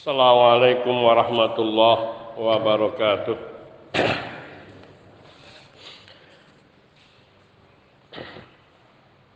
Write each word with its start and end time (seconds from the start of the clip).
Assalamualaikum 0.00 0.96
warahmatullahi 0.96 2.32
wabarakatuh. 2.40 3.36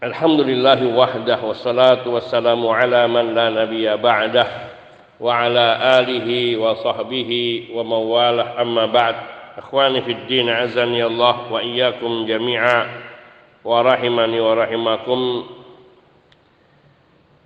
Alhamdulillah 0.00 0.80
wahdah 0.88 1.36
wassalatu 1.44 2.16
wassalamu 2.16 2.72
ala 2.72 3.04
man 3.12 3.36
la 3.36 3.52
nabiyya 3.52 4.00
ba'dah 4.00 4.48
wa 5.20 5.36
ala 5.36 6.00
alihi 6.00 6.56
wa 6.56 6.80
sahbihi 6.80 7.68
wa 7.68 7.84
mawalah 7.84 8.56
amma 8.56 8.88
ba'd. 8.88 9.16
Akhwani 9.60 10.00
fid 10.00 10.24
din 10.32 10.48
azani 10.48 11.04
Allah 11.04 11.44
wa 11.44 11.60
iyyakum 11.60 12.24
jami'a 12.24 13.04
wa 13.60 13.84
rahimani 13.84 14.40
wa 14.40 14.64
rahimakum. 14.64 15.20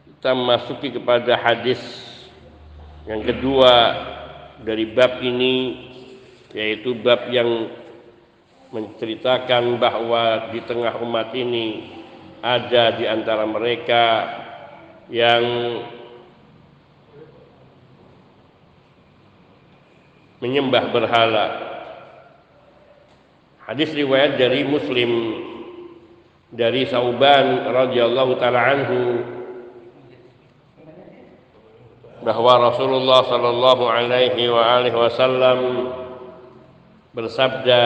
Kita 0.06 0.38
masuki 0.38 0.94
kepada 0.94 1.34
hadis 1.34 1.82
yang 3.08 3.24
kedua 3.24 3.74
dari 4.60 4.84
bab 4.92 5.24
ini 5.24 5.56
yaitu 6.52 6.92
bab 7.00 7.32
yang 7.32 7.72
menceritakan 8.68 9.80
bahwa 9.80 10.52
di 10.52 10.60
tengah 10.68 10.92
umat 11.00 11.32
ini 11.32 11.88
ada 12.44 13.00
di 13.00 13.08
antara 13.08 13.48
mereka 13.48 14.04
yang 15.08 15.44
menyembah 20.44 20.84
berhala. 20.92 21.46
Hadis 23.64 23.88
riwayat 23.96 24.36
dari 24.36 24.68
Muslim 24.68 25.10
dari 26.52 26.84
Sauban 26.88 27.72
radhiyallahu 27.72 28.36
taala 28.36 28.60
anhu 28.68 29.00
bahwa 32.22 32.70
Rasulullah 32.72 33.22
Shallallahu 33.26 33.84
Alaihi 33.86 34.50
Wasallam 34.94 35.58
bersabda 37.14 37.82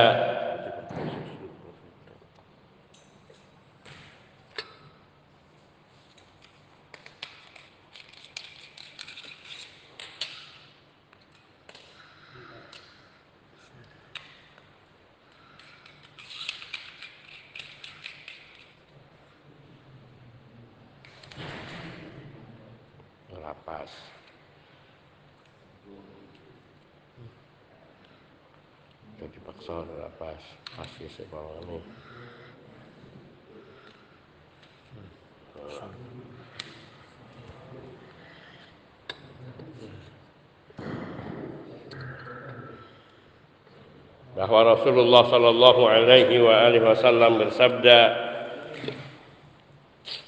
bahwa 44.43 44.75
Rasulullah 44.75 45.23
Shallallahu 45.31 45.83
Alaihi 45.87 46.83
Wasallam 46.83 47.47
bersabda, 47.47 47.99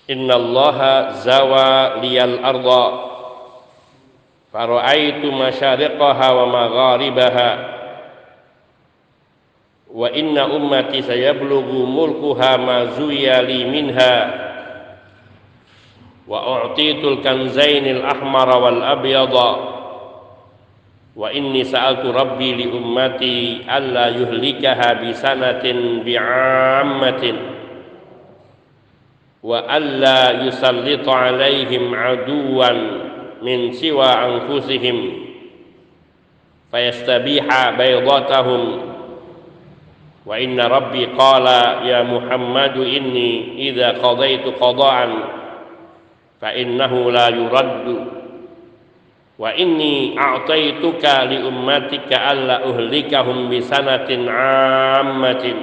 Inna 0.06 0.38
Allah 0.38 0.78
zawa 1.26 1.98
liyal 1.98 2.38
arda, 2.38 2.86
faraitu 4.54 5.34
masyariqaha 5.34 6.28
wa 6.30 6.46
magharibaha, 6.46 7.50
wa 9.90 10.06
inna 10.14 10.46
ummati 10.46 11.02
sayablughu 11.02 11.82
mulkuha 11.82 12.54
ma 12.62 12.94
zuyali 12.94 13.66
minha 13.66 14.14
wa 16.30 16.70
u'titul 16.70 17.18
kanzainil 17.18 18.06
ahmar 18.06 18.46
wal 18.62 18.78
abyada 18.78 19.73
wa 21.14 21.30
inni 21.30 21.62
sa'altu 21.62 22.10
rabbi 22.10 22.58
li 22.58 22.66
ummati 22.66 23.62
alla 23.62 24.10
yuhlikaha 24.10 24.98
bi 24.98 25.14
sanatin 25.14 26.02
bi'ammatin 26.02 27.36
wa 29.46 29.62
alla 29.70 30.42
yusallita 30.42 31.14
alaihim 31.14 31.94
aduwan 31.94 32.78
min 33.44 33.76
siwa 33.76 34.24
anfusihim. 34.24 35.22
Fayastabiha 36.72 37.76
baydatahum. 37.76 38.62
Wa 40.24 40.40
inna 40.40 40.64
rabbi 40.66 41.04
qala 41.12 41.84
ya 41.84 42.00
Muhammadu 42.00 42.80
inni 42.80 43.60
idza 43.68 44.00
qadaitu 44.00 44.56
qada'an 44.56 45.10
fa 46.40 46.56
innahu 46.56 47.12
la 47.12 47.28
yuraddu 47.28 47.96
wa 49.34 49.50
inni 49.54 50.14
a'taituka 50.14 51.26
li 51.26 51.42
ummatika 51.42 52.30
alla 52.30 52.62
uhlikahum 52.70 53.50
bi 53.50 53.58
sanatin 53.58 54.30
'ammatin. 54.30 55.58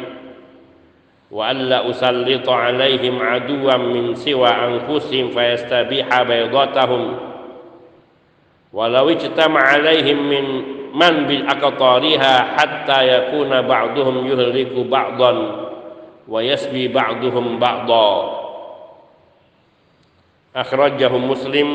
Wa 1.31 1.55
alla 1.55 1.87
usallita 1.87 2.51
'alaihim 2.51 3.15
aduwan 3.23 3.95
min 3.95 4.05
siwa 4.19 4.51
anfusihim 4.51 5.31
fayastabiha 5.31 6.27
baydatahum. 6.27 7.03
Walau 8.75 9.07
ijtama 9.07 9.59
'alaihim 9.63 10.19
min 10.19 10.45
man 10.91 11.23
bil 11.27 11.47
aqtariha 11.47 12.59
hatta 12.59 12.99
yakuna 13.07 13.63
ba'duhum 13.63 14.27
yuhliku 14.27 14.83
ba'dan 14.83 15.37
wa 16.27 16.39
yasbi 16.43 16.91
ba'duhum 16.91 17.59
ba'da 17.59 18.11
akhrajahu 20.51 21.15
muslim 21.15 21.69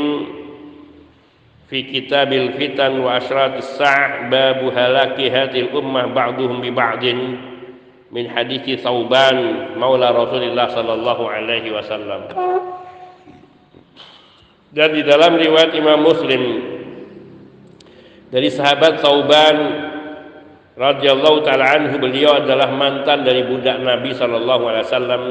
fi 1.67 1.87
kitabil 1.87 2.55
fitan 2.55 3.03
wa 3.03 3.19
asyratis 3.19 3.75
sa' 3.75 4.31
babu 4.31 4.71
halaki 4.71 5.27
hadhil 5.31 5.75
ummah 5.75 6.11
ba'duhum 6.11 6.63
bi 6.63 6.71
ba'din 6.71 7.19
min 8.15 8.25
hadithi 8.31 8.79
Thauban 8.79 9.75
maula 9.75 10.15
Rasulullah 10.15 10.71
sallallahu 10.71 11.25
alaihi 11.27 11.75
wasallam 11.75 12.31
dan 14.71 14.89
di 14.95 15.03
dalam 15.03 15.35
riwayat 15.35 15.75
Imam 15.75 16.07
Muslim 16.07 16.43
dari 18.31 18.51
sahabat 18.51 19.03
Sauban 19.03 19.57
radhiyallahu 20.77 21.47
taala 21.47 21.79
anhu 21.79 21.97
beliau 21.99 22.43
adalah 22.43 22.71
mantan 22.75 23.25
dari 23.25 23.43
budak 23.47 23.81
Nabi 23.81 24.13
sallallahu 24.13 24.63
alaihi 24.71 24.87
wasallam 24.87 25.23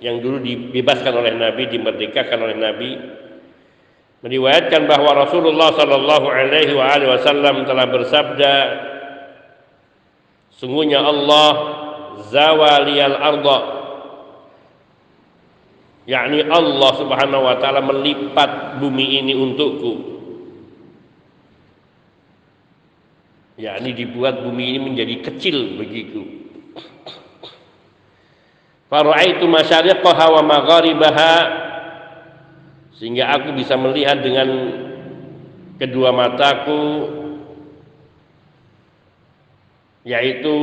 yang 0.00 0.20
dulu 0.20 0.44
dibebaskan 0.44 1.12
oleh 1.16 1.32
Nabi, 1.32 1.62
dimerdekakan 1.72 2.38
oleh 2.44 2.56
Nabi. 2.56 2.90
Meriwayatkan 4.24 4.88
bahwa 4.88 5.28
Rasulullah 5.28 5.76
sallallahu 5.76 6.26
alaihi 6.30 6.72
wasallam 6.72 7.68
telah 7.68 7.84
bersabda 7.84 8.54
Sungguhnya 10.56 11.04
Allah 11.04 11.52
zawaliyal 12.32 13.16
arda. 13.16 13.58
Yakni 16.06 16.48
Allah 16.48 16.92
Subhanahu 16.96 17.44
wa 17.44 17.56
taala 17.60 17.84
melipat 17.84 18.80
bumi 18.80 19.20
ini 19.20 19.36
untukku. 19.36 20.16
Ya 23.60 23.80
ini 23.80 23.96
dibuat 23.96 24.44
bumi 24.44 24.76
ini 24.76 24.78
menjadi 24.84 25.16
kecil 25.24 25.80
begitu 25.80 26.28
Faraitu 28.92 29.48
masyariqaha 29.48 30.28
wa 30.28 30.42
magharibaha 30.44 31.32
sehingga 32.96 33.28
aku 33.28 33.52
bisa 33.52 33.76
melihat 33.76 34.24
dengan 34.24 34.48
kedua 35.76 36.12
mataku 36.16 37.12
yaitu 40.06 40.56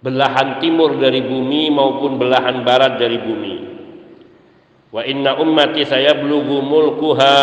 belahan 0.00 0.62
timur 0.62 0.96
dari 0.96 1.20
bumi 1.20 1.68
maupun 1.68 2.16
belahan 2.16 2.62
barat 2.62 2.96
dari 2.96 3.18
bumi. 3.18 3.56
Wa 4.94 5.02
inna 5.02 5.34
ummati 5.36 5.82
sayablughu 5.82 6.62
mulkuha 6.62 7.36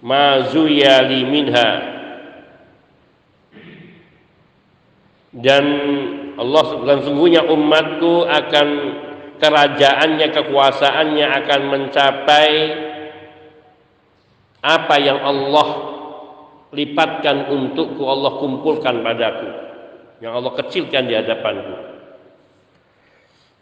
ma 0.00 0.48
zuyali 0.48 1.22
minha. 1.28 1.70
Dan 5.34 5.64
Allah 6.40 6.66
dan 6.88 6.98
sungguhnya 7.04 7.44
umatku 7.46 8.24
akan 8.24 8.68
kerajaannya 9.44 10.32
kekuasaannya 10.32 11.26
akan 11.44 11.60
mencapai 11.68 12.52
apa 14.64 14.94
yang 14.96 15.20
Allah 15.20 15.68
lipatkan 16.72 17.52
untukku 17.52 18.00
Allah 18.08 18.40
kumpulkan 18.40 19.04
padaku 19.04 19.48
yang 20.24 20.32
Allah 20.32 20.56
kecilkan 20.56 21.04
di 21.04 21.12
hadapanku 21.12 21.76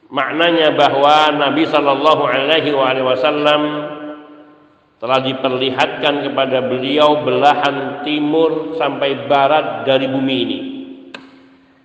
maknanya 0.07 0.71
bahwa 0.79 1.35
Nabi 1.35 1.67
Shallallahu 1.67 2.23
Alaihi 2.31 3.03
Wasallam 3.03 3.63
telah 5.03 5.19
diperlihatkan 5.19 6.31
kepada 6.31 6.63
beliau 6.63 7.27
belahan 7.27 8.07
timur 8.07 8.79
sampai 8.79 9.27
barat 9.27 9.83
dari 9.83 10.07
bumi 10.07 10.37
ini. 10.47 10.59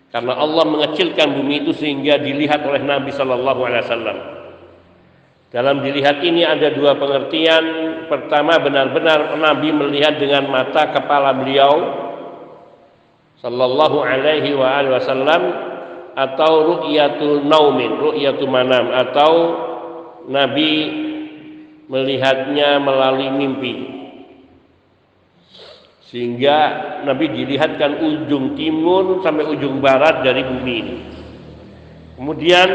Karena 0.07 0.39
Allah 0.39 0.63
mengecilkan 0.63 1.36
bumi 1.36 1.68
itu 1.68 1.75
sehingga 1.75 2.15
dilihat 2.21 2.63
oleh 2.63 2.80
Nabi 2.80 3.12
Shallallahu 3.12 3.62
Alaihi 3.68 3.83
Wasallam. 3.83 4.18
Dalam 5.51 5.83
dilihat 5.83 6.24
ini 6.24 6.48
ada 6.48 6.71
dua 6.71 6.95
pengertian. 6.95 7.63
Pertama 8.07 8.56
benar-benar 8.59 9.36
Nabi 9.36 9.71
melihat 9.75 10.15
dengan 10.15 10.48
mata 10.48 10.95
kepala 10.95 11.36
beliau 11.36 11.75
Sallallahu 13.44 13.98
Alaihi 14.00 14.56
Wasallam 14.56 15.42
atau 16.18 16.54
ru'yatul 16.65 17.45
naumin, 17.45 18.00
ru'yatul 18.00 18.50
manam 18.50 18.89
atau 18.95 19.31
Nabi 20.31 20.74
melihatnya 21.88 22.80
melalui 22.83 23.30
mimpi 23.31 23.96
sehingga 26.07 26.57
Nabi 27.04 27.31
dilihatkan 27.36 28.00
ujung 28.00 28.56
timur 28.56 29.19
sampai 29.21 29.45
ujung 29.51 29.83
barat 29.83 30.24
dari 30.24 30.42
bumi 30.44 30.74
ini 30.80 30.98
kemudian 32.15 32.69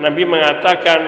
Nabi 0.00 0.22
mengatakan 0.22 1.00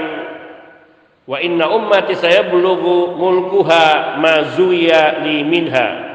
wa 1.28 1.38
inna 1.38 1.70
ummati 1.70 2.18
saya 2.18 2.50
bulugu 2.50 3.14
mulkuha 3.14 4.18
mazuya 4.18 5.22
li 5.22 5.46
minha 5.46 6.08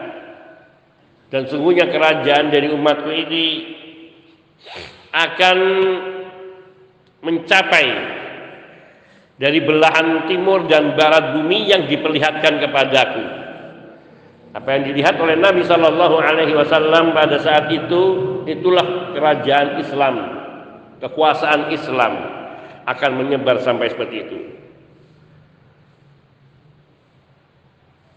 dan 1.33 1.49
sungguhnya 1.49 1.89
kerajaan 1.89 2.53
dari 2.53 2.69
umatku 2.69 3.09
ini 3.09 3.45
akan 5.13 5.57
mencapai 7.25 7.87
dari 9.37 9.59
belahan 9.65 10.29
timur 10.29 10.69
dan 10.69 10.93
barat 10.93 11.33
bumi 11.37 11.73
yang 11.73 11.89
diperlihatkan 11.89 12.61
kepadaku. 12.61 13.42
Apa 14.53 14.69
yang 14.77 14.83
dilihat 14.85 15.17
oleh 15.17 15.33
Nabi 15.33 15.65
Shallallahu 15.65 16.21
Alaihi 16.21 16.53
Wasallam 16.53 17.17
pada 17.17 17.41
saat 17.41 17.73
itu 17.73 18.01
itulah 18.45 19.13
kerajaan 19.17 19.81
Islam, 19.81 20.15
kekuasaan 21.01 21.73
Islam 21.73 22.13
akan 22.85 23.11
menyebar 23.17 23.57
sampai 23.65 23.89
seperti 23.89 24.15
itu. 24.21 24.39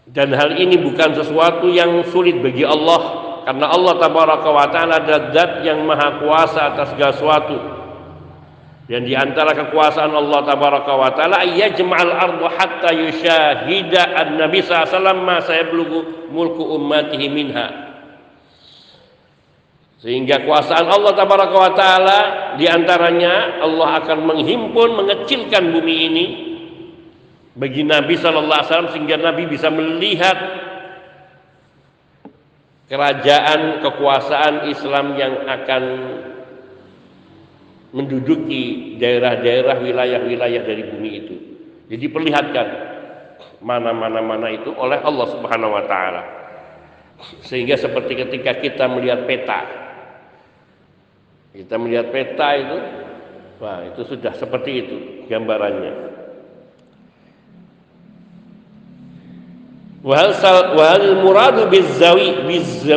Dan 0.07 0.31
hal 0.37 0.55
ini 0.55 0.77
bukan 0.77 1.17
sesuatu 1.17 1.67
yang 1.67 2.05
sulit 2.07 2.39
bagi 2.39 2.63
Allah 2.63 3.27
karena 3.43 3.67
Allah 3.67 3.93
tabaraka 3.99 4.49
wa 4.51 4.67
taala 4.71 5.03
adalah 5.03 5.31
zat 5.35 5.51
yang 5.67 5.83
maha 5.83 6.19
kuasa 6.19 6.73
atas 6.73 6.95
segala 6.95 7.11
sesuatu 7.11 7.76
dan 8.87 9.03
di 9.03 9.11
antara 9.19 9.51
kekuasaan 9.51 10.15
Allah 10.15 10.47
tabaraka 10.47 10.91
wa 10.95 11.11
taala 11.11 11.43
yajma'al 11.43 12.13
ardu 12.15 12.45
hatta 12.47 12.95
yushahida 12.95 14.15
an-nabi 14.15 14.63
sallallahu 14.63 15.27
ma 15.27 15.43
sayablughu 15.43 16.31
mulku 16.31 16.63
ummatihi 16.63 17.27
minha. 17.27 17.67
Sehingga 19.99 20.39
kekuasaan 20.39 20.87
Allah 20.87 21.11
tabaraka 21.19 21.57
wa 21.59 21.71
taala 21.75 22.19
di 22.55 22.63
antaranya 22.63 23.59
Allah 23.59 23.99
akan 23.99 24.19
menghimpun 24.23 24.89
mengecilkan 25.03 25.67
bumi 25.75 25.95
ini 26.07 26.25
bagi 27.59 27.83
Nabi 27.83 28.15
sallallahu 28.15 28.55
alaihi 28.55 28.69
wasallam 28.71 28.91
sehingga 28.95 29.17
Nabi 29.19 29.43
bisa 29.51 29.67
melihat 29.67 30.37
kerajaan 32.87 33.83
kekuasaan 33.83 34.71
Islam 34.71 35.19
yang 35.19 35.43
akan 35.43 35.83
menduduki 37.95 38.95
daerah-daerah 38.99 39.79
wilayah-wilayah 39.79 40.61
dari 40.63 40.83
bumi 40.91 41.11
itu. 41.13 41.35
Jadi 41.87 42.05
perlihatkan 42.11 42.67
mana-mana 43.63 44.19
mana 44.19 44.51
itu 44.51 44.75
oleh 44.75 44.99
Allah 44.99 45.27
Subhanahu 45.31 45.71
wa 45.71 45.83
taala. 45.87 46.23
Sehingga 47.47 47.79
seperti 47.79 48.13
ketika 48.13 48.59
kita 48.59 48.85
melihat 48.91 49.25
peta. 49.25 49.61
Kita 51.55 51.75
melihat 51.81 52.13
peta 52.13 52.47
itu 52.53 52.77
wah 53.57 53.81
itu 53.87 54.01
sudah 54.05 54.35
seperti 54.37 54.71
itu 54.83 54.97
gambarannya. 55.25 56.07
Wahal 60.05 60.31
muradu 61.19 61.65
bizawi 61.67 62.45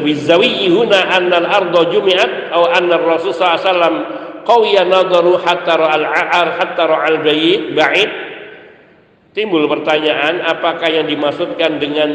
bizawi 0.04 0.68
huna 0.68 1.00
al-ardu 1.08 1.96
jumi'at 1.96 2.52
atau 2.52 2.68
Rasul 3.02 3.32
wasallam 3.32 4.19
qawiya 4.44 4.86
nadaru 4.86 5.40
hatta 5.40 5.76
ra'al 5.76 6.06
a'ar 6.06 6.48
hatta 6.60 6.82
ra'al 6.84 7.18
ba'id. 7.74 8.10
Timbul 9.30 9.70
pertanyaan 9.70 10.42
apakah 10.42 10.90
yang 10.90 11.06
dimaksudkan 11.06 11.78
dengan 11.78 12.10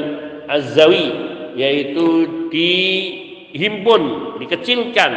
azzawi 0.52 1.08
yaitu 1.56 2.28
dihimpun 2.52 4.36
dikecilkan? 4.44 5.14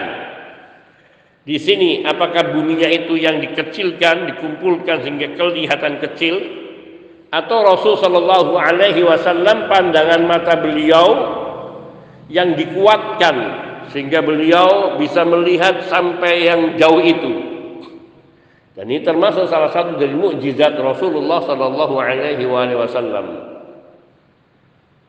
Di 1.42 1.56
sini 1.56 2.04
apakah 2.04 2.54
buminya 2.54 2.86
itu 2.86 3.18
yang 3.18 3.40
dikecilkan 3.40 4.30
dikumpulkan 4.30 5.02
sehingga 5.02 5.34
kelihatan 5.34 5.98
kecil? 5.98 6.36
Atau 7.28 7.60
Rasul 7.60 8.00
Shallallahu 8.00 8.56
Alaihi 8.56 9.04
Wasallam 9.04 9.68
pandangan 9.68 10.24
mata 10.24 10.56
beliau 10.60 11.06
yang 12.32 12.56
dikuatkan 12.56 13.67
sehingga 13.92 14.20
beliau 14.20 14.96
bisa 15.00 15.24
melihat 15.24 15.88
sampai 15.88 16.48
yang 16.48 16.76
jauh 16.76 17.00
itu. 17.00 17.32
Dan 18.78 18.86
ini 18.94 19.02
termasuk 19.02 19.50
salah 19.50 19.74
satu 19.74 19.98
dari 19.98 20.14
mukjizat 20.14 20.78
Rasulullah 20.78 21.42
sallallahu 21.42 21.98
alaihi 21.98 22.46
wasallam. 22.46 23.26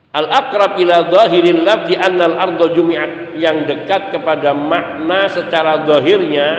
Al-aqrab 0.10 0.82
ila 0.82 1.06
zahiril 1.06 1.62
lafzi 1.62 1.94
anna 1.94 2.34
al-ardha 2.34 2.74
jumi'at 2.74 3.38
yang 3.38 3.70
dekat 3.70 4.10
kepada 4.10 4.58
makna 4.58 5.30
secara 5.30 5.86
zahirnya 5.86 6.50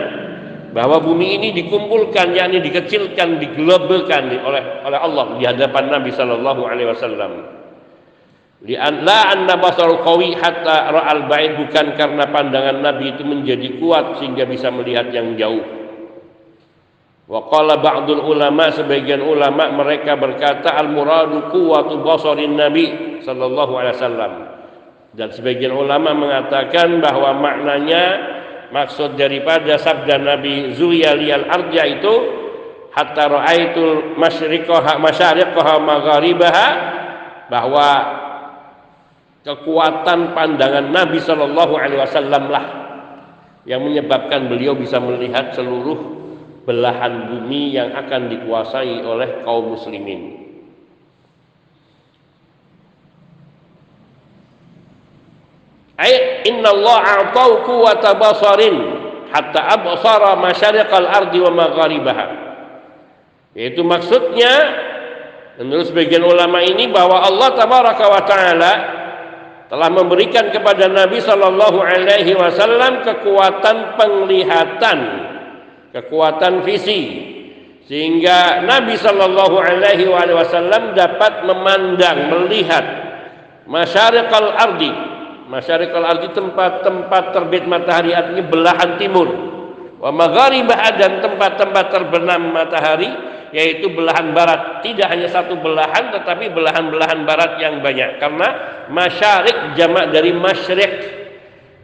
bahwa 0.71 1.03
bumi 1.03 1.35
ini 1.35 1.49
dikumpulkan 1.51 2.31
yakni 2.31 2.63
dikecilkan 2.63 3.43
digelebelkan 3.43 4.31
oleh 4.39 4.63
oleh 4.87 4.99
Allah 5.03 5.35
di 5.35 5.43
hadapan 5.43 5.91
Nabi 5.91 6.15
sallallahu 6.15 6.63
alaihi 6.63 6.95
wasallam. 6.95 7.60
Lian 8.61 9.01
la 9.01 9.33
anna 9.33 9.57
basarul 9.57 10.05
qawi 10.05 10.37
hatta 10.37 10.93
ra'al 10.93 11.25
ba'id 11.25 11.57
bukan 11.57 11.97
karena 11.97 12.29
pandangan 12.29 12.77
Nabi 12.77 13.17
itu 13.17 13.25
menjadi 13.25 13.81
kuat 13.81 14.21
sehingga 14.21 14.45
bisa 14.45 14.69
melihat 14.69 15.09
yang 15.09 15.33
jauh. 15.33 15.65
Wa 17.25 17.41
qala 17.49 17.81
ba'dul 17.81 18.21
ulama 18.21 18.69
sebagian 18.69 19.25
ulama 19.25 19.73
mereka 19.73 20.13
berkata 20.13 20.77
al 20.77 20.93
muradu 20.93 21.49
quwwatu 21.49 22.05
basarin 22.05 22.53
Nabi 22.53 23.17
sallallahu 23.25 23.73
alaihi 23.81 23.97
wasallam. 23.97 24.33
Dan 25.17 25.33
sebagian 25.33 25.73
ulama 25.73 26.13
mengatakan 26.13 27.01
bahwa 27.01 27.33
maknanya 27.41 28.03
maksud 28.69 29.17
daripada 29.17 29.81
sabda 29.81 30.21
Nabi 30.21 30.77
Zuya 30.77 31.17
liyal 31.17 31.49
arja 31.49 31.83
itu 31.89 32.13
hatta 32.93 33.25
ra'aitul 33.25 34.21
masyriqaha 34.21 35.01
masyariqaha 35.01 35.81
magharibaha 35.81 36.67
bahwa 37.49 37.87
kekuatan 39.41 40.37
pandangan 40.37 40.93
Nabi 40.93 41.17
Shallallahu 41.17 41.73
Alaihi 41.73 42.01
Wasallam 42.01 42.43
lah 42.49 42.65
yang 43.65 43.85
menyebabkan 43.85 44.49
beliau 44.49 44.73
bisa 44.73 44.97
melihat 44.97 45.53
seluruh 45.53 45.97
belahan 46.65 47.29
bumi 47.29 47.73
yang 47.73 47.93
akan 47.93 48.29
dikuasai 48.29 49.01
oleh 49.01 49.41
kaum 49.45 49.73
muslimin. 49.77 50.41
Inna 56.41 56.73
Allah 56.73 56.99
a'tau 57.05 57.61
quwwata 57.69 58.17
basarin 58.17 58.75
hatta 59.29 59.61
absara 59.77 60.33
masyariqal 60.41 61.05
ardi 61.05 61.37
wa 61.37 61.53
magharibaha. 61.53 62.25
Yaitu 63.53 63.85
maksudnya 63.85 64.49
menurut 65.61 65.93
sebagian 65.93 66.25
ulama 66.25 66.65
ini 66.65 66.89
bahwa 66.89 67.21
Allah 67.21 67.49
tabaraka 67.53 68.05
wa 68.09 68.21
taala 68.25 68.71
telah 69.71 69.87
memberikan 69.87 70.51
kepada 70.51 70.91
Nabi 70.91 71.23
Shallallahu 71.23 71.79
Alaihi 71.79 72.35
Wasallam 72.35 73.07
kekuatan 73.07 73.95
penglihatan, 73.95 74.99
kekuatan 75.95 76.67
visi, 76.67 77.01
sehingga 77.87 78.67
Nabi 78.67 78.99
Shallallahu 78.99 79.55
Alaihi 79.55 80.11
Wasallam 80.11 80.91
dapat 80.91 81.47
memandang, 81.47 82.35
melihat 82.35 82.83
masyarakat 83.63 84.43
ardi, 84.59 84.91
masyarakat 85.47 86.01
ardi 86.03 86.27
tempat-tempat 86.35 87.23
terbit 87.31 87.63
matahari 87.63 88.11
artinya 88.11 88.43
belahan 88.51 88.99
timur, 88.99 89.31
wa 90.03 90.11
magharibah 90.11 90.99
dan 90.99 91.23
tempat-tempat 91.23 91.85
terbenam 91.95 92.51
matahari 92.51 93.07
yaitu 93.51 93.91
belahan 93.91 94.31
barat. 94.31 94.83
Tidak 94.83 95.07
hanya 95.07 95.27
satu 95.27 95.59
belahan 95.59 96.11
tetapi 96.15 96.51
belahan-belahan 96.51 97.27
barat 97.27 97.59
yang 97.59 97.83
banyak. 97.83 98.17
Karena 98.17 98.47
masyarik 98.89 99.75
jamak 99.75 100.09
dari 100.11 100.31
masyrik 100.35 100.91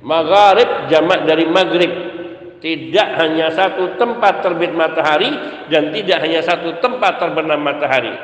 magharib 0.01 0.87
jamak 0.89 1.27
dari 1.27 1.45
maghrib. 1.47 1.93
Tidak 2.57 3.09
hanya 3.21 3.53
satu 3.53 4.01
tempat 4.01 4.41
terbit 4.41 4.73
matahari 4.73 5.29
dan 5.69 5.93
tidak 5.93 6.25
hanya 6.25 6.41
satu 6.41 6.81
tempat 6.81 7.21
terbenam 7.21 7.61
matahari. 7.61 8.17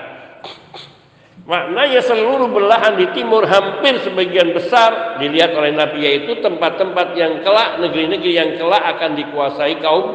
Maknanya 1.43 1.99
seluruh 1.99 2.47
belahan 2.49 2.95
di 2.95 3.11
timur 3.11 3.43
hampir 3.43 3.99
sebagian 3.99 4.55
besar 4.55 5.19
dilihat 5.19 5.51
oleh 5.53 5.75
Nabi 5.75 6.07
yaitu 6.07 6.39
tempat-tempat 6.39 7.19
yang 7.19 7.43
kelak, 7.43 7.83
negeri-negeri 7.83 8.31
yang 8.31 8.51
kelak 8.55 8.79
akan 8.95 9.11
dikuasai 9.19 9.75
kaum 9.83 10.05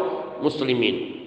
muslimin. 0.40 1.17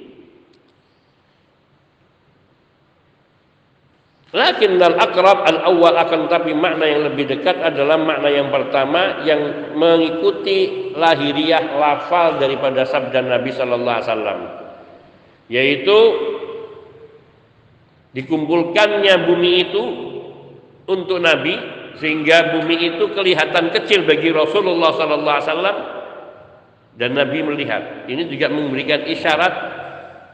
Lakin 4.32 4.80
al 4.80 4.96
akrab 4.96 5.44
al 5.44 5.60
awal 5.68 5.92
akan 6.08 6.32
tapi 6.32 6.56
makna 6.56 6.88
yang 6.88 7.04
lebih 7.12 7.28
dekat 7.36 7.60
adalah 7.60 8.00
makna 8.00 8.32
yang 8.32 8.48
pertama 8.48 9.20
yang 9.28 9.76
mengikuti 9.76 10.92
lahiriah 10.96 11.76
lafal 11.76 12.40
daripada 12.40 12.88
sabda 12.88 13.28
Nabi 13.28 13.52
Sallallahu 13.52 13.92
Alaihi 14.00 14.08
Wasallam, 14.08 14.40
yaitu 15.52 15.98
dikumpulkannya 18.16 19.16
bumi 19.28 19.52
itu 19.68 19.84
untuk 20.88 21.20
Nabi 21.20 21.60
sehingga 22.00 22.56
bumi 22.56 22.88
itu 22.88 23.12
kelihatan 23.12 23.68
kecil 23.76 24.08
bagi 24.08 24.32
Rasulullah 24.32 24.96
Sallallahu 24.96 25.38
Alaihi 25.44 25.50
Wasallam 25.52 25.78
dan 26.96 27.20
Nabi 27.20 27.40
melihat. 27.44 28.08
Ini 28.08 28.32
juga 28.32 28.48
memberikan 28.48 29.04
isyarat 29.12 29.54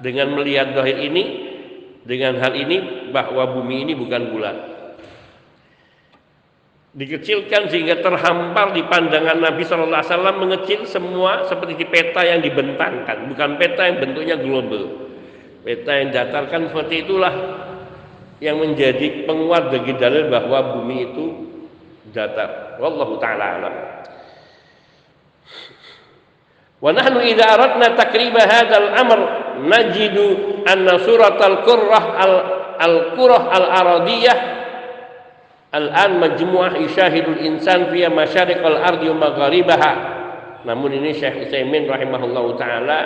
dengan 0.06 0.38
melihat 0.38 0.78
dohir 0.78 1.02
ini 1.02 1.47
dengan 2.08 2.40
hal 2.40 2.56
ini 2.56 3.12
bahwa 3.12 3.44
bumi 3.52 3.84
ini 3.84 3.94
bukan 4.00 4.32
bulat. 4.32 4.58
Dikecilkan 6.98 7.70
sehingga 7.70 8.02
terhampar 8.02 8.74
di 8.74 8.82
pandangan 8.88 9.38
Nabi 9.38 9.62
Shallallahu 9.62 10.02
Alaihi 10.02 10.14
Wasallam 10.16 10.38
mengecil 10.42 10.80
semua 10.90 11.46
seperti 11.46 11.78
di 11.78 11.86
peta 11.86 12.26
yang 12.26 12.42
dibentangkan, 12.42 13.30
bukan 13.30 13.50
peta 13.62 13.86
yang 13.86 14.02
bentuknya 14.02 14.36
global. 14.40 15.06
Peta 15.62 15.92
yang 15.94 16.10
datarkan 16.16 16.74
seperti 16.74 17.06
itulah 17.06 17.34
yang 18.42 18.58
menjadi 18.58 19.28
penguat 19.30 19.70
bagi 19.70 19.94
dalil 20.00 20.32
bahwa 20.32 20.80
bumi 20.80 20.98
itu 21.12 21.26
datar. 22.10 22.80
Wallahu 22.82 23.20
taala 23.22 23.46
alam. 23.62 23.76
Wa 26.78 26.92
nahnu 26.94 27.20
idza 27.26 27.46
aradna 27.46 27.94
takriba 27.94 28.42
hadzal 28.42 28.90
amr 28.96 29.20
najidu 29.62 30.62
anna 30.66 31.02
surat 31.02 31.38
al-qurrah 31.40 32.06
al-qurrah 32.78 33.44
al-aradiyah 33.50 34.38
al-an 35.74 36.12
majmu'ah 36.22 36.78
yushahidul 36.80 37.42
insan 37.42 37.92
fiya 37.92 38.10
masyariq 38.10 38.62
al-ardi 38.62 39.12
wa 39.12 39.30
magharibaha. 39.30 39.94
Namun 40.66 41.00
ini 41.00 41.16
Syekh 41.16 41.48
Utsaimin 41.48 41.88
rahimahullahu 41.88 42.60
taala 42.60 43.00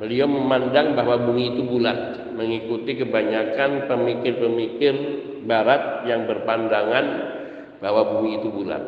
beliau 0.00 0.26
memandang 0.26 0.96
bahwa 0.96 1.20
bumi 1.20 1.54
itu 1.54 1.62
bulat 1.62 2.32
mengikuti 2.32 2.96
kebanyakan 2.96 3.84
pemikir-pemikir 3.84 4.94
barat 5.44 6.08
yang 6.08 6.24
berpandangan 6.24 7.04
bahwa 7.84 8.16
bumi 8.16 8.40
itu 8.40 8.48
bulat. 8.48 8.80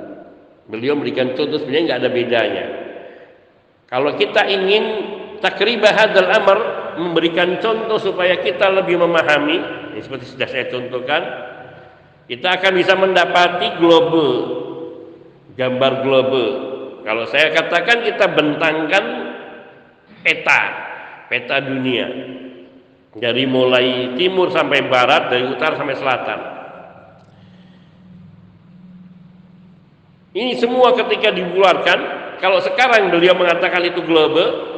Beliau 0.72 0.96
memberikan 0.96 1.36
contoh 1.36 1.60
sebenarnya 1.60 1.84
nggak 1.84 2.00
ada 2.00 2.10
bedanya. 2.10 2.64
Kalau 3.92 4.16
kita 4.16 4.48
ingin 4.48 4.84
takribah 5.44 5.92
hadal 5.92 6.32
amr 6.32 6.58
memberikan 6.98 7.60
contoh 7.60 8.00
supaya 8.00 8.40
kita 8.40 8.68
lebih 8.72 9.00
memahami, 9.00 9.56
ini 9.92 10.00
seperti 10.00 10.32
sudah 10.32 10.48
saya 10.48 10.66
contohkan, 10.72 11.22
kita 12.26 12.48
akan 12.48 12.72
bisa 12.72 12.94
mendapati 12.96 13.76
global, 13.76 14.30
gambar 15.58 15.92
global. 16.00 16.48
Kalau 17.02 17.24
saya 17.28 17.50
katakan 17.52 18.06
kita 18.06 18.26
bentangkan 18.30 19.04
peta, 20.22 20.60
peta 21.28 21.60
dunia. 21.60 22.08
Dari 23.12 23.44
mulai 23.44 24.16
timur 24.16 24.48
sampai 24.48 24.88
barat, 24.88 25.28
dari 25.28 25.44
utara 25.44 25.76
sampai 25.76 25.96
selatan. 26.00 26.40
Ini 30.32 30.56
semua 30.56 30.96
ketika 30.96 31.28
dibularkan 31.28 32.22
kalau 32.40 32.56
sekarang 32.64 33.12
beliau 33.12 33.36
mengatakan 33.36 33.84
itu 33.84 34.00
global, 34.08 34.71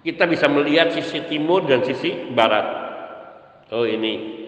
kita 0.00 0.24
bisa 0.24 0.48
melihat 0.48 0.92
sisi 0.96 1.24
timur 1.28 1.68
dan 1.68 1.84
sisi 1.84 2.32
barat. 2.32 2.66
Oh 3.70 3.86
ini 3.86 4.40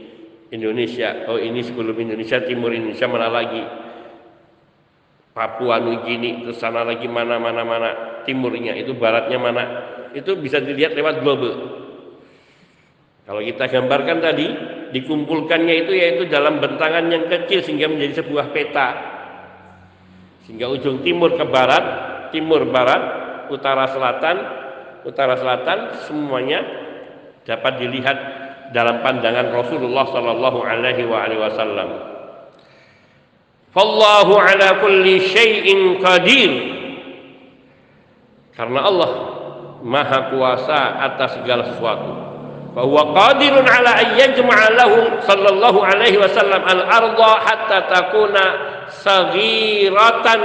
Indonesia, 0.52 1.28
oh 1.30 1.38
ini 1.38 1.64
sebelum 1.64 1.94
Indonesia, 1.96 2.42
timur 2.44 2.74
Indonesia 2.74 3.06
mana 3.08 3.28
lagi? 3.30 3.62
Papua 5.32 5.80
Nugini, 5.80 6.44
terus 6.44 6.60
sana 6.60 6.84
lagi 6.84 7.08
mana 7.08 7.40
mana 7.40 7.64
mana 7.64 7.90
timurnya, 8.28 8.76
itu 8.76 8.92
baratnya 8.92 9.38
mana? 9.40 9.62
Itu 10.12 10.36
bisa 10.36 10.60
dilihat 10.60 10.92
lewat 10.92 11.24
global. 11.24 11.54
Kalau 13.24 13.40
kita 13.40 13.64
gambarkan 13.64 14.18
tadi, 14.20 14.46
dikumpulkannya 14.92 15.74
itu 15.88 15.92
yaitu 15.96 16.28
dalam 16.28 16.60
bentangan 16.60 17.08
yang 17.08 17.24
kecil 17.32 17.64
sehingga 17.64 17.88
menjadi 17.88 18.20
sebuah 18.20 18.52
peta 18.52 18.88
sehingga 20.44 20.68
ujung 20.68 21.00
timur 21.06 21.38
ke 21.38 21.44
barat, 21.48 21.84
timur 22.34 22.66
barat, 22.68 23.02
utara 23.48 23.86
selatan, 23.88 24.36
utara 25.02 25.34
selatan 25.38 25.98
semuanya 26.06 26.62
dapat 27.42 27.82
dilihat 27.82 28.18
dalam 28.72 29.04
pandangan 29.04 29.52
Rasulullah 29.52 30.08
sallallahu 30.08 30.58
alaihi 30.64 31.06
wasallam. 31.06 31.88
Fallahu 33.72 34.32
ala 34.36 34.80
kulli 34.80 35.20
syai'in 35.32 36.00
qadir. 36.00 36.52
Karena 38.52 38.84
Allah 38.84 39.10
Maha 39.82 40.30
kuasa 40.30 41.02
atas 41.10 41.42
segala 41.42 41.74
sesuatu. 41.74 42.12
Bahwa 42.72 43.12
qadirun 43.12 43.66
ala 43.66 43.98
an 43.98 44.08
yajma'a 44.16 44.66
lahu 44.78 45.20
sallallahu 45.26 45.82
alaihi 45.82 46.16
wasallam 46.16 46.62
al-ardha 46.64 47.30
hatta 47.44 47.78
takuna 47.90 48.44
saghiratan 49.02 50.40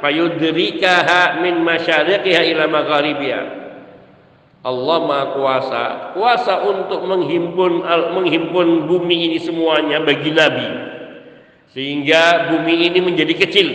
fayudrikaha 0.00 1.42
min 1.44 1.60
masyariqiha 1.60 2.48
ila 2.54 2.64
magharibiha 2.70 3.65
Allah 4.66 4.98
Maha 5.06 5.26
Kuasa, 5.38 5.84
kuasa 6.18 6.66
untuk 6.66 7.06
menghimpun 7.06 7.86
menghimpun 7.86 8.90
bumi 8.90 9.30
ini 9.30 9.38
semuanya 9.38 10.02
bagi 10.02 10.34
Nabi. 10.34 10.68
Sehingga 11.70 12.50
bumi 12.50 12.90
ini 12.90 12.98
menjadi 12.98 13.46
kecil. 13.46 13.68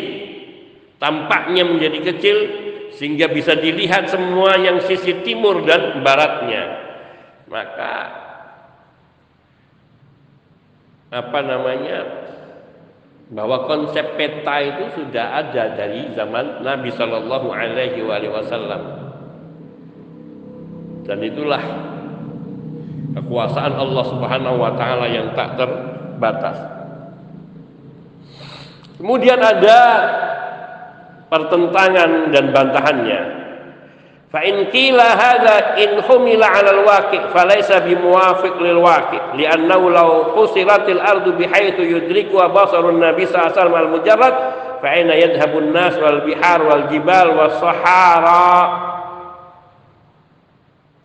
Tampaknya 0.99 1.63
menjadi 1.63 2.11
kecil 2.11 2.37
sehingga 2.99 3.31
bisa 3.31 3.55
dilihat 3.55 4.11
semua 4.11 4.59
yang 4.59 4.83
sisi 4.83 5.23
timur 5.23 5.63
dan 5.63 6.03
baratnya. 6.03 6.63
Maka 7.47 7.95
apa 11.15 11.39
namanya? 11.39 11.99
bahwa 13.31 13.63
konsep 13.63 14.19
peta 14.19 14.59
itu 14.59 14.83
sudah 14.91 15.39
ada 15.39 15.79
dari 15.79 16.11
zaman 16.19 16.67
Nabi 16.67 16.91
Shallallahu 16.91 17.47
Alaihi 17.47 18.03
Wasallam 18.03 19.00
dan 21.05 21.17
itulah 21.25 21.63
kekuasaan 23.17 23.73
Allah 23.75 24.03
Subhanahu 24.07 24.57
wa 24.61 24.71
taala 24.77 25.05
yang 25.09 25.33
tak 25.35 25.59
terbatas. 25.59 26.57
Kemudian 29.01 29.41
ada 29.41 29.79
pertentangan 31.31 32.29
dan 32.29 32.45
bantahannya. 32.53 33.21
Fa 34.31 34.39
in 34.47 34.71
qila 34.71 35.07
hadza 35.19 35.75
in 35.75 35.99
humila 36.07 36.47
'ala 36.47 36.71
al-waqi' 36.71 37.19
bi 37.83 37.93
muwafiq 37.99 38.55
lil 38.63 38.79
waqi' 38.79 39.35
li'annahu 39.35 39.91
law 39.91 40.31
qusiratil 40.39 41.03
ardu 41.03 41.35
bihaythu 41.35 41.83
yudriku 41.83 42.39
basarun 42.47 42.95
nabi 42.95 43.27
sallallahu 43.27 43.51
alaihi 43.51 43.59
wasallam 43.59 43.79
al-mujarrad 43.83 44.35
fa 44.79 44.87
aina 44.87 45.19
yadhhabu 45.19 45.59
an-nas 45.59 45.99
wal 45.99 46.23
bihar 46.23 46.63
wal 46.63 46.87
jibal 46.87 47.27
was 47.35 47.59
sahara 47.59 48.47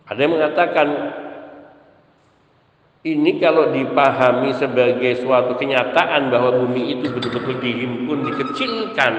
ada 0.07 0.19
yang 0.19 0.33
mengatakan 0.39 0.87
ini 3.07 3.39
kalau 3.39 3.71
dipahami 3.71 4.51
sebagai 4.55 5.23
suatu 5.23 5.55
kenyataan 5.55 6.27
bahwa 6.27 6.59
bumi 6.63 6.99
itu 6.99 7.07
betul-betul 7.07 7.55
dihimpun, 7.63 8.19
dikecilkan, 8.27 9.13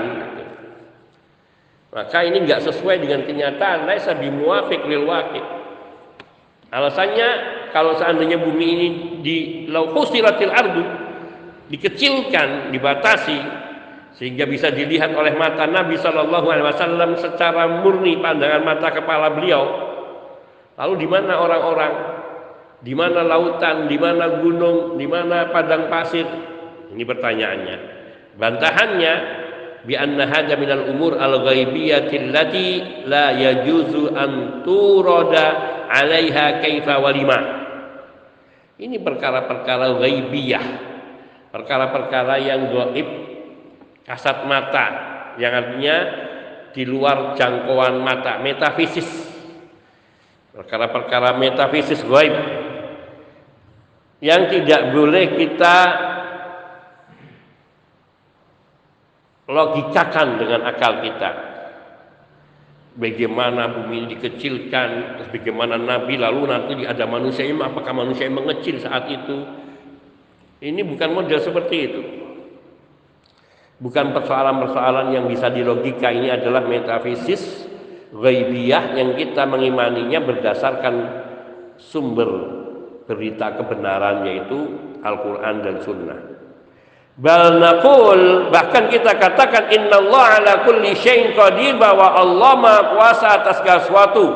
maka 1.89 2.21
ini 2.21 2.45
nggak 2.45 2.69
sesuai 2.69 3.01
dengan 3.01 3.25
kenyataan. 3.25 3.89
Laisa 3.89 4.13
bimuafiq 4.13 4.85
lil 4.85 5.09
waqi. 5.09 5.41
Alasannya 6.69 7.29
kalau 7.73 7.97
seandainya 7.97 8.37
bumi 8.37 8.67
ini 8.69 8.89
di 9.25 9.37
lauhusilatil 9.73 10.53
ardu 10.53 10.85
dikecilkan, 11.73 12.69
dibatasi 12.77 13.41
sehingga 14.21 14.45
bisa 14.45 14.69
dilihat 14.69 15.17
oleh 15.17 15.33
mata 15.33 15.65
Nabi 15.65 15.97
Shallallahu 15.97 16.47
Alaihi 16.53 16.67
Wasallam 16.69 17.11
secara 17.17 17.81
murni 17.81 18.21
pandangan 18.21 18.69
mata 18.69 18.93
kepala 18.93 19.33
beliau. 19.33 19.88
Lalu 20.79 20.95
di 20.95 21.09
mana 21.11 21.43
orang-orang? 21.43 21.95
Di 22.79 22.95
mana 22.95 23.27
lautan? 23.27 23.91
Di 23.91 23.99
mana 23.99 24.39
gunung? 24.39 24.95
Di 24.95 25.07
mana 25.11 25.51
padang 25.51 25.91
pasir? 25.91 26.23
Ini 26.95 27.03
pertanyaannya. 27.03 27.77
Bantahannya 28.39 29.15
bi 29.83 29.99
anna 29.99 30.31
hadha 30.31 30.55
minal 30.55 30.87
umur 30.95 31.19
al 31.19 31.43
ghaibiyati 31.43 32.15
allati 32.23 32.69
la 33.11 33.35
yajuzu 33.35 34.15
an 34.15 34.63
turada 34.63 35.47
'alaiha 35.91 36.63
kaifa 36.63 36.95
walima 37.03 37.39
Ini 38.79 39.03
perkara-perkara 39.03 39.99
ghaibiyah. 39.99 40.67
Perkara-perkara 41.51 42.39
yang 42.39 42.71
gaib 42.71 43.09
kasat 44.07 44.47
mata 44.47 44.87
yang 45.43 45.51
artinya 45.51 45.97
di 46.71 46.87
luar 46.87 47.35
jangkauan 47.35 47.99
mata, 47.99 48.39
metafisis. 48.39 49.38
Perkara-perkara 50.59 51.39
metafisis 51.39 52.03
gaib 52.03 52.35
yang 54.19 54.51
tidak 54.51 54.91
boleh 54.91 55.39
kita 55.39 55.77
logikakan 59.47 60.35
dengan 60.43 60.67
akal 60.67 60.99
kita. 61.07 61.31
Bagaimana 62.99 63.71
bumi 63.71 64.03
ini 64.03 64.19
dikecilkan, 64.19 65.15
terus 65.15 65.29
bagaimana 65.31 65.79
Nabi 65.79 66.19
lalu 66.19 66.51
nanti 66.51 66.83
ada 66.83 67.07
manusia 67.07 67.47
ini, 67.47 67.55
apakah 67.63 67.95
manusia 67.95 68.27
yang 68.27 68.43
mengecil 68.43 68.83
saat 68.83 69.07
itu? 69.07 69.47
Ini 70.59 70.83
bukan 70.83 71.15
model 71.15 71.39
seperti 71.39 71.77
itu. 71.79 72.03
Bukan 73.79 74.11
persoalan-persoalan 74.11 75.15
yang 75.15 75.31
bisa 75.31 75.55
dilogika, 75.55 76.11
ini 76.11 76.35
adalah 76.35 76.67
metafisis 76.67 77.71
ghaibiyah 78.13 78.97
yang 78.97 79.17
kita 79.17 79.45
mengimaninya 79.45 80.21
berdasarkan 80.25 80.95
sumber 81.77 82.31
berita 83.09 83.57
kebenaran 83.57 84.25
yaitu 84.29 84.59
Al-Quran 85.01 85.57
dan 85.65 85.77
Sunnah. 85.85 86.21
Bal 87.19 87.59
naqul 87.59 88.47
bahkan 88.55 88.87
kita 88.87 89.19
katakan 89.19 89.75
innallaha 89.75 90.39
ala 90.39 90.53
kulli 90.63 90.95
syai'in 90.95 91.35
qadir 91.35 91.75
bahwa 91.75 92.15
Allah 92.15 92.53
Maha 92.55 92.83
kuasa 92.95 93.27
atas 93.43 93.59
segala 93.59 93.83
sesuatu. 93.83 94.27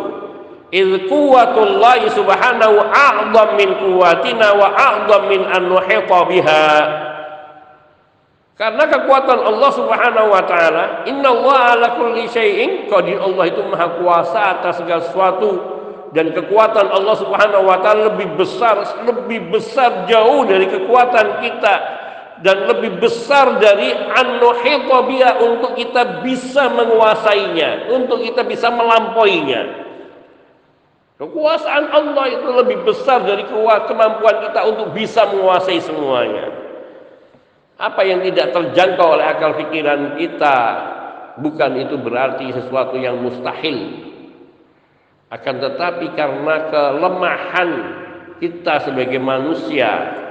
Idz 0.73 1.05
quwwatullahi 1.07 2.11
subhanahu 2.11 2.81
a'dham 2.81 3.49
min 3.61 3.71
quwwatina 3.77 4.57
wa 4.57 4.73
a'dham 4.73 5.23
min 5.31 5.45
an 5.47 5.63
nuhita 5.69 6.19
biha. 6.27 6.67
Karena 8.63 8.87
kekuatan 8.87 9.43
Allah 9.43 9.71
Subhanahu 9.75 10.29
wa 10.31 10.43
taala, 10.47 11.03
innallaha 11.11 11.75
ala 11.75 11.99
kulli 11.99 12.31
syai'in 12.31 12.87
qadir. 12.87 13.19
Allah 13.19 13.51
itu 13.51 13.59
Maha 13.67 13.99
kuasa 13.99 14.39
atas 14.55 14.79
segala 14.79 15.03
sesuatu 15.03 15.51
dan 16.15 16.31
kekuatan 16.31 16.87
Allah 16.87 17.17
Subhanahu 17.19 17.67
wa 17.67 17.83
taala 17.83 18.15
lebih 18.15 18.39
besar, 18.39 18.79
lebih 19.03 19.51
besar 19.51 20.07
jauh 20.07 20.47
dari 20.47 20.71
kekuatan 20.71 21.43
kita 21.43 21.75
dan 22.47 22.71
lebih 22.71 23.03
besar 23.03 23.59
dari 23.59 23.99
anuhitobia 23.99 25.43
untuk 25.43 25.75
kita 25.75 26.23
bisa 26.23 26.71
menguasainya, 26.71 27.91
untuk 27.91 28.23
kita 28.23 28.47
bisa 28.47 28.71
melampauinya. 28.71 29.91
Kekuasaan 31.19 31.91
Allah 31.91 32.31
itu 32.31 32.47
lebih 32.47 32.87
besar 32.87 33.27
dari 33.27 33.43
kemampuan 33.91 34.47
kita 34.47 34.71
untuk 34.71 34.95
bisa 34.95 35.27
menguasai 35.35 35.83
semuanya. 35.83 36.62
Apa 37.82 38.02
yang 38.02 38.26
tidak 38.26 38.58
terjangkau 38.58 39.22
oleh 39.22 39.26
akal 39.26 39.54
pikiran 39.54 40.18
kita 40.18 40.58
bukan 41.38 41.72
itu 41.78 41.96
berarti 42.02 42.50
sesuatu 42.50 42.98
yang 42.98 43.22
mustahil. 43.22 44.10
Akan 45.30 45.62
tetapi 45.62 46.18
karena 46.18 46.56
kelemahan 46.74 47.70
kita 48.42 48.88
sebagai 48.88 49.22
manusia 49.22 50.24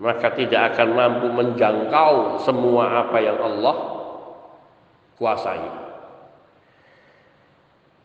maka 0.00 0.32
tidak 0.32 0.74
akan 0.74 0.88
mampu 0.96 1.28
menjangkau 1.28 2.40
semua 2.44 3.04
apa 3.04 3.18
yang 3.20 3.36
Allah 3.40 3.76
kuasai. 5.16 5.88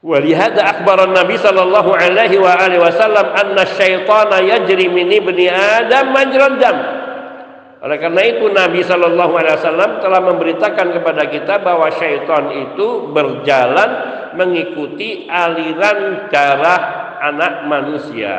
ولهذا 0.06 0.62
أخبر 0.62 1.04
النبي 1.04 1.38
صلى 1.38 1.62
الله 1.66 1.88
عليه 1.98 2.34
وآله 2.38 2.78
وسلم 2.78 3.26
أن 3.26 3.58
الشيطان 3.58 4.30
يجري 4.46 4.88
من 4.94 5.10
ابن 5.10 5.38
آدم 5.50 6.06
مجرى 6.14 6.46
الدم 6.46 6.78
oleh 7.81 7.97
karena 7.97 8.23
itu 8.29 8.45
Nabi 8.53 8.85
Shallallahu 8.85 9.33
Alaihi 9.41 9.57
Wasallam 9.57 9.91
telah 10.05 10.21
memberitakan 10.21 11.01
kepada 11.01 11.23
kita 11.33 11.65
bahwa 11.65 11.89
syaitan 11.97 12.53
itu 12.53 13.09
berjalan 13.09 13.91
mengikuti 14.37 15.25
aliran 15.25 16.29
darah 16.29 16.81
anak 17.25 17.65
manusia. 17.65 18.35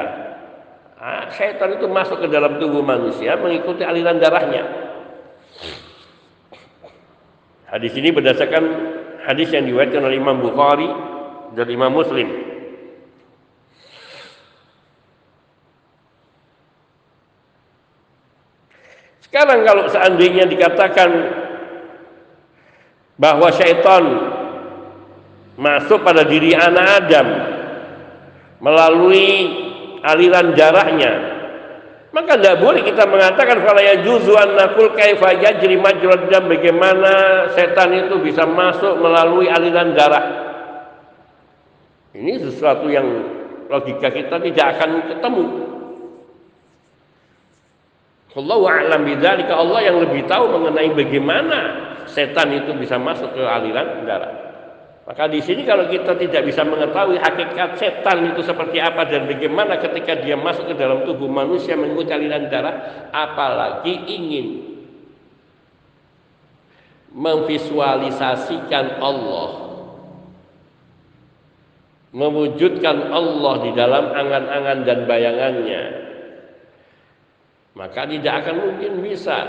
Nah, 1.02 1.26
syaitan 1.34 1.74
itu 1.74 1.90
masuk 1.90 2.22
ke 2.22 2.28
dalam 2.30 2.62
tubuh 2.62 2.86
manusia 2.86 3.34
mengikuti 3.34 3.82
aliran 3.82 4.22
darahnya. 4.22 4.94
Hadis 7.66 7.98
ini 7.98 8.14
berdasarkan 8.14 8.64
hadis 9.26 9.50
yang 9.50 9.66
diriwayatkan 9.66 10.06
oleh 10.06 10.22
Imam 10.22 10.38
Bukhari 10.38 10.90
dan 11.58 11.66
Imam 11.66 11.98
Muslim. 11.98 12.51
Sekarang 19.32 19.64
kalau 19.64 19.88
seandainya 19.88 20.44
dikatakan 20.44 21.10
bahwa 23.16 23.48
syaitan 23.56 24.04
masuk 25.56 26.04
pada 26.04 26.28
diri 26.28 26.52
anak 26.52 27.08
Adam 27.08 27.28
melalui 28.60 29.48
aliran 30.04 30.52
darahnya 30.52 31.32
maka 32.12 32.36
tidak 32.36 32.60
boleh 32.60 32.84
kita 32.84 33.08
mengatakan 33.08 33.64
kalau 33.64 33.80
ya 33.80 34.04
juzuan 34.04 34.52
nakul 34.60 34.92
kaifa 35.00 35.32
yajri 35.32 35.80
majrad 35.80 36.28
bagaimana 36.28 37.48
setan 37.56 37.96
itu 37.96 38.20
bisa 38.20 38.44
masuk 38.44 39.00
melalui 39.00 39.48
aliran 39.48 39.96
darah. 39.96 40.26
Ini 42.12 42.36
sesuatu 42.44 42.92
yang 42.92 43.08
logika 43.72 44.12
kita 44.12 44.44
tidak 44.44 44.66
akan 44.76 45.08
ketemu 45.08 45.71
Allah 48.32 48.62
a'lam 48.64 49.02
bidzalika. 49.04 49.54
Allah 49.60 49.80
yang 49.84 49.98
lebih 50.00 50.24
tahu 50.28 50.56
mengenai 50.56 50.96
bagaimana 50.96 51.60
setan 52.08 52.52
itu 52.56 52.72
bisa 52.80 52.96
masuk 52.96 53.36
ke 53.36 53.44
aliran 53.44 54.08
darah 54.08 54.52
maka 55.12 55.28
di 55.28 55.42
sini 55.42 55.66
kalau 55.68 55.92
kita 55.92 56.14
tidak 56.16 56.46
bisa 56.46 56.62
mengetahui 56.62 57.20
hakikat 57.20 57.76
setan 57.76 58.32
itu 58.32 58.46
seperti 58.48 58.78
apa 58.78 59.10
dan 59.10 59.28
bagaimana 59.28 59.82
ketika 59.82 60.22
dia 60.22 60.38
masuk 60.38 60.72
ke 60.72 60.76
dalam 60.78 61.04
tubuh 61.04 61.26
manusia 61.26 61.76
mengikuti 61.76 62.16
aliran 62.16 62.48
darah, 62.48 63.10
apalagi 63.12 63.92
ingin 63.92 64.48
memvisualisasikan 67.12 69.04
Allah, 69.04 69.50
mewujudkan 72.14 73.12
Allah 73.12 73.54
di 73.68 73.72
dalam 73.76 74.16
angan-angan 74.16 74.80
dan 74.86 75.00
bayangannya, 75.12 75.82
maka 77.78 78.04
tidak 78.04 78.46
akan 78.46 78.56
mungkin 78.68 79.00
bisa 79.00 79.40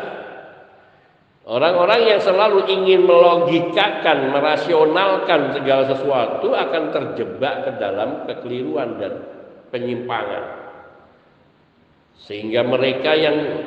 Orang-orang 1.43 2.07
yang 2.07 2.21
selalu 2.23 2.71
ingin 2.71 3.03
melogikakan, 3.03 4.31
merasionalkan 4.31 5.51
segala 5.59 5.91
sesuatu 5.91 6.55
akan 6.55 6.83
terjebak 6.95 7.67
ke 7.67 7.71
dalam 7.83 8.23
kekeliruan 8.31 8.95
dan 9.03 9.27
penyimpangan. 9.75 10.63
Sehingga 12.15 12.63
mereka 12.63 13.19
yang 13.19 13.59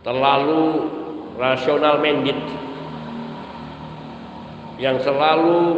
terlalu 0.00 0.88
rasional 1.36 2.00
minded 2.00 2.40
yang 4.80 4.96
selalu 5.04 5.76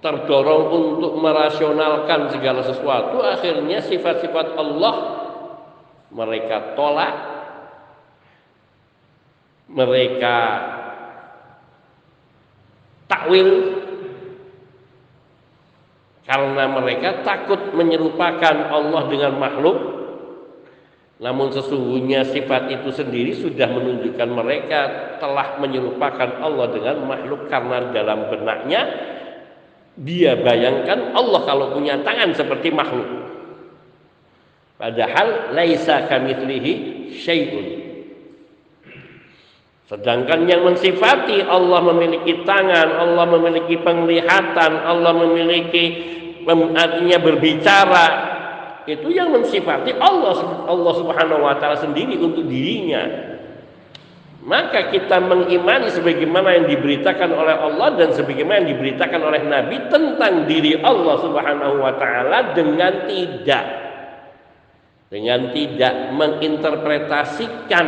terdorong 0.00 0.64
untuk 0.72 1.12
merasionalkan 1.20 2.32
segala 2.32 2.64
sesuatu 2.64 3.20
akhirnya 3.20 3.84
sifat-sifat 3.84 4.56
Allah 4.56 5.13
mereka 6.14 6.78
tolak. 6.78 7.14
Mereka 9.66 10.36
takwil. 13.10 13.50
Karena 16.24 16.64
mereka 16.72 17.20
takut 17.20 17.74
menyerupakan 17.76 18.56
Allah 18.72 19.02
dengan 19.10 19.36
makhluk. 19.36 19.76
Namun 21.20 21.52
sesungguhnya 21.52 22.24
sifat 22.26 22.72
itu 22.72 22.90
sendiri 22.90 23.36
sudah 23.36 23.68
menunjukkan 23.70 24.28
mereka 24.32 24.80
telah 25.20 25.60
menyerupakan 25.60 26.40
Allah 26.40 26.66
dengan 26.72 26.96
makhluk. 27.04 27.50
Karena 27.52 27.92
dalam 27.92 28.30
benaknya 28.32 28.80
dia 30.00 30.34
bayangkan 30.38 31.12
Allah 31.12 31.40
kalau 31.46 31.66
punya 31.76 32.00
tangan 32.02 32.34
seperti 32.34 32.72
makhluk 32.74 33.33
padahal 34.76 35.54
laisa 35.54 36.06
kamitslihi 36.10 36.72
syai'un 37.20 37.84
Sedangkan 39.84 40.48
yang 40.48 40.64
mensifati 40.64 41.44
Allah 41.44 41.84
memiliki 41.84 42.40
tangan, 42.48 42.88
Allah 43.04 43.28
memiliki 43.36 43.76
penglihatan, 43.84 44.80
Allah 44.80 45.12
memiliki 45.12 45.84
artinya 46.72 47.20
berbicara, 47.20 48.06
itu 48.88 49.12
yang 49.12 49.28
mensifati 49.28 49.92
Allah 49.96 50.64
Allah 50.64 50.92
Subhanahu 50.96 51.44
wa 51.44 51.56
taala 51.60 51.76
sendiri 51.76 52.16
untuk 52.16 52.48
dirinya. 52.48 53.28
Maka 54.44 54.92
kita 54.92 55.20
mengimani 55.20 55.88
sebagaimana 55.88 56.52
yang 56.52 56.66
diberitakan 56.68 57.32
oleh 57.32 57.56
Allah 57.64 57.96
dan 57.96 58.12
sebagaimana 58.12 58.64
yang 58.64 58.76
diberitakan 58.76 59.20
oleh 59.20 59.40
Nabi 59.44 59.76
tentang 59.88 60.48
diri 60.48 60.80
Allah 60.80 61.16
Subhanahu 61.20 61.80
wa 61.80 61.92
taala 62.00 62.56
dengan 62.56 63.04
tidak 63.04 63.83
dengan 65.14 65.54
tidak 65.54 66.10
menginterpretasikan 66.10 67.86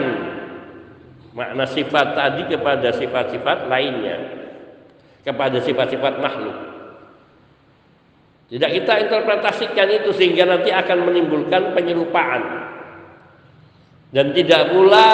makna 1.35 1.67
sifat 1.67 2.15
tadi 2.15 2.47
kepada 2.55 2.95
sifat-sifat 2.95 3.67
lainnya 3.67 4.17
kepada 5.27 5.59
sifat-sifat 5.59 6.23
makhluk. 6.23 6.55
Tidak 8.47 8.71
kita 8.79 9.11
interpretasikan 9.11 9.91
itu 9.91 10.15
sehingga 10.15 10.47
nanti 10.47 10.71
akan 10.71 11.03
menimbulkan 11.03 11.75
penyerupaan 11.75 12.71
dan 14.15 14.31
tidak 14.31 14.71
pula 14.71 15.09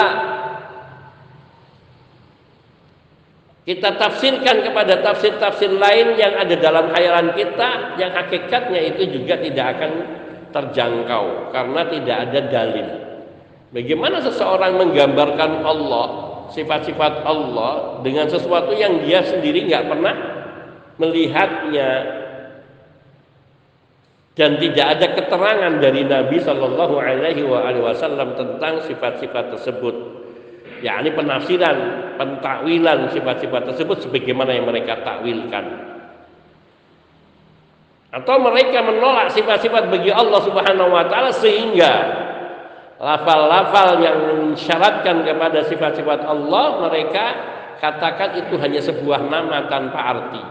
kita 3.64 3.96
tafsirkan 3.96 4.60
kepada 4.68 5.00
tafsir-tafsir 5.00 5.72
lain 5.80 6.20
yang 6.20 6.36
ada 6.36 6.60
dalam 6.60 6.92
khayalan 6.92 7.32
kita 7.32 7.96
yang 7.96 8.12
hakikatnya 8.12 8.80
itu 8.92 9.16
juga 9.16 9.40
tidak 9.40 9.80
akan 9.80 9.90
terjangkau 10.52 11.50
karena 11.50 11.80
tidak 11.88 12.16
ada 12.28 12.40
dalil. 12.52 12.88
Bagaimana 13.72 14.20
seseorang 14.20 14.76
menggambarkan 14.76 15.64
Allah, 15.64 16.06
sifat-sifat 16.52 17.24
Allah 17.24 18.04
dengan 18.04 18.28
sesuatu 18.28 18.76
yang 18.76 19.00
dia 19.00 19.24
sendiri 19.24 19.64
nggak 19.64 19.88
pernah 19.88 20.14
melihatnya 21.00 22.20
dan 24.32 24.56
tidak 24.56 24.86
ada 24.96 25.06
keterangan 25.12 25.72
dari 25.80 26.08
Nabi 26.08 26.40
Shallallahu 26.40 26.96
Alaihi 26.96 27.44
Wasallam 27.80 28.32
tentang 28.36 28.80
sifat-sifat 28.88 29.56
tersebut. 29.56 29.94
Ya, 30.80 30.98
ini 30.98 31.14
penafsiran, 31.14 31.76
pentakwilan 32.16 33.12
sifat-sifat 33.12 33.72
tersebut 33.72 34.08
sebagaimana 34.08 34.56
yang 34.56 34.66
mereka 34.66 35.04
takwilkan. 35.04 35.64
Atau 38.12 38.44
mereka 38.44 38.84
menolak 38.84 39.32
sifat-sifat 39.32 39.88
bagi 39.88 40.12
Allah 40.12 40.44
Subhanahu 40.44 40.92
wa 40.92 41.08
taala 41.08 41.32
sehingga 41.32 41.92
lafal-lafal 43.00 44.04
yang 44.04 44.18
mensyaratkan 44.36 45.24
kepada 45.24 45.64
sifat-sifat 45.64 46.28
Allah 46.28 46.66
mereka 46.86 47.24
katakan 47.80 48.36
itu 48.36 48.60
hanya 48.60 48.84
sebuah 48.84 49.32
nama 49.32 49.64
tanpa 49.72 49.96
arti. 49.96 50.44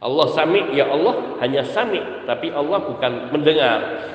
Allah 0.00 0.26
sami 0.32 0.70
ya 0.72 0.88
Allah 0.88 1.42
hanya 1.42 1.66
sami 1.66 1.98
tapi 2.24 2.54
Allah 2.54 2.78
bukan 2.86 3.34
mendengar. 3.34 4.06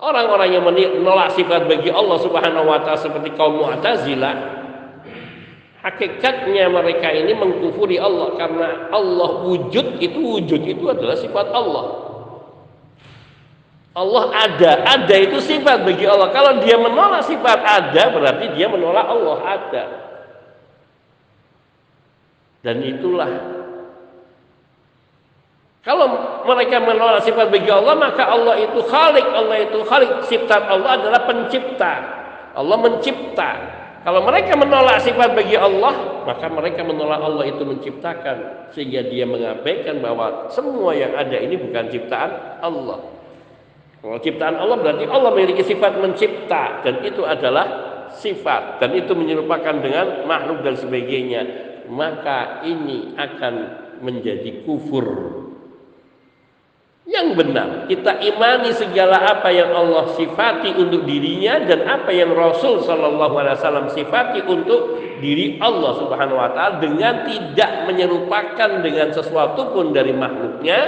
Orang-orang 0.00 0.48
yang 0.48 0.64
menolak 0.64 1.36
sifat 1.36 1.68
bagi 1.68 1.92
Allah 1.92 2.16
Subhanahu 2.24 2.72
wa 2.72 2.80
taala 2.80 3.04
seperti 3.04 3.36
kaum 3.36 3.60
Mu'tazilah 3.60 4.57
hakikatnya 5.82 6.66
mereka 6.70 7.08
ini 7.14 7.32
mengkufuri 7.34 7.96
Allah 7.98 8.34
karena 8.34 8.90
Allah 8.90 9.30
wujud 9.46 10.02
itu 10.02 10.18
wujud 10.18 10.62
itu 10.66 10.84
adalah 10.88 11.14
sifat 11.14 11.46
Allah. 11.54 11.86
Allah 13.98 14.24
ada, 14.30 14.72
ada 14.86 15.16
itu 15.18 15.42
sifat 15.42 15.82
bagi 15.82 16.06
Allah. 16.06 16.30
Kalau 16.30 16.62
dia 16.62 16.78
menolak 16.78 17.26
sifat 17.26 17.58
ada, 17.66 18.02
berarti 18.14 18.54
dia 18.54 18.70
menolak 18.70 19.06
Allah 19.10 19.38
ada. 19.42 19.84
Dan 22.62 22.78
itulah 22.86 23.58
kalau 25.88 26.06
mereka 26.44 26.84
menolak 26.84 27.24
sifat 27.24 27.48
bagi 27.48 27.72
Allah, 27.72 27.96
maka 27.96 28.28
Allah 28.28 28.60
itu 28.60 28.76
khalik, 28.84 29.24
Allah 29.24 29.56
itu 29.64 29.78
khalik. 29.88 30.10
Sifat 30.28 30.68
Allah 30.68 31.00
adalah 31.00 31.24
pencipta. 31.24 31.94
Allah 32.52 32.76
mencipta. 32.76 33.50
Kalau 34.08 34.24
mereka 34.24 34.56
menolak 34.56 35.04
sifat 35.04 35.36
bagi 35.36 35.52
Allah, 35.52 36.24
maka 36.24 36.48
mereka 36.48 36.80
menolak 36.80 37.20
Allah 37.20 37.44
itu 37.44 37.60
menciptakan. 37.60 38.72
Sehingga 38.72 39.04
dia 39.04 39.28
mengabaikan 39.28 40.00
bahwa 40.00 40.48
semua 40.48 40.96
yang 40.96 41.12
ada 41.12 41.36
ini 41.36 41.60
bukan 41.60 41.92
ciptaan 41.92 42.56
Allah. 42.64 43.04
Kalau 44.00 44.16
ciptaan 44.16 44.56
Allah 44.56 44.80
berarti 44.80 45.04
Allah 45.12 45.28
memiliki 45.28 45.60
sifat 45.60 46.00
mencipta 46.00 46.80
dan 46.88 47.04
itu 47.04 47.20
adalah 47.20 47.66
sifat 48.16 48.80
dan 48.80 48.96
itu 48.96 49.12
menyerupakan 49.12 49.76
dengan 49.76 50.24
makhluk 50.24 50.64
dan 50.64 50.80
sebagainya. 50.80 51.42
Maka 51.92 52.64
ini 52.64 53.12
akan 53.12 53.54
menjadi 54.00 54.64
kufur. 54.64 55.04
Yang 57.08 57.40
benar, 57.40 57.88
kita 57.88 58.20
imani 58.20 58.68
segala 58.76 59.16
apa 59.32 59.48
yang 59.48 59.72
Allah 59.72 60.12
sifati 60.12 60.76
untuk 60.76 61.08
dirinya 61.08 61.56
dan 61.64 61.88
apa 61.88 62.12
yang 62.12 62.36
Rasul 62.36 62.84
Shallallahu 62.84 63.32
Alaihi 63.32 63.56
Wasallam 63.56 63.88
sifati 63.96 64.44
untuk 64.44 65.00
diri 65.16 65.56
Allah 65.56 66.04
Subhanahu 66.04 66.36
Wa 66.36 66.52
Taala 66.52 66.84
dengan 66.84 67.24
tidak 67.24 67.88
menyerupakan 67.88 68.84
dengan 68.84 69.08
sesuatu 69.16 69.72
pun 69.72 69.96
dari 69.96 70.12
makhluknya 70.12 70.80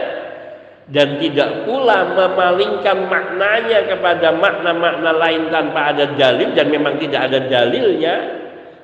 dan 0.93 1.25
tidak 1.25 1.65
pula 1.65 2.13
memalingkan 2.13 3.09
maknanya 3.09 3.89
kepada 3.89 4.37
makna-makna 4.37 5.17
lain 5.17 5.49
tanpa 5.49 5.97
ada 5.97 6.05
dalil 6.21 6.53
dan 6.53 6.69
memang 6.69 7.01
tidak 7.01 7.33
ada 7.33 7.49
dalilnya 7.49 8.15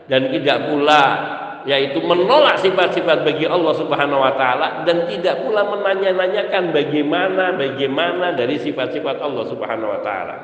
dan 0.09 0.33
tidak 0.33 0.73
pula 0.73 1.05
yaitu 1.67 1.99
menolak 1.99 2.63
sifat-sifat 2.63 3.27
bagi 3.27 3.45
Allah 3.45 3.75
Subhanahu 3.75 4.23
wa 4.23 4.33
taala 4.39 4.87
dan 4.87 5.11
tidak 5.11 5.43
pula 5.43 5.67
menanya-nanyakan 5.67 6.71
bagaimana 6.71 7.59
bagaimana 7.59 8.39
dari 8.39 8.63
sifat-sifat 8.63 9.19
Allah 9.19 9.45
Subhanahu 9.51 9.91
wa 9.91 10.01
taala. 10.01 10.37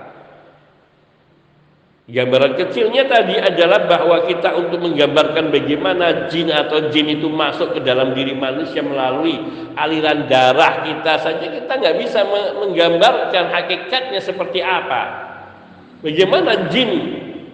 Gambaran 2.02 2.58
kecilnya 2.58 3.06
tadi 3.06 3.38
adalah 3.38 3.86
bahwa 3.86 4.26
kita 4.26 4.58
untuk 4.58 4.82
menggambarkan 4.82 5.54
bagaimana 5.54 6.26
jin 6.26 6.50
atau 6.50 6.90
jin 6.90 7.14
itu 7.14 7.30
masuk 7.30 7.78
ke 7.78 7.80
dalam 7.86 8.10
diri 8.12 8.34
manusia 8.34 8.82
melalui 8.82 9.38
aliran 9.78 10.26
darah 10.26 10.82
kita 10.82 11.22
saja 11.22 11.46
kita 11.46 11.70
nggak 11.70 11.96
bisa 12.02 12.26
menggambarkan 12.58 13.54
hakikatnya 13.54 14.18
seperti 14.18 14.58
apa. 14.58 15.30
Bagaimana 16.02 16.66
jin 16.74 16.90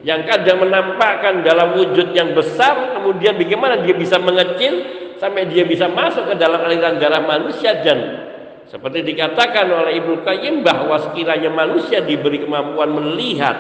yang 0.09 0.25
kadang 0.25 0.65
menampakkan 0.65 1.45
dalam 1.45 1.77
wujud 1.77 2.17
yang 2.17 2.33
besar 2.33 2.97
kemudian 2.97 3.37
bagaimana 3.37 3.85
dia 3.85 3.93
bisa 3.93 4.17
mengecil 4.17 4.81
sampai 5.21 5.53
dia 5.53 5.69
bisa 5.69 5.85
masuk 5.85 6.33
ke 6.33 6.35
dalam 6.41 6.65
aliran 6.65 6.97
darah 6.97 7.21
manusia 7.29 7.77
dan 7.85 8.25
seperti 8.73 9.05
dikatakan 9.05 9.69
oleh 9.69 10.01
Ibnu 10.01 10.25
Qayyim 10.25 10.65
bahwa 10.65 10.97
sekiranya 10.97 11.53
manusia 11.53 12.01
diberi 12.01 12.41
kemampuan 12.41 12.89
melihat 12.89 13.57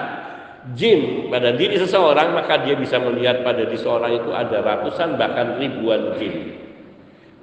jin 0.72 1.28
pada 1.28 1.52
diri 1.52 1.76
seseorang 1.76 2.32
maka 2.32 2.64
dia 2.64 2.80
bisa 2.80 2.96
melihat 2.96 3.44
pada 3.44 3.68
diri 3.68 3.76
seseorang 3.76 4.16
itu 4.16 4.32
ada 4.32 4.64
ratusan 4.64 5.20
bahkan 5.20 5.60
ribuan 5.60 6.16
jin. 6.16 6.64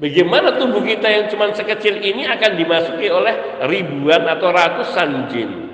Bagaimana 0.02 0.58
tubuh 0.58 0.82
kita 0.82 1.08
yang 1.08 1.26
cuma 1.30 1.54
sekecil 1.54 2.02
ini 2.02 2.26
akan 2.26 2.58
dimasuki 2.58 3.08
oleh 3.08 3.62
ribuan 3.70 4.26
atau 4.26 4.50
ratusan 4.50 5.10
jin 5.30 5.65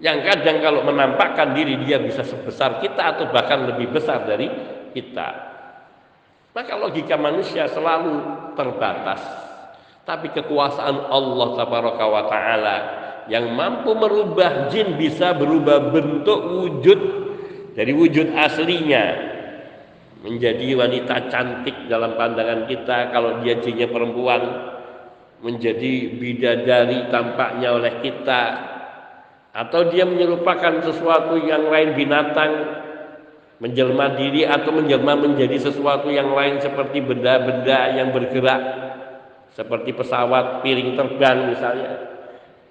yang 0.00 0.24
kadang 0.24 0.64
kalau 0.64 0.80
menampakkan 0.88 1.52
diri 1.52 1.76
dia 1.84 2.00
bisa 2.00 2.24
sebesar 2.24 2.80
kita 2.80 3.16
atau 3.16 3.28
bahkan 3.28 3.68
lebih 3.68 3.92
besar 3.92 4.24
dari 4.24 4.48
kita. 4.96 5.28
Maka 6.56 6.72
logika 6.74 7.14
manusia 7.20 7.68
selalu 7.68 8.18
terbatas. 8.56 9.20
Tapi 10.08 10.32
kekuasaan 10.32 11.12
Allah 11.12 11.48
Taala 12.26 12.76
yang 13.30 13.52
mampu 13.54 13.94
merubah 13.94 14.72
jin 14.72 14.96
bisa 14.96 15.36
berubah 15.36 15.92
bentuk 15.92 16.40
wujud 16.50 17.00
dari 17.76 17.92
wujud 17.94 18.34
aslinya 18.34 19.30
menjadi 20.24 20.74
wanita 20.74 21.30
cantik 21.30 21.86
dalam 21.86 22.18
pandangan 22.18 22.66
kita 22.66 23.12
kalau 23.14 23.38
dia 23.44 23.60
jinnya 23.62 23.86
perempuan 23.86 24.42
menjadi 25.40 25.92
bidadari 26.18 27.08
tampaknya 27.08 27.68
oleh 27.72 28.04
kita 28.04 28.40
atau 29.50 29.90
dia 29.90 30.06
menyerupakan 30.06 30.82
sesuatu 30.86 31.34
yang 31.42 31.66
lain 31.66 31.98
binatang 31.98 32.52
menjelma 33.60 34.16
diri 34.16 34.46
atau 34.46 34.72
menjelma 34.72 35.18
menjadi 35.18 35.70
sesuatu 35.70 36.08
yang 36.08 36.32
lain 36.32 36.62
seperti 36.62 37.02
benda-benda 37.02 37.92
yang 37.92 38.14
bergerak 38.14 38.62
seperti 39.52 39.92
pesawat 39.92 40.62
piring 40.62 40.94
terbang 40.94 41.50
misalnya 41.50 42.10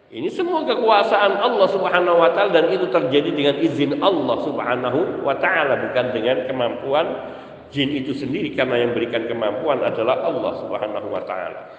ini 0.10 0.26
semua 0.34 0.66
kekuasaan 0.66 1.38
Allah 1.38 1.68
Subhanahu 1.70 2.18
wa 2.18 2.34
taala 2.34 2.50
dan 2.50 2.74
itu 2.74 2.90
terjadi 2.90 3.30
dengan 3.30 3.56
izin 3.62 4.02
Allah 4.02 4.38
Subhanahu 4.42 5.22
wa 5.22 5.38
taala 5.38 5.78
bukan 5.86 6.06
dengan 6.10 6.50
kemampuan 6.50 7.06
jin 7.70 7.94
itu 7.94 8.18
sendiri 8.18 8.58
karena 8.58 8.82
yang 8.82 8.98
berikan 8.98 9.30
kemampuan 9.30 9.86
adalah 9.86 10.26
Allah 10.26 10.54
Subhanahu 10.66 11.08
wa 11.14 11.22
taala. 11.22 11.79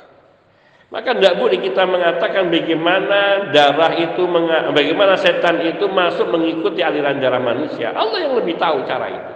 Maka 0.90 1.14
tidak 1.14 1.38
boleh 1.38 1.58
kita 1.62 1.86
mengatakan 1.86 2.50
bagaimana 2.50 3.46
darah 3.54 3.94
itu 3.94 4.26
bagaimana 4.74 5.14
setan 5.14 5.62
itu 5.62 5.86
masuk 5.86 6.34
mengikuti 6.34 6.82
aliran 6.82 7.22
darah 7.22 7.38
manusia. 7.38 7.94
Allah 7.94 8.26
yang 8.26 8.34
lebih 8.34 8.58
tahu 8.58 8.82
cara 8.90 9.06
itu. 9.06 9.32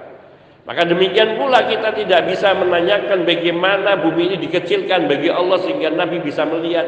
Maka 0.67 0.83
demikian 0.83 1.39
pula 1.39 1.63
kita 1.71 1.95
tidak 1.95 2.27
bisa 2.27 2.59
menanyakan 2.59 3.23
bagaimana 3.23 4.03
bumi 4.03 4.35
ini 4.35 4.37
dikecilkan 4.51 5.07
bagi 5.07 5.31
Allah 5.31 5.63
sehingga 5.63 5.95
Nabi 5.95 6.27
bisa 6.27 6.43
melihat 6.43 6.87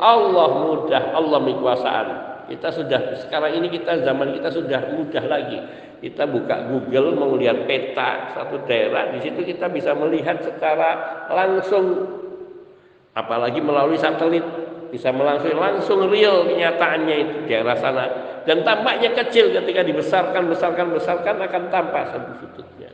Allah 0.00 0.48
mudah, 0.64 1.12
Allah 1.12 1.40
mikuasaan. 1.44 2.08
Kita 2.48 2.72
sudah 2.72 3.20
sekarang 3.26 3.58
ini 3.60 3.68
kita 3.68 4.00
zaman 4.00 4.32
kita 4.40 4.48
sudah 4.48 4.96
mudah 4.96 5.24
lagi. 5.28 5.60
Kita 6.00 6.24
buka 6.24 6.72
Google 6.72 7.18
mau 7.18 7.36
lihat 7.36 7.68
peta 7.68 8.32
satu 8.32 8.64
daerah, 8.64 9.12
di 9.12 9.20
situ 9.24 9.44
kita 9.44 9.68
bisa 9.68 9.92
melihat 9.96 10.40
secara 10.40 11.24
langsung 11.32 11.84
apalagi 13.16 13.64
melalui 13.64 13.96
satelit 13.96 14.44
bisa 14.92 15.10
langsung 15.10 15.56
langsung 15.56 16.00
real 16.12 16.44
kenyataannya 16.44 17.16
itu 17.16 17.36
di 17.48 17.52
arah 17.56 17.78
sana 17.80 18.04
dan 18.44 18.62
tampaknya 18.62 19.16
kecil 19.16 19.50
ketika 19.50 19.82
dibesarkan 19.82 20.46
besarkan 20.46 20.92
besarkan 20.92 21.40
akan 21.42 21.62
tampak 21.72 22.12
satu 22.12 22.32
sudutnya 22.44 22.92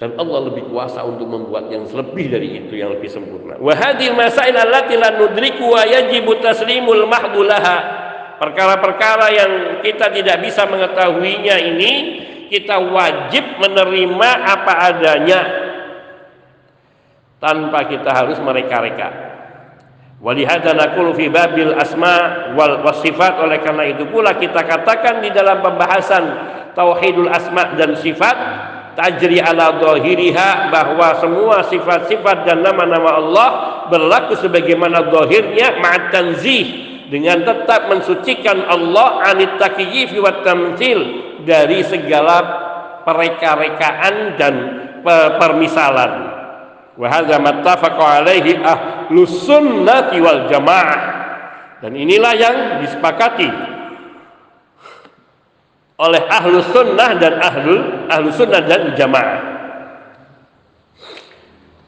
dan 0.00 0.16
Allah 0.16 0.48
lebih 0.48 0.72
kuasa 0.72 1.04
untuk 1.04 1.28
membuat 1.28 1.68
yang 1.68 1.84
lebih 1.84 2.32
dari 2.32 2.56
itu 2.56 2.72
yang 2.72 2.88
lebih 2.96 3.12
sempurna. 3.12 3.60
Wa 3.60 3.76
hadhil 3.76 4.16
masail 4.16 4.56
allati 4.56 4.96
la 4.96 5.12
nudriku 5.12 5.76
wa 5.76 5.84
taslimul 6.40 7.04
mahdulaha. 7.04 8.00
Perkara-perkara 8.40 9.26
yang 9.28 9.52
kita 9.84 10.08
tidak 10.08 10.40
bisa 10.40 10.64
mengetahuinya 10.64 11.52
ini 11.60 11.92
kita 12.48 12.80
wajib 12.80 13.44
menerima 13.60 14.30
apa 14.40 14.72
adanya 14.88 15.40
tanpa 17.40 17.88
kita 17.88 18.12
harus 18.12 18.36
mereka-reka. 18.38 19.32
Walihada 20.20 20.76
naqulu 20.76 21.16
fi 21.16 21.32
babil 21.32 21.72
asma 21.72 22.52
wal 22.52 22.84
wasifat 22.84 23.40
oleh 23.40 23.64
karena 23.64 23.88
itu 23.88 24.04
pula 24.12 24.36
kita 24.36 24.68
katakan 24.68 25.24
di 25.24 25.32
dalam 25.32 25.64
pembahasan 25.64 26.24
tauhidul 26.76 27.32
asma 27.32 27.72
dan 27.80 27.96
sifat 27.96 28.36
tajri 29.00 29.40
ala 29.40 29.80
dohiriha 29.80 30.68
bahwa 30.68 31.16
semua 31.24 31.64
sifat-sifat 31.72 32.44
dan 32.44 32.60
nama-nama 32.60 33.16
Allah 33.16 33.48
berlaku 33.88 34.36
sebagaimana 34.36 35.08
dohirnya 35.08 35.80
ma'at 35.80 36.12
tanzih 36.12 36.68
dengan 37.08 37.40
tetap 37.40 37.88
mensucikan 37.88 38.60
Allah 38.68 39.24
anit 39.24 39.56
takiyifi 39.56 40.20
wa 40.20 40.44
tamthil 40.44 41.00
dari 41.48 41.80
segala 41.88 42.44
pereka-rekaan 43.08 44.36
dan 44.36 44.54
permisalan 45.40 46.29
wa 47.00 47.08
hadza 47.08 47.40
mattafaqa 47.40 48.20
alaihi 48.20 48.60
ahlus 48.60 49.48
sunnati 49.48 50.20
wal 50.20 50.44
jamaah 50.52 51.00
dan 51.80 51.96
inilah 51.96 52.32
yang 52.36 52.56
disepakati 52.84 53.48
oleh 56.00 56.22
ahlu 56.32 56.64
sunnah 56.72 57.16
dan 57.20 57.36
ahlu 57.40 58.08
ahlu 58.08 58.28
sunnah 58.32 58.60
dan 58.64 58.96
jamaah. 58.96 59.59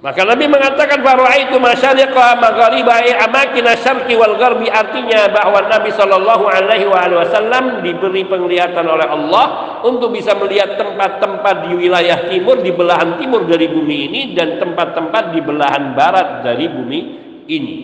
Maka 0.02 0.26
Nabi 0.26 0.50
mengatakan 0.50 0.98
itu 1.38 1.62
masyariqa 1.62 2.34
maghariba 2.42 3.06
amakin 3.22 3.70
syarqi 3.78 4.18
wal 4.18 4.34
gharbi 4.34 4.66
artinya 4.66 5.30
bahwa 5.30 5.62
Nabi 5.70 5.94
Shallallahu 5.94 6.42
alaihi 6.42 6.90
wasallam 6.90 7.86
diberi 7.86 8.26
penglihatan 8.26 8.82
oleh 8.82 9.06
Allah 9.06 9.78
untuk 9.86 10.10
bisa 10.10 10.34
melihat 10.34 10.74
tempat-tempat 10.74 11.70
di 11.70 11.86
wilayah 11.86 12.26
timur 12.26 12.58
di 12.66 12.74
belahan 12.74 13.22
timur 13.22 13.46
dari 13.46 13.70
bumi 13.70 14.10
ini 14.10 14.20
dan 14.34 14.58
tempat-tempat 14.58 15.38
di 15.38 15.38
belahan 15.38 15.94
barat 15.94 16.42
dari 16.42 16.66
bumi 16.66 17.00
ini. 17.46 17.76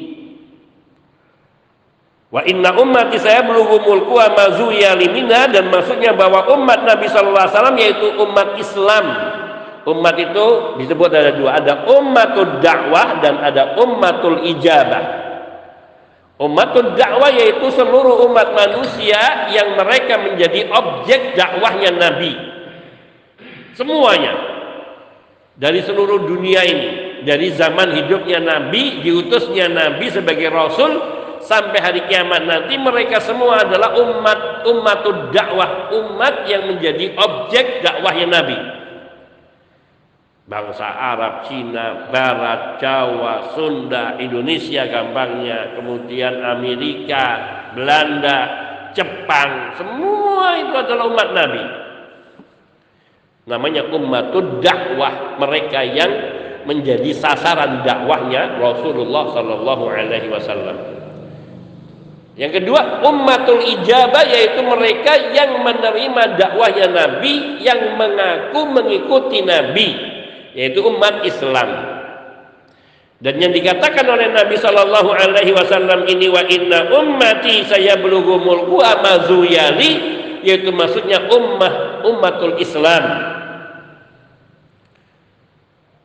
Wa 2.34 2.42
inna 2.50 2.74
ummati 2.82 3.14
saya 3.22 3.46
belum 3.46 3.78
limina 4.98 5.46
dan 5.54 5.70
maksudnya 5.70 6.18
bahwa 6.18 6.50
umat 6.50 6.82
Nabi 6.82 7.06
Shallallahu 7.06 7.46
Alaihi 7.46 7.54
Wasallam 7.54 7.78
yaitu 7.78 8.06
umat 8.26 8.48
Islam. 8.58 9.06
Umat 9.88 10.20
itu 10.20 10.46
disebut 10.76 11.08
ada 11.08 11.32
dua, 11.32 11.56
ada 11.56 11.88
ummatul 11.88 12.60
dakwah 12.60 13.24
dan 13.24 13.40
ada 13.40 13.80
ummatul 13.80 14.44
ijabah. 14.44 15.04
Ummatul 16.36 16.92
dakwah 16.92 17.32
yaitu 17.32 17.72
seluruh 17.72 18.28
umat 18.28 18.52
manusia 18.52 19.48
yang 19.48 19.80
mereka 19.80 20.20
menjadi 20.20 20.68
objek 20.68 21.32
dakwahnya 21.40 21.90
Nabi. 21.96 22.32
Semuanya. 23.72 24.60
Dari 25.58 25.80
seluruh 25.82 26.22
dunia 26.22 26.62
ini, 26.62 26.88
dari 27.24 27.50
zaman 27.50 27.90
hidupnya 27.96 28.44
Nabi, 28.44 29.02
diutusnya 29.02 29.72
Nabi 29.72 30.06
sebagai 30.12 30.52
Rasul 30.52 31.00
sampai 31.42 31.80
hari 31.80 32.00
kiamat 32.06 32.44
nanti 32.44 32.76
mereka 32.76 33.24
semua 33.24 33.64
adalah 33.64 33.96
umat 33.96 34.68
umatud 34.68 35.32
dakwah 35.32 35.90
umat 35.96 36.44
yang 36.44 36.68
menjadi 36.68 37.16
objek 37.16 37.80
dakwahnya 37.82 38.26
Nabi 38.28 38.77
bangsa 40.48 40.88
Arab, 40.88 41.44
Cina, 41.44 42.08
Barat, 42.08 42.80
Jawa, 42.80 43.52
Sunda, 43.52 44.16
Indonesia 44.16 44.88
gampangnya 44.88 45.76
kemudian 45.76 46.40
Amerika, 46.40 47.24
Belanda, 47.76 48.38
Jepang 48.96 49.76
semua 49.76 50.56
itu 50.56 50.74
adalah 50.74 51.04
umat 51.12 51.28
Nabi 51.36 51.64
namanya 53.48 53.88
umatud 53.88 54.60
dakwah 54.60 55.40
mereka 55.40 55.80
yang 55.80 56.12
menjadi 56.68 57.16
sasaran 57.16 57.80
dakwahnya 57.80 58.60
Rasulullah 58.60 59.32
Sallallahu 59.32 59.84
Alaihi 59.88 60.28
Wasallam. 60.28 60.76
Yang 62.38 62.62
kedua, 62.62 63.02
ummatul 63.02 63.64
ijabah 63.66 64.22
yaitu 64.30 64.62
mereka 64.62 65.34
yang 65.34 65.64
menerima 65.64 66.38
dakwahnya 66.38 66.86
Nabi, 66.92 67.58
yang 67.64 67.98
mengaku 67.98 68.62
mengikuti 68.68 69.42
Nabi, 69.42 69.88
yaitu 70.52 70.84
umat 70.84 71.24
Islam. 71.24 71.98
Dan 73.18 73.42
yang 73.42 73.50
dikatakan 73.50 74.06
oleh 74.06 74.30
Nabi 74.30 74.54
Shallallahu 74.54 75.10
Alaihi 75.10 75.50
Wasallam 75.50 76.06
ini 76.06 76.30
wa 76.30 76.38
inna 76.46 76.86
ummati 76.94 77.66
saya 77.66 77.98
belum 77.98 78.22
mulku 78.22 78.78
amazuyali 78.78 80.18
yaitu 80.46 80.70
maksudnya 80.70 81.26
ummah 81.26 82.06
ummatul 82.06 82.54
Islam 82.62 83.04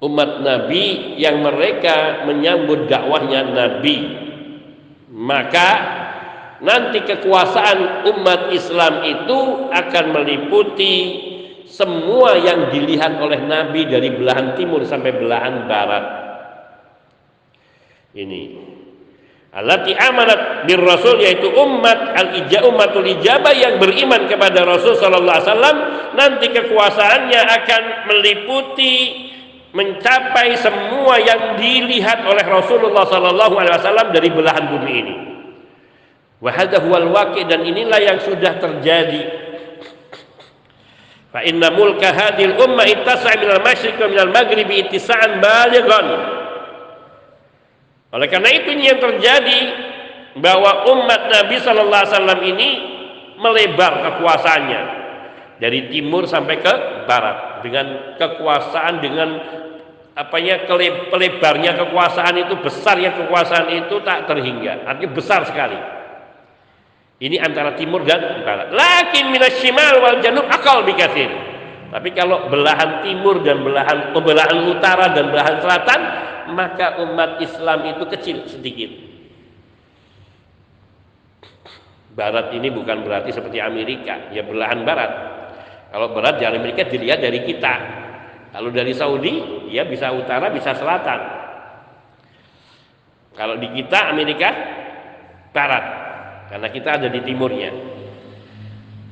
umat 0.04 0.44
Nabi 0.44 1.16
yang 1.16 1.40
mereka 1.46 2.28
menyambut 2.28 2.92
dakwahnya 2.92 3.46
Nabi 3.56 3.98
maka 5.14 5.70
nanti 6.60 7.06
kekuasaan 7.08 8.10
umat 8.12 8.52
Islam 8.52 9.06
itu 9.06 9.40
akan 9.72 10.06
meliputi 10.12 10.96
semua 11.70 12.38
yang 12.40 12.70
dilihat 12.70 13.18
oleh 13.18 13.40
Nabi 13.44 13.88
dari 13.88 14.14
belahan 14.14 14.54
timur 14.56 14.84
sampai 14.86 15.12
belahan 15.16 15.66
barat. 15.66 16.06
Ini 18.14 18.42
alati 19.54 19.94
amanat 19.94 20.66
bir 20.66 20.82
Rasul 20.82 21.22
yaitu 21.22 21.50
umat 21.54 22.18
al 22.18 22.34
ija 22.42 22.66
umatul 22.66 23.06
ijabah 23.06 23.54
yang 23.54 23.78
beriman 23.78 24.26
kepada 24.26 24.66
Rasul 24.66 24.98
sallallahu 24.98 25.30
alaihi 25.30 25.50
wasallam 25.50 25.78
nanti 26.18 26.46
kekuasaannya 26.50 27.42
akan 27.42 27.84
meliputi 28.10 28.94
mencapai 29.74 30.54
semua 30.58 31.18
yang 31.22 31.58
dilihat 31.58 32.22
oleh 32.26 32.46
Rasulullah 32.46 33.06
sallallahu 33.10 33.54
alaihi 33.58 33.76
wasallam 33.78 34.08
dari 34.14 34.30
belahan 34.30 34.66
bumi 34.70 34.92
ini. 34.94 35.16
Wahada 36.38 36.78
huwal 36.84 37.10
waqi 37.10 37.48
dan 37.50 37.66
inilah 37.66 37.98
yang 38.04 38.20
sudah 38.22 38.62
terjadi. 38.62 39.22
Fa 41.34 41.42
inna 41.42 41.74
mulka 41.74 42.14
hadil 42.14 42.54
umma 42.62 42.86
ittasa' 42.86 43.42
minal 43.42 43.66
masyriq 43.66 43.98
wa 43.98 44.06
minal 44.06 44.30
maghribi 44.30 44.86
ittisa'an 44.86 45.42
balighan. 45.42 46.08
Oleh 48.14 48.30
karena 48.30 48.54
itu 48.54 48.70
ini 48.78 48.94
yang 48.94 49.02
terjadi 49.02 49.60
bahwa 50.38 50.86
umat 50.94 51.34
Nabi 51.34 51.58
sallallahu 51.58 52.02
alaihi 52.06 52.14
wasallam 52.14 52.42
ini 52.46 52.70
melebar 53.42 53.94
kekuasaannya. 54.06 54.82
Dari 55.58 55.90
timur 55.90 56.30
sampai 56.30 56.62
ke 56.62 56.74
barat. 57.10 57.66
Dengan 57.66 58.14
kekuasaan 58.22 59.02
dengan 59.02 59.30
apanya 60.14 60.70
pelebarnya 61.10 61.82
kekuasaan 61.82 62.46
itu 62.46 62.62
besarnya 62.62 63.10
kekuasaan 63.18 63.74
itu 63.74 63.98
tak 64.06 64.30
terhingga. 64.30 64.86
Artinya 64.86 65.10
besar 65.18 65.50
sekali 65.50 66.03
ini 67.24 67.40
antara 67.40 67.72
timur 67.80 68.04
dan 68.04 68.44
barat. 68.44 68.76
Lakin 68.76 69.32
minas 69.32 69.56
shimal 69.64 70.04
wal 70.04 70.20
janub 70.20 70.44
akal 70.52 70.84
bikathir. 70.84 71.32
Tapi 71.88 72.12
kalau 72.12 72.52
belahan 72.52 73.00
timur 73.00 73.40
dan 73.40 73.64
belahan 73.64 74.12
belahan 74.12 74.60
utara 74.68 75.16
dan 75.16 75.32
belahan 75.32 75.56
selatan, 75.64 76.00
maka 76.52 77.00
umat 77.00 77.40
Islam 77.40 77.96
itu 77.96 78.04
kecil 78.12 78.38
sedikit. 78.52 78.92
Barat 82.12 82.52
ini 82.60 82.68
bukan 82.68 83.08
berarti 83.08 83.32
seperti 83.32 83.64
Amerika, 83.64 84.28
ya 84.36 84.44
belahan 84.44 84.84
barat. 84.84 85.12
Kalau 85.96 86.12
barat 86.12 86.44
dari 86.44 86.60
Amerika 86.60 86.84
dilihat 86.92 87.24
dari 87.24 87.40
kita. 87.48 87.74
Kalau 88.52 88.70
dari 88.70 88.92
Saudi, 88.94 89.66
ya 89.72 89.88
bisa 89.88 90.12
utara, 90.12 90.52
bisa 90.52 90.76
selatan. 90.76 91.20
Kalau 93.34 93.58
di 93.58 93.66
kita 93.80 94.14
Amerika 94.14 94.50
barat 95.56 96.03
karena 96.50 96.68
kita 96.70 96.90
ada 97.00 97.08
di 97.08 97.22
timurnya. 97.24 97.72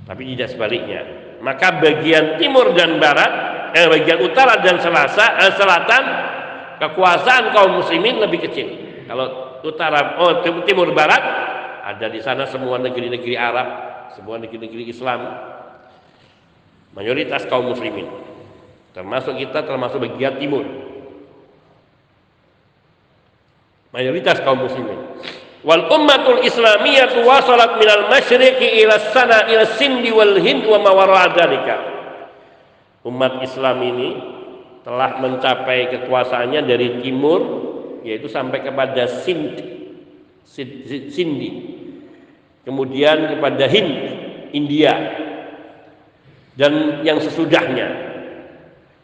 Tapi 0.08 0.22
tidak 0.36 0.52
sebaliknya. 0.52 1.02
Maka 1.40 1.80
bagian 1.80 2.38
timur 2.38 2.76
dan 2.76 3.00
barat 3.00 3.32
eh, 3.74 3.88
bagian 3.88 4.20
utara 4.22 4.60
dan 4.60 4.78
selasa, 4.78 5.40
eh, 5.40 5.54
selatan 5.56 6.04
kekuasaan 6.82 7.56
kaum 7.56 7.80
muslimin 7.80 8.20
lebih 8.20 8.46
kecil. 8.50 8.68
Kalau 9.08 9.60
utara 9.64 10.20
oh 10.20 10.42
timur 10.44 10.92
barat 10.92 11.22
ada 11.82 12.08
di 12.10 12.22
sana 12.22 12.46
semua 12.46 12.78
negeri-negeri 12.78 13.36
Arab 13.38 13.68
semua 14.14 14.38
negeri-negeri 14.38 14.92
Islam. 14.92 15.22
Mayoritas 16.92 17.48
kaum 17.48 17.72
muslimin. 17.72 18.06
Termasuk 18.92 19.40
kita 19.40 19.64
termasuk 19.64 20.04
bagian 20.04 20.36
timur. 20.36 20.68
Mayoritas 23.96 24.44
kaum 24.44 24.68
muslimin 24.68 25.00
wal 25.62 25.86
ummatul 25.90 26.42
islamiyah 26.42 27.14
wasalat 27.22 27.78
minal 27.78 28.10
masyriqi 28.10 28.82
ila 28.86 28.98
sana 29.14 29.46
ila 29.46 29.70
sindi 29.78 30.10
wal 30.10 30.38
hind 30.42 30.66
wa 30.66 30.82
mawaradalika 30.82 31.76
umat 33.06 33.42
Islam 33.46 33.78
ini 33.82 34.10
telah 34.82 35.22
mencapai 35.22 35.94
kekuasaannya 35.94 36.62
dari 36.66 37.02
timur 37.06 37.42
yaitu 38.02 38.26
sampai 38.26 38.66
kepada 38.66 39.06
Sind 39.22 39.62
Sindi 41.14 41.52
kemudian 42.66 43.38
kepada 43.38 43.66
Hind 43.70 43.94
India. 44.52 44.94
Dan 46.52 47.02
yang 47.08 47.18
sesudahnya. 47.24 48.12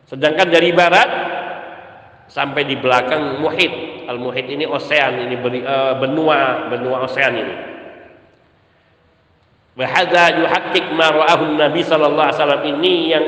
Sedangkan 0.03 0.51
dari 0.51 0.75
barat 0.75 1.09
sampai 2.27 2.67
di 2.67 2.75
belakang 2.75 3.39
muhit 3.39 3.71
al 4.07 4.17
muhit 4.17 4.47
ini 4.47 4.63
osean 4.63 5.19
ini 5.27 5.35
eh, 5.35 5.93
benua 5.99 6.71
benua 6.71 7.05
osean 7.05 7.35
ini 7.35 7.55
Wahada 9.77 10.33
yuhakik 10.41 10.89
marwahun 10.89 11.53
Nabi 11.53 11.85
Sallallahu 11.85 12.25
Alaihi 12.25 12.39
Wasallam 12.41 12.65
ini 12.65 13.13
yang 13.13 13.25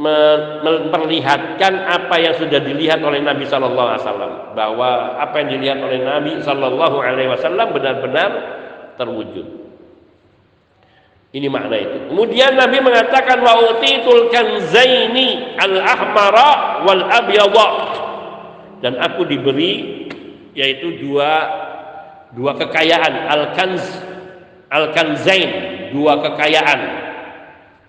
memperlihatkan 0.00 1.72
apa 1.84 2.16
yang 2.16 2.32
sudah 2.40 2.56
dilihat 2.64 3.04
oleh 3.04 3.20
Nabi 3.20 3.44
Sallallahu 3.44 3.88
Alaihi 3.92 4.00
Wasallam 4.00 4.32
bahwa 4.56 5.20
apa 5.20 5.44
yang 5.44 5.48
dilihat 5.60 5.78
oleh 5.84 6.00
Nabi 6.00 6.40
Sallallahu 6.40 6.96
Alaihi 7.04 7.28
Wasallam 7.28 7.76
benar-benar 7.76 8.30
terwujud. 8.96 9.46
Ini 11.36 11.44
makna 11.52 11.76
itu. 11.76 12.16
Kemudian 12.16 12.56
Nabi 12.56 12.80
mengatakan 12.80 13.44
wa 13.44 13.76
utitul 13.76 14.32
kanzaini 14.32 15.52
al 15.60 15.84
ahmara 15.84 16.80
wal 16.88 17.04
abyadha 17.12 17.68
dan 18.78 18.98
aku 18.98 19.26
diberi 19.26 20.06
yaitu 20.54 20.98
dua 21.02 21.30
dua 22.34 22.54
kekayaan. 22.58 23.14
Al 23.30 23.44
kanz 23.54 23.84
al 24.70 24.90
kanzain 24.94 25.50
dua 25.94 26.18
kekayaan. 26.22 26.80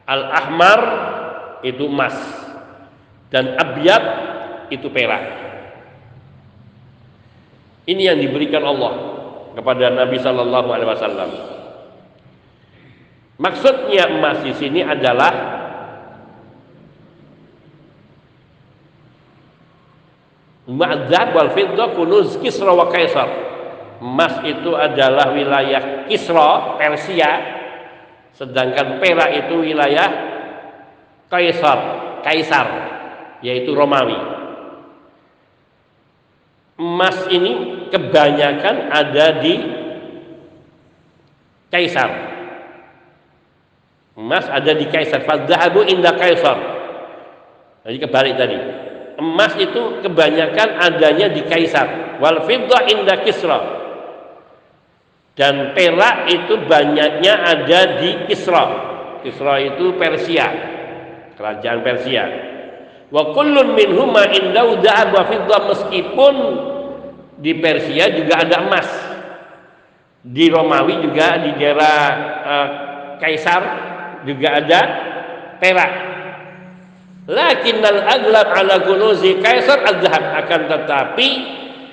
Al 0.10 0.22
ahmar 0.34 0.80
itu 1.66 1.86
emas. 1.86 2.18
Dan 3.30 3.54
abyad 3.58 4.04
itu 4.74 4.90
perak. 4.90 5.22
Ini 7.90 8.14
yang 8.14 8.18
diberikan 8.22 8.62
Allah 8.66 8.94
kepada 9.58 9.94
Nabi 9.94 10.18
Shallallahu 10.22 10.70
Alaihi 10.70 10.90
Wasallam. 10.94 11.30
Maksudnya 13.40 14.14
emas 14.14 14.46
di 14.46 14.54
sini 14.58 14.86
adalah 14.86 15.49
Ma'dzab 20.70 21.34
wal 21.34 21.50
fiddah 21.58 21.98
kunuz 21.98 22.38
Kisra 22.38 22.70
wa 22.70 22.86
Kaisar. 22.94 23.26
Emas 24.00 24.38
itu 24.46 24.72
adalah 24.78 25.34
wilayah 25.34 26.06
Kisra, 26.06 26.78
Persia, 26.78 27.32
sedangkan 28.38 29.02
perak 29.02 29.30
itu 29.34 29.66
wilayah 29.66 30.08
Kaisar, 31.28 31.80
Kaisar, 32.22 32.68
yaitu 33.42 33.74
Romawi. 33.74 34.16
Emas 36.80 37.18
ini 37.34 37.84
kebanyakan 37.90 38.94
ada 38.94 39.42
di 39.42 39.54
Kaisar. 41.74 42.10
Emas 44.16 44.46
ada 44.48 44.72
di 44.78 44.86
Kaisar. 44.88 45.26
Fadzahabu 45.26 45.84
inda 45.84 46.16
Kaisar. 46.16 46.56
Jadi 47.84 47.98
kebalik 48.00 48.36
tadi 48.38 48.58
emas 49.20 49.54
itu 49.60 50.00
kebanyakan 50.02 50.80
adanya 50.80 51.28
di 51.30 51.44
Kaisar. 51.46 52.18
Wal 52.24 52.48
fiddah 52.48 52.82
inda 52.88 53.22
Kisra. 53.28 53.60
Dan 55.36 55.72
perak 55.76 56.28
itu 56.32 56.56
banyaknya 56.68 57.34
ada 57.44 58.00
di 58.00 58.28
Kisra. 58.28 58.64
Kisra 59.24 59.60
itu 59.60 59.96
Persia. 60.00 60.48
Kerajaan 61.36 61.80
Persia. 61.84 62.26
Wa 63.12 63.36
kullun 63.36 63.76
minhuma 63.76 64.28
indau 64.32 64.80
dhahab 64.80 65.16
wa 65.16 65.24
fiddah 65.28 65.62
meskipun 65.68 66.36
di 67.40 67.56
Persia 67.60 68.12
juga 68.16 68.44
ada 68.44 68.56
emas. 68.64 68.90
Di 70.20 70.52
Romawi 70.52 71.00
juga 71.00 71.40
di 71.40 71.56
daerah 71.56 72.00
uh, 72.44 72.68
Kaisar 73.24 73.64
juga 74.28 74.60
ada 74.60 74.80
perak 75.60 76.09
Lakinnal 77.30 78.02
aglab 78.10 78.50
ala 78.58 78.82
kunuzi 78.82 79.38
kaisar 79.38 79.86
azhab 79.86 80.24
akan 80.34 80.62
tetapi 80.66 81.28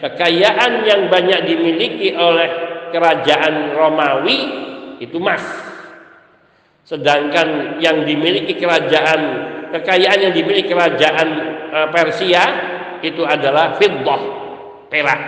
kekayaan 0.01 0.89
yang 0.89 1.13
banyak 1.13 1.45
dimiliki 1.45 2.17
oleh 2.17 2.49
kerajaan 2.89 3.77
Romawi 3.77 4.39
itu 4.97 5.21
emas. 5.21 5.45
Sedangkan 6.89 7.77
yang 7.85 8.09
dimiliki 8.09 8.57
kerajaan 8.57 9.21
kekayaan 9.77 10.31
yang 10.31 10.33
dimiliki 10.33 10.73
kerajaan 10.73 11.29
eh, 11.69 11.89
Persia 11.93 12.45
itu 13.05 13.21
adalah 13.21 13.77
fiddah, 13.77 14.23
perak. 14.89 15.21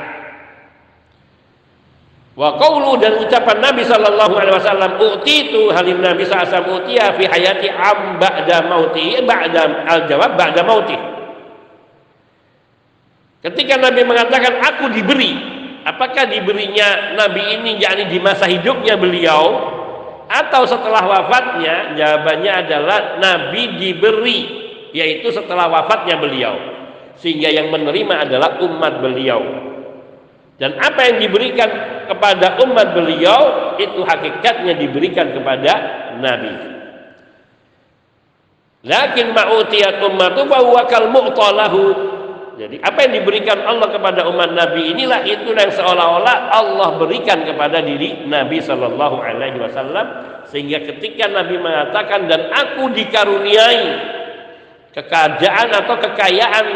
Wa 2.39 2.55
qawlu 2.55 3.03
dan 3.03 3.19
ucapan 3.19 3.59
Nabi 3.59 3.83
sallallahu 3.83 4.39
alaihi 4.39 4.55
wasallam 4.63 4.95
utitu 4.95 5.75
halim 5.75 5.99
Nabi 5.99 6.23
sallallahu 6.23 6.87
utiya 6.87 7.11
fi 7.19 7.27
hayati 7.27 7.67
am 7.67 8.15
ba'da 8.23 8.63
mauti 8.63 9.19
ba'da 9.27 9.91
al 9.91 10.07
jawab 10.07 10.39
ba'da 10.39 10.63
mauti. 10.63 10.95
Ketika 13.43 13.83
Nabi 13.83 14.07
mengatakan 14.07 14.55
aku 14.63 14.87
diberi, 14.95 15.35
apakah 15.83 16.31
diberinya 16.31 17.19
Nabi 17.19 17.59
ini 17.59 17.75
yakni 17.83 18.07
di 18.07 18.23
masa 18.23 18.47
hidupnya 18.47 18.95
beliau 18.95 19.75
atau 20.31 20.63
setelah 20.63 21.11
wafatnya? 21.11 21.99
Jawabannya 21.99 22.53
adalah 22.55 22.99
Nabi 23.19 23.83
diberi 23.83 24.41
yaitu 24.95 25.35
setelah 25.35 25.67
wafatnya 25.67 26.15
beliau. 26.23 26.55
Sehingga 27.19 27.51
yang 27.51 27.75
menerima 27.75 28.31
adalah 28.31 28.63
umat 28.63 29.03
beliau. 29.03 29.68
Dan 30.59 30.75
apa 30.75 31.07
yang 31.07 31.23
diberikan 31.23 31.71
kepada 32.11 32.59
umat 32.67 32.91
beliau 32.91 33.75
itu 33.79 34.03
hakikatnya 34.03 34.75
diberikan 34.75 35.31
kepada 35.31 35.73
Nabi. 36.19 36.55
Lakin 38.83 39.27
ma'utiyat 39.35 40.03
ummatu 40.03 40.51
bahwa 40.51 40.83
kal 40.91 41.15
mu'talahu. 41.15 41.83
Jadi 42.59 42.83
apa 42.83 43.07
yang 43.07 43.23
diberikan 43.23 43.63
Allah 43.63 43.87
kepada 43.87 44.27
umat 44.27 44.51
Nabi 44.51 44.91
inilah 44.91 45.23
itu 45.23 45.55
yang 45.55 45.71
seolah-olah 45.71 46.51
Allah 46.51 46.91
berikan 46.99 47.47
kepada 47.47 47.79
diri 47.79 48.27
Nabi 48.27 48.59
Shallallahu 48.59 49.23
Alaihi 49.23 49.63
Wasallam 49.63 50.07
sehingga 50.51 50.83
ketika 50.83 51.31
Nabi 51.31 51.55
mengatakan 51.55 52.27
dan 52.27 52.51
aku 52.51 52.91
dikaruniai 52.99 53.83
kekayaan 54.91 55.69
atau 55.71 56.03
kekayaan 56.03 56.67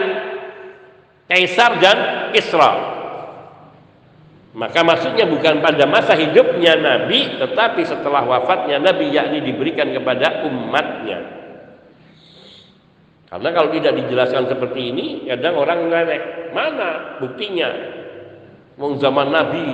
Kaisar 1.27 1.83
dan 1.83 2.31
Isra 2.31 2.92
maka 4.53 4.85
maksudnya 4.85 5.25
bukan 5.25 5.65
pada 5.65 5.89
masa 5.89 6.13
hidupnya 6.13 6.77
Nabi, 6.77 7.41
tetapi 7.41 7.89
setelah 7.89 8.21
wafatnya 8.29 8.77
Nabi 8.85 9.09
yakni 9.09 9.41
diberikan 9.41 9.89
kepada 9.97 10.45
umatnya. 10.45 11.41
Karena 13.33 13.49
kalau 13.49 13.73
tidak 13.73 13.97
dijelaskan 13.97 14.45
seperti 14.53 14.93
ini, 14.93 15.07
kadang 15.25 15.57
orang 15.57 15.89
ngelek. 15.89 16.53
Mana 16.53 17.17
buktinya? 17.17 17.69
Wong 18.77 19.01
zaman 19.01 19.33
Nabi, 19.33 19.69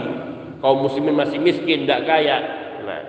kaum 0.63 0.87
muslimin 0.87 1.19
masih 1.19 1.43
miskin, 1.43 1.83
tidak 1.83 2.07
kaya. 2.07 2.39
Nah, 2.87 3.03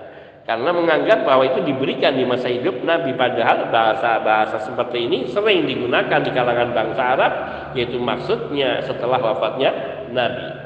karena 0.50 0.74
menganggap 0.74 1.22
bahwa 1.22 1.46
itu 1.54 1.62
diberikan 1.62 2.18
di 2.18 2.26
masa 2.26 2.50
hidup 2.50 2.82
Nabi 2.82 3.14
padahal 3.14 3.70
bahasa-bahasa 3.70 4.66
seperti 4.66 5.06
ini 5.06 5.30
sering 5.30 5.70
digunakan 5.70 6.18
di 6.18 6.34
kalangan 6.34 6.74
bangsa 6.74 7.02
Arab 7.14 7.32
yaitu 7.78 8.02
maksudnya 8.02 8.82
setelah 8.82 9.22
wafatnya 9.22 9.70
Nabi 10.10 10.59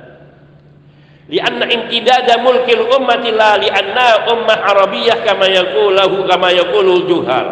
lianna 1.29 1.65
imtidada 1.69 2.41
mulkil 2.45 2.85
ummati 2.85 3.33
la 3.33 3.57
lianna 3.57 4.29
ummah 4.29 4.59
arabiyah 4.61 5.25
kama 5.25 5.47
yaqulu 5.49 6.29
kama 6.29 6.49
yaqulu 6.53 7.09
juhal. 7.09 7.49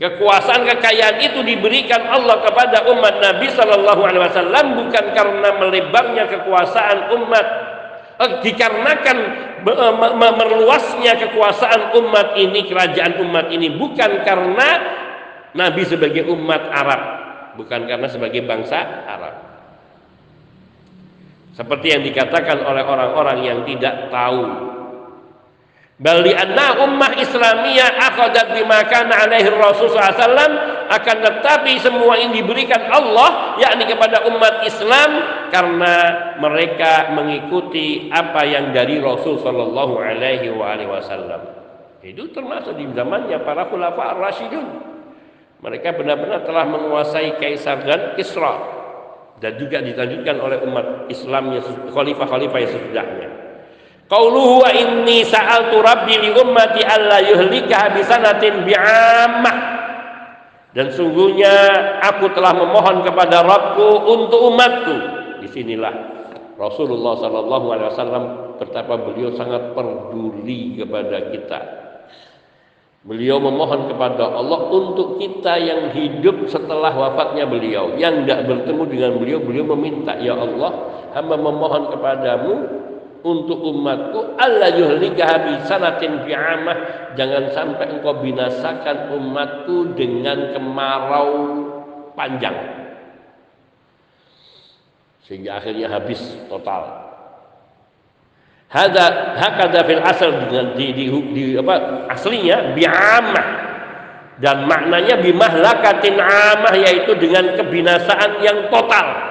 Kekuasaan 0.00 0.64
kekayaan 0.64 1.20
itu 1.20 1.44
diberikan 1.44 2.00
Allah 2.08 2.40
kepada 2.40 2.88
umat 2.88 3.20
Nabi 3.20 3.52
Shallallahu 3.52 4.00
Alaihi 4.00 4.24
Wasallam 4.32 4.66
bukan 4.80 5.04
karena 5.12 5.48
melebarnya 5.60 6.24
kekuasaan 6.24 7.12
umat 7.20 7.46
eh, 8.16 8.32
dikarenakan 8.40 9.16
eh, 9.60 9.94
meluasnya 10.16 11.20
kekuasaan 11.20 11.92
umat 12.00 12.32
ini 12.40 12.64
kerajaan 12.64 13.20
umat 13.28 13.52
ini 13.52 13.76
bukan 13.76 14.24
karena 14.24 14.68
Nabi 15.52 15.84
sebagai 15.84 16.32
umat 16.32 16.64
Arab 16.72 17.00
bukan 17.60 17.84
karena 17.84 18.08
sebagai 18.08 18.40
bangsa 18.48 19.04
Arab 19.04 19.49
seperti 21.60 21.92
yang 21.92 22.00
dikatakan 22.00 22.64
oleh 22.64 22.80
orang-orang 22.80 23.44
yang 23.44 23.58
tidak 23.68 24.08
tahu. 24.08 24.48
Bal 26.00 26.24
anna 26.24 26.80
ummah 26.88 27.12
Islamiyah 27.20 28.00
akhadat 28.00 28.56
bima 28.56 28.80
kana 28.88 29.28
alaihi 29.28 29.52
Rasul 29.52 29.92
sallallahu 29.92 30.88
akan 30.88 31.16
tetapi 31.20 31.76
semua 31.84 32.16
ini 32.16 32.40
diberikan 32.40 32.88
Allah 32.88 33.60
yakni 33.60 33.84
kepada 33.84 34.24
umat 34.24 34.64
Islam 34.64 35.10
karena 35.52 35.96
mereka 36.40 37.12
mengikuti 37.12 38.08
apa 38.08 38.40
yang 38.48 38.72
dari 38.72 38.96
Rasul 38.96 39.44
Shallallahu 39.44 40.00
Alaihi 40.00 40.50
Wasallam. 40.56 41.44
Itu 42.00 42.32
termasuk 42.32 42.74
di 42.80 42.88
zamannya 42.96 43.36
para 43.44 43.68
khulafa 43.68 44.16
ar-rasyidun. 44.16 44.66
Mereka 45.60 45.92
benar-benar 45.94 46.42
telah 46.48 46.64
menguasai 46.64 47.36
kaisar 47.36 47.84
dan 47.84 48.16
Kisra 48.16 48.79
dan 49.40 49.56
juga 49.56 49.80
dilanjutkan 49.80 50.36
oleh 50.36 50.60
umat 50.68 51.08
Islam 51.08 51.56
khalifah-khalifah 51.90 52.58
yang 52.60 52.72
sesudahnya 52.72 53.28
Qauluhu 54.10 54.66
wa 54.66 54.70
inni 54.74 55.22
sa'altu 55.22 55.78
rabbi 55.80 56.18
li 56.18 56.34
ummati 56.34 56.82
alla 56.82 57.22
yuhlika 57.22 57.94
bisanatin 57.94 58.66
bi'ammah 58.66 59.80
dan 60.70 60.90
sungguhnya 60.94 61.50
aku 61.98 62.30
telah 62.30 62.54
memohon 62.54 63.02
kepada 63.02 63.42
Rabbku 63.42 64.06
untuk 64.06 64.54
umatku. 64.54 64.96
Di 65.42 65.48
sinilah 65.50 65.90
Rasulullah 66.54 67.18
Sallallahu 67.18 67.66
Alaihi 67.74 67.88
Wasallam 67.90 68.24
betapa 68.62 68.94
beliau 69.02 69.34
sangat 69.34 69.74
peduli 69.74 70.78
kepada 70.78 71.32
kita. 71.34 71.60
Beliau 73.00 73.40
memohon 73.40 73.88
kepada 73.88 74.28
Allah 74.28 74.60
untuk 74.68 75.16
kita 75.16 75.56
yang 75.56 75.88
hidup 75.96 76.44
setelah 76.52 76.92
wafatnya 76.92 77.48
beliau, 77.48 77.96
yang 77.96 78.28
tidak 78.28 78.44
bertemu 78.44 78.82
dengan 78.92 79.12
beliau, 79.16 79.38
beliau 79.40 79.64
meminta, 79.72 80.20
ya 80.20 80.36
Allah, 80.36 81.00
hamba 81.16 81.40
memohon 81.40 81.96
kepadamu 81.96 82.54
untuk 83.24 83.56
umatku 83.56 84.36
Allah 84.36 84.72
yuhlika 84.76 85.24
habi 85.28 85.64
sanatin 85.68 86.24
bi'amah 86.24 86.76
jangan 87.16 87.52
sampai 87.52 87.88
engkau 87.88 88.20
binasakan 88.20 89.16
umatku 89.16 89.96
dengan 89.96 90.52
kemarau 90.52 91.28
panjang. 92.12 92.56
Sehingga 95.24 95.56
akhirnya 95.56 95.88
habis 95.88 96.20
total 96.52 96.99
Hada 98.70 99.34
hakada 99.34 99.82
fil 99.82 99.98
asal 99.98 100.46
di, 100.78 100.94
di, 100.94 101.06
di 101.10 101.44
apa 101.58 102.06
aslinya 102.06 102.70
bi'amah 102.70 103.46
dan 104.38 104.62
maknanya 104.70 105.18
bimahlakatin 105.18 106.14
amah 106.22 106.74
yaitu 106.78 107.18
dengan 107.18 107.58
kebinasaan 107.58 108.38
yang 108.46 108.70
total 108.70 109.30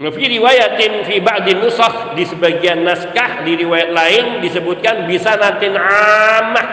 Fi 0.00 0.24
riwayatin 0.32 1.04
fi 1.04 1.20
ba'di 1.20 1.60
nusakh 1.60 2.16
di 2.16 2.24
sebagian 2.24 2.88
naskah 2.88 3.44
di 3.44 3.52
riwayat 3.52 3.92
lain 3.92 4.24
disebutkan 4.40 5.04
bisa 5.04 5.36
natin 5.36 5.76
amah 5.76 6.68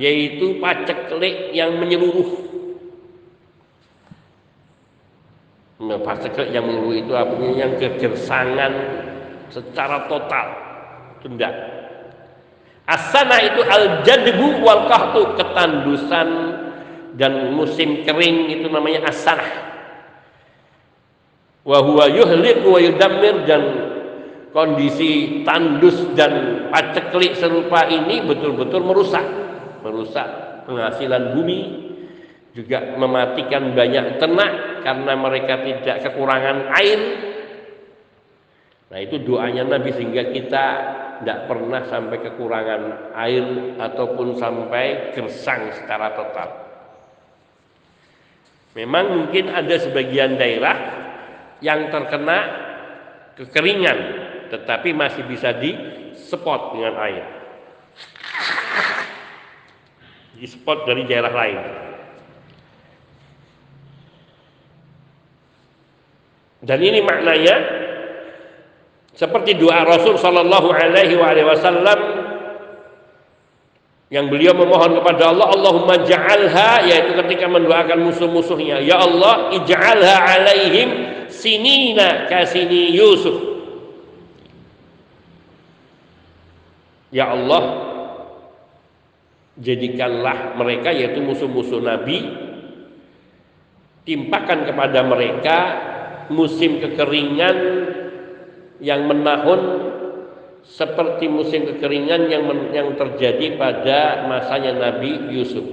yaitu 0.00 0.56
paceklik 0.56 1.52
yang 1.52 1.76
menyeluruh. 1.76 2.49
Nah, 5.80 5.96
paceklik 6.04 6.52
yang 6.52 6.68
menyeluruh 6.68 6.96
itu 7.00 7.12
artinya 7.16 7.50
yang 7.56 7.72
kegersangan 7.80 8.72
secara 9.48 10.04
total. 10.12 10.46
Tunda. 11.24 11.48
Asana 12.84 13.40
itu 13.40 13.64
al-jadbu 13.64 14.60
wal 14.60 14.88
kahtu 14.92 15.36
ketandusan 15.40 16.28
dan 17.16 17.54
musim 17.56 18.04
kering 18.04 18.50
itu 18.50 18.66
namanya 18.68 19.08
asanah 19.08 19.70
wa 21.66 21.78
huwa 21.84 22.08
yuhliku 22.08 22.72
wa 22.72 22.80
yudammir 22.80 23.44
dan 23.44 23.62
kondisi 24.50 25.44
tandus 25.44 25.96
dan 26.16 26.66
paceklik 26.72 27.36
serupa 27.36 27.86
ini 27.86 28.24
betul-betul 28.24 28.82
merusak 28.82 29.22
merusak 29.84 30.26
penghasilan 30.66 31.36
bumi 31.36 31.89
juga 32.50 32.98
mematikan 32.98 33.74
banyak 33.78 34.18
ternak 34.18 34.82
karena 34.82 35.12
mereka 35.14 35.54
tidak 35.62 35.96
kekurangan 36.02 36.74
air. 36.74 37.00
Nah 38.90 38.98
itu 38.98 39.22
doanya 39.22 39.62
Nabi 39.70 39.94
sehingga 39.94 40.34
kita 40.34 40.64
tidak 41.22 41.46
pernah 41.46 41.86
sampai 41.86 42.18
kekurangan 42.26 42.82
air 43.14 43.44
ataupun 43.78 44.34
sampai 44.34 45.14
gersang 45.14 45.70
secara 45.78 46.10
total. 46.18 46.48
Memang 48.74 49.06
mungkin 49.14 49.50
ada 49.50 49.76
sebagian 49.78 50.34
daerah 50.34 50.76
yang 51.62 51.90
terkena 51.94 52.38
kekeringan 53.38 53.98
tetapi 54.50 54.90
masih 54.90 55.22
bisa 55.30 55.54
di 55.54 55.70
spot 56.18 56.74
dengan 56.74 56.98
air. 56.98 57.24
Di 60.34 60.46
spot 60.50 60.88
dari 60.88 61.04
daerah 61.06 61.30
lain 61.30 61.89
dan 66.60 66.78
ini 66.80 67.00
maknanya 67.00 67.56
seperti 69.16 69.56
doa 69.56 69.84
Rasul 69.84 70.16
Shallallahu 70.20 70.68
Alaihi 70.72 71.16
Wasallam 71.20 71.98
yang 74.10 74.26
beliau 74.26 74.52
memohon 74.58 74.98
kepada 75.00 75.30
Allah 75.30 75.54
Allahumma 75.54 76.02
ja'alha 76.02 76.82
yaitu 76.82 77.14
ketika 77.24 77.46
mendoakan 77.46 78.10
musuh-musuhnya. 78.10 78.82
Ya 78.82 78.98
Allah 78.98 79.54
ij'alha 79.54 80.14
alaihim 80.34 80.88
sinina 81.30 82.26
kasini 82.26 82.90
Yusuf. 82.90 83.38
Ya 87.14 87.30
Allah 87.30 87.62
jadikanlah 89.58 90.58
mereka 90.58 90.90
yaitu 90.90 91.22
musuh-musuh 91.22 91.78
Nabi 91.78 92.24
timpakan 94.08 94.66
kepada 94.66 95.06
mereka 95.06 95.56
musim 96.30 96.78
kekeringan 96.78 97.56
yang 98.80 99.04
menahun 99.04 99.60
seperti 100.64 101.26
musim 101.26 101.66
kekeringan 101.66 102.30
yang 102.30 102.44
yang 102.70 102.88
terjadi 102.94 103.58
pada 103.58 104.24
masanya 104.30 104.72
Nabi 104.78 105.34
Yusuf. 105.34 105.66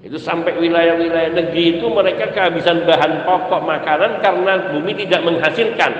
Itu 0.00 0.16
sampai 0.16 0.56
wilayah-wilayah 0.56 1.36
negeri 1.36 1.76
itu 1.76 1.86
mereka 1.92 2.32
kehabisan 2.32 2.88
bahan 2.88 3.28
pokok 3.28 3.60
makanan 3.60 4.24
karena 4.24 4.72
bumi 4.72 4.96
tidak 4.96 5.20
menghasilkan. 5.28 5.92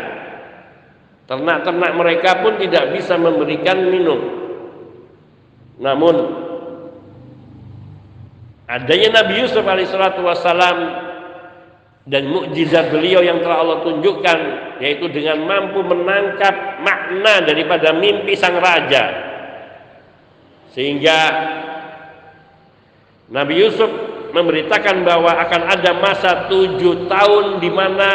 Ternak-ternak 1.29 1.93
mereka 1.95 2.41
pun 2.41 2.57
tidak 2.57 2.97
bisa 2.97 3.21
memberikan 3.21 3.93
minum. 3.93 4.41
Namun 5.77 6.17
adanya 8.65 9.21
Nabi 9.21 9.45
Yusuf 9.45 9.63
alaihissalatu 9.63 10.25
wassalam 10.25 11.10
dan 12.09 12.33
mukjizat 12.33 12.89
beliau 12.89 13.21
yang 13.21 13.45
telah 13.45 13.61
Allah 13.61 13.79
tunjukkan 13.85 14.39
yaitu 14.81 15.05
dengan 15.13 15.45
mampu 15.45 15.85
menangkap 15.85 16.81
makna 16.81 17.45
daripada 17.45 17.93
mimpi 17.93 18.33
sang 18.33 18.57
raja. 18.57 19.29
Sehingga 20.73 21.19
Nabi 23.29 23.55
Yusuf 23.61 23.91
memberitakan 24.33 25.05
bahwa 25.05 25.35
akan 25.45 25.63
ada 25.69 25.91
masa 26.01 26.31
tujuh 26.49 27.11
tahun 27.11 27.61
di 27.61 27.69
mana 27.69 28.09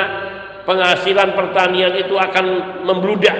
penghasilan 0.65 1.37
pertanian 1.37 1.93
itu 1.93 2.15
akan 2.17 2.45
membludak. 2.89 3.37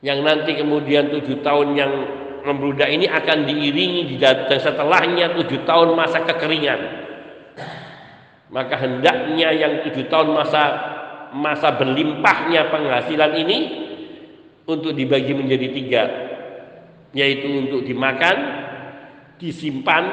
Yang 0.00 0.18
nanti 0.20 0.52
kemudian 0.56 1.12
tujuh 1.12 1.44
tahun 1.44 1.76
yang 1.76 1.92
membludak 2.44 2.88
ini 2.88 3.08
akan 3.08 3.48
diiringi 3.48 4.16
di 4.16 4.16
setelahnya 4.48 5.32
tujuh 5.36 5.64
tahun 5.64 5.96
masa 5.96 6.24
kekeringan 6.28 7.04
maka 8.54 8.78
hendaknya 8.78 9.50
yang 9.50 9.82
tujuh 9.82 10.06
tahun 10.06 10.30
masa 10.30 10.62
masa 11.34 11.74
berlimpahnya 11.74 12.70
penghasilan 12.70 13.34
ini 13.42 13.58
untuk 14.62 14.94
dibagi 14.94 15.34
menjadi 15.34 15.68
tiga. 15.74 16.02
Yaitu 17.10 17.50
untuk 17.50 17.82
dimakan 17.82 18.36
disimpan 19.42 20.04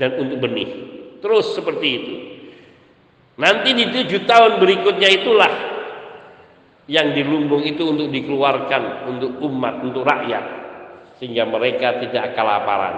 dan 0.00 0.16
untuk 0.16 0.40
benih. 0.40 0.68
Terus 1.20 1.52
seperti 1.52 1.88
itu. 1.92 2.14
Nanti 3.36 3.76
di 3.76 3.92
tujuh 3.92 4.24
tahun 4.24 4.56
berikutnya 4.56 5.12
itulah 5.12 5.52
yang 6.88 7.12
di 7.12 7.20
lumbung 7.20 7.60
itu 7.60 7.84
untuk 7.84 8.08
dikeluarkan 8.08 9.12
untuk 9.12 9.36
umat 9.44 9.84
untuk 9.84 10.00
rakyat. 10.00 10.44
Sehingga 11.20 11.44
mereka 11.44 12.00
tidak 12.00 12.32
kelaparan. 12.32 12.96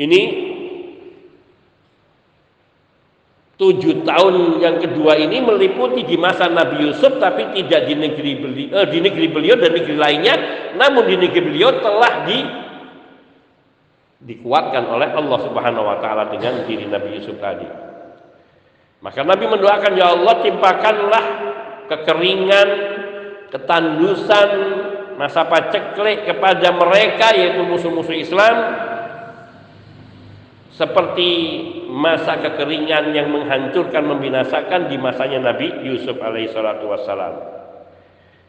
Ini 0.00 0.49
Tujuh 3.60 4.08
tahun 4.08 4.56
yang 4.56 4.80
kedua 4.80 5.20
ini 5.20 5.36
meliputi 5.44 6.00
di 6.08 6.16
masa 6.16 6.48
Nabi 6.48 6.80
Yusuf 6.80 7.20
tapi 7.20 7.52
tidak 7.60 7.84
di 7.84 7.92
negeri 7.92 8.32
beliau, 8.40 8.72
eh, 8.80 8.88
di 8.88 9.04
negeri 9.04 9.28
beliau 9.28 9.60
dan 9.60 9.76
negeri 9.76 10.00
lainnya, 10.00 10.34
namun 10.80 11.04
di 11.04 11.20
negeri 11.20 11.44
beliau 11.44 11.68
telah 11.76 12.24
di 12.24 12.40
dikuatkan 14.24 14.88
oleh 14.88 15.12
Allah 15.12 15.38
Subhanahu 15.44 15.84
wa 15.84 16.00
taala 16.00 16.32
dengan 16.32 16.64
diri 16.64 16.88
Nabi 16.88 17.20
Yusuf 17.20 17.36
tadi. 17.36 17.68
Maka 19.04 19.28
Nabi 19.28 19.44
mendoakan 19.44 19.92
ya 19.92 20.08
Allah 20.08 20.34
timpakanlah 20.40 21.24
kekeringan, 21.92 22.68
ketandusan, 23.52 24.50
masa 25.20 25.44
paceklik 25.44 26.24
kepada 26.24 26.72
mereka 26.80 27.36
yaitu 27.36 27.60
musuh-musuh 27.68 28.16
Islam 28.16 28.56
seperti 30.80 31.30
masa 31.92 32.40
kekeringan 32.40 33.12
yang 33.12 33.28
menghancurkan 33.28 34.00
membinasakan 34.00 34.88
di 34.88 34.96
masanya 34.96 35.52
Nabi 35.52 35.84
Yusuf 35.84 36.16
alaihissalatu 36.16 36.88
wassalam. 36.88 37.36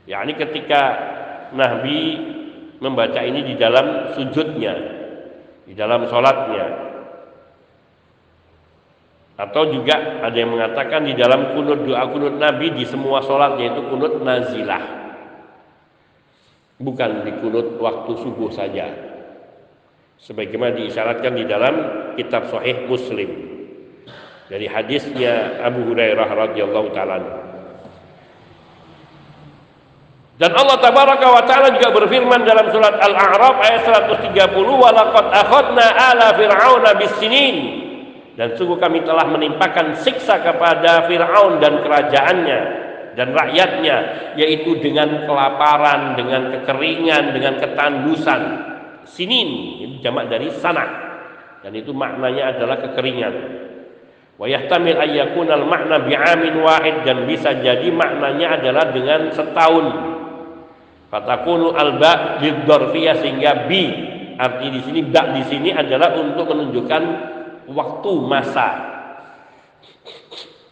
Ya, 0.08 0.24
ini 0.24 0.40
ketika 0.40 0.82
Nabi 1.52 2.00
membaca 2.80 3.20
ini 3.20 3.44
di 3.44 3.60
dalam 3.60 4.16
sujudnya, 4.16 4.74
di 5.68 5.76
dalam 5.76 6.08
sholatnya. 6.08 6.88
Atau 9.36 9.76
juga 9.76 10.24
ada 10.24 10.38
yang 10.38 10.56
mengatakan 10.56 11.04
di 11.04 11.18
dalam 11.18 11.52
kunut 11.52 11.84
doa 11.84 12.08
kunut 12.16 12.40
Nabi 12.40 12.80
di 12.80 12.88
semua 12.88 13.20
sholatnya 13.28 13.76
itu 13.76 13.82
kunut 13.92 14.24
nazilah. 14.24 14.84
Bukan 16.80 17.28
di 17.28 17.32
kunut 17.44 17.76
waktu 17.76 18.12
subuh 18.24 18.50
saja 18.56 19.11
sebagaimana 20.22 20.78
diisyaratkan 20.78 21.34
di 21.34 21.46
dalam 21.50 21.76
kitab 22.14 22.50
sahih 22.54 22.86
Muslim. 22.86 23.30
Dari 24.52 24.68
hadisnya 24.68 25.64
Abu 25.64 25.88
Hurairah 25.90 26.28
radhiyallahu 26.28 26.90
taala 26.92 27.16
dan 30.42 30.58
Allah 30.58 30.78
tabaraka 30.82 31.28
wa 31.30 31.44
taala 31.46 31.70
juga 31.70 31.94
berfirman 31.94 32.42
dalam 32.42 32.74
surat 32.74 32.98
Al-A'raf 32.98 33.62
ayat 33.62 33.86
130 34.34 34.34
walaqad 34.58 35.26
akhadna 35.30 35.86
ala 35.86 36.34
fir'auna 36.34 36.98
bisinin. 36.98 37.58
Dan 38.34 38.58
sungguh 38.58 38.82
kami 38.82 39.06
telah 39.06 39.30
menimpakan 39.30 40.02
siksa 40.02 40.42
kepada 40.42 41.06
Firaun 41.06 41.62
dan 41.62 41.86
kerajaannya 41.86 42.60
dan 43.14 43.38
rakyatnya 43.38 43.98
yaitu 44.34 44.82
dengan 44.82 45.30
kelaparan, 45.30 46.18
dengan 46.18 46.50
kekeringan, 46.58 47.38
dengan 47.38 47.62
ketandusan 47.62 48.71
sinin 49.08 49.50
ini 49.82 49.96
jamak 50.02 50.30
dari 50.30 50.50
sana. 50.60 51.10
Dan 51.62 51.78
itu 51.78 51.94
maknanya 51.94 52.58
adalah 52.58 52.82
kekeringan. 52.82 53.34
Wa 54.42 54.50
yahtamil 54.50 54.98
ayyakunal 54.98 55.66
makna 55.70 56.02
bi'amin 56.02 56.58
wahid 56.66 57.06
dan 57.06 57.30
bisa 57.30 57.54
jadi 57.62 57.86
maknanya 57.94 58.58
adalah 58.58 58.90
dengan 58.90 59.30
setahun. 59.30 59.86
Fatakunu 61.14 61.78
alba 61.78 62.42
lidzarfiyah 62.42 63.16
sehingga 63.22 63.70
bi 63.70 63.84
arti 64.42 64.68
di 64.74 64.82
sini 64.82 65.00
ba 65.06 65.30
di 65.38 65.44
sini 65.46 65.70
adalah 65.70 66.18
untuk 66.18 66.50
menunjukkan 66.50 67.04
waktu 67.70 68.12
masa. 68.26 68.70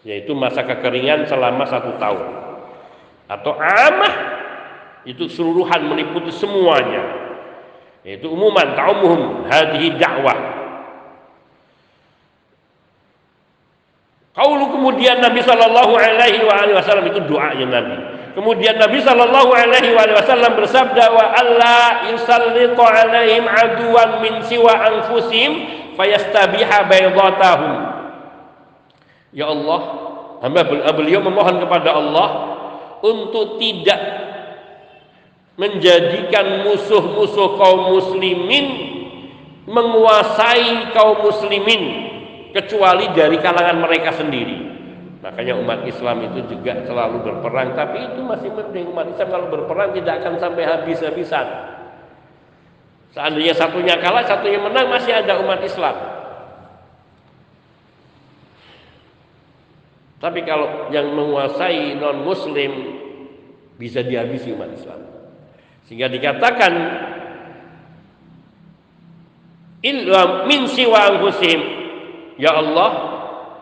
Yaitu 0.01 0.34
masa 0.34 0.65
kekeringan 0.65 1.30
selama 1.30 1.69
satu 1.69 2.01
tahun. 2.01 2.27
Atau 3.30 3.53
amah 3.53 4.15
itu 5.05 5.30
seluruhan 5.30 5.86
meliputi 5.86 6.34
semuanya 6.34 7.18
yaitu 8.08 8.32
umuman 8.32 8.76
ta'umuhum 8.76 9.50
hadhihi 9.52 10.00
da'wah 10.00 10.60
Kaulu 14.39 14.72
kemudian 14.72 15.20
Nabi 15.20 15.43
Shallallahu 15.43 16.00
Alaihi 16.00 16.47
Wasallam 16.72 17.12
itu 17.12 17.20
doanya 17.28 17.66
Nabi. 17.76 17.95
Kemudian 18.39 18.80
Nabi 18.80 19.04
Shallallahu 19.04 19.52
Alaihi 19.52 19.91
Wasallam 19.91 20.56
bersabda 20.56 21.12
wa 21.12 21.26
Allah 21.36 22.08
yusallitu 22.08 22.80
alaihim 22.80 23.43
aduan 23.52 24.24
min 24.24 24.39
siwa 24.47 24.72
anfusim 24.80 25.52
fayastabiha 26.00 26.88
baydatahum. 26.88 27.74
Ya 29.36 29.52
Allah, 29.52 29.80
hamba 30.39 30.64
beliau 30.95 31.20
memohon 31.20 31.60
kepada 31.60 32.00
Allah 32.00 32.28
untuk 33.04 33.60
tidak 33.60 34.00
menjadikan 35.60 36.64
musuh-musuh 36.64 37.60
kaum 37.60 37.91
muslimin 37.91 38.66
menguasai 39.68 40.95
kaum 40.95 41.20
muslimin 41.20 42.10
kecuali 42.55 43.12
dari 43.12 43.38
kalangan 43.43 43.84
mereka 43.84 44.16
sendiri. 44.16 44.72
Makanya 45.20 45.60
umat 45.60 45.84
Islam 45.84 46.32
itu 46.32 46.47
juga 46.47 46.80
selalu 46.88 47.28
berperang, 47.28 47.76
tapi 47.76 48.07
itu 48.07 48.24
masih 48.24 48.55
penting 48.55 48.88
umat 48.88 49.12
Islam 49.12 49.28
kalau 49.36 49.47
berperang 49.51 49.91
tidak 49.91 50.24
akan 50.24 50.39
sampai 50.39 50.64
habis-habisan. 50.64 51.47
Seandainya 53.12 53.51
satunya 53.51 53.99
kalah, 53.99 54.24
satunya 54.24 54.64
menang, 54.64 54.88
masih 54.88 55.12
ada 55.12 55.43
umat 55.43 55.60
Islam. 55.60 55.95
Tapi 60.24 60.39
kalau 60.47 60.88
yang 60.91 61.12
menguasai 61.12 61.99
non 61.99 62.24
muslim 62.24 62.72
bisa 63.76 63.99
dihabisi 64.03 64.55
umat 64.55 64.72
Islam. 64.72 65.18
Sehingga 65.90 66.06
dikatakan 66.06 66.74
illa 69.82 70.46
min 70.46 70.70
siwa 70.70 71.18
anfusihim. 71.18 71.82
Ya 72.38 72.54
Allah, 72.54 72.90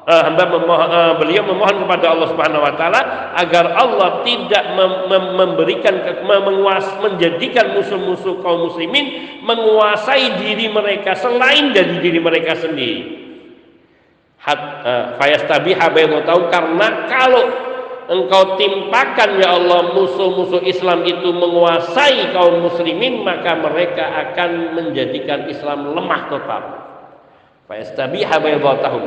uh, 0.03 0.21
hamba 0.27 0.43
memohon, 0.51 0.87
uh, 0.91 1.13
beliau 1.23 1.47
memohon 1.47 1.87
kepada 1.87 2.11
Allah 2.11 2.27
Subhanahu 2.27 2.67
wa 2.67 2.73
taala 2.75 3.01
agar 3.39 3.79
Allah 3.79 4.27
tidak 4.27 4.59
mem 4.75 4.91
mem 5.07 5.23
memberikan 5.39 5.95
menguas 6.27 6.83
menjadikan 6.99 7.71
musuh-musuh 7.79 8.43
kaum 8.43 8.67
muslimin 8.67 9.39
menguasai 9.47 10.35
diri 10.35 10.67
mereka 10.67 11.15
selain 11.15 11.71
dari 11.71 12.03
diri 12.03 12.19
mereka 12.19 12.59
sendiri. 12.59 13.23
Hat 14.43 14.61
uh, 14.83 15.03
fayastabiha 15.15 15.95
karena 16.51 16.87
kalau 17.07 17.66
engkau 18.07 18.55
timpakan 18.55 19.37
ya 19.37 19.59
Allah 19.59 19.91
musuh-musuh 19.91 20.63
Islam 20.63 21.03
itu 21.03 21.29
menguasai 21.29 22.31
kaum 22.31 22.63
muslimin 22.63 23.21
maka 23.21 23.59
mereka 23.59 24.31
akan 24.31 24.75
menjadikan 24.75 25.45
Islam 25.51 25.91
lemah 25.91 26.21
total. 26.31 26.63
Fayastabiha 27.67 28.35
baydatahum 28.39 29.03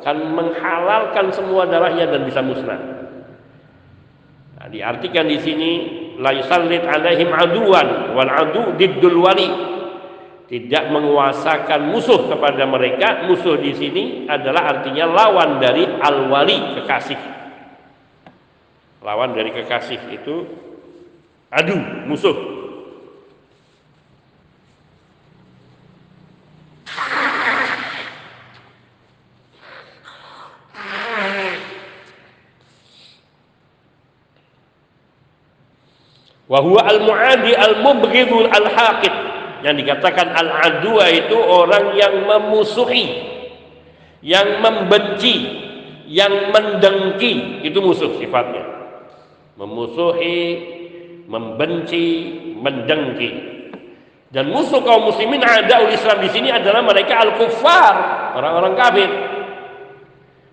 akan 0.00 0.16
menghalalkan 0.36 1.26
semua 1.34 1.66
darahnya 1.66 2.06
dan 2.06 2.22
bisa 2.28 2.44
musnah. 2.44 2.76
Nah, 4.54 4.66
diartikan 4.70 5.26
di 5.26 5.38
sini 5.42 5.70
la 6.22 6.30
yusallit 6.30 6.86
alaihim 6.86 7.34
aduan 7.34 8.14
wal 8.14 8.30
adu 8.30 8.78
diddul 8.78 9.18
wali 9.18 9.50
tidak 10.46 10.92
menguasakan 10.92 11.90
musuh 11.90 12.30
kepada 12.30 12.62
mereka 12.68 13.26
musuh 13.26 13.58
di 13.58 13.72
sini 13.74 14.04
adalah 14.30 14.78
artinya 14.78 15.08
lawan 15.10 15.58
dari 15.58 15.88
al 15.88 16.30
wali 16.30 16.78
kekasih 16.78 17.33
lawan 19.04 19.36
dari 19.36 19.52
kekasih 19.52 20.00
itu 20.16 20.48
adu 21.52 21.76
musuh. 22.08 22.56
Wahwa 36.44 36.80
al-mu'adi 36.86 37.56
al-mubghidul 37.56 38.48
al-haqid. 38.48 39.14
Yang 39.64 39.74
dikatakan 39.80 40.28
al-adwa 40.28 41.08
itu 41.08 41.36
orang 41.40 41.96
yang 41.96 42.24
memusuhi 42.24 43.32
yang 44.20 44.60
membenci 44.60 45.44
yang 46.04 46.52
mendengki. 46.52 47.64
Itu 47.64 47.80
musuh 47.80 48.20
sifatnya 48.20 48.74
memusuhi, 49.58 50.38
membenci, 51.30 52.06
mendengki. 52.58 53.30
Dan 54.34 54.50
musuh 54.50 54.82
kaum 54.82 55.06
muslimin 55.14 55.46
ada 55.46 55.86
Islam 55.86 56.18
di 56.18 56.30
sini 56.34 56.50
adalah 56.50 56.82
mereka 56.82 57.22
al-kuffar, 57.22 57.94
orang-orang 58.34 58.74
kafir. 58.74 59.10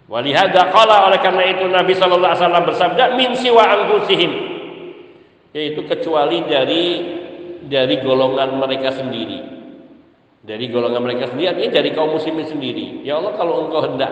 Walihada 0.06 0.70
qala 0.70 1.08
oleh 1.08 1.18
karena 1.24 1.44
itu 1.50 1.66
Nabi 1.72 1.96
sallallahu 1.96 2.36
alaihi 2.36 2.44
wasallam 2.44 2.66
bersabda 2.68 3.04
min 3.16 3.32
siwa 3.32 3.64
anfusihim 3.64 4.32
yaitu 5.56 5.88
kecuali 5.88 6.44
dari 6.52 6.84
dari 7.72 7.96
golongan 8.04 8.60
mereka 8.60 8.92
sendiri. 8.92 9.40
Dari 10.44 10.68
golongan 10.68 11.00
mereka 11.00 11.32
sendiri 11.32 11.56
artinya 11.56 11.72
dari 11.80 11.90
kaum 11.96 12.12
muslimin 12.12 12.44
sendiri. 12.44 13.08
Ya 13.08 13.24
Allah 13.24 13.40
kalau 13.40 13.66
engkau 13.66 13.88
hendak 13.88 14.12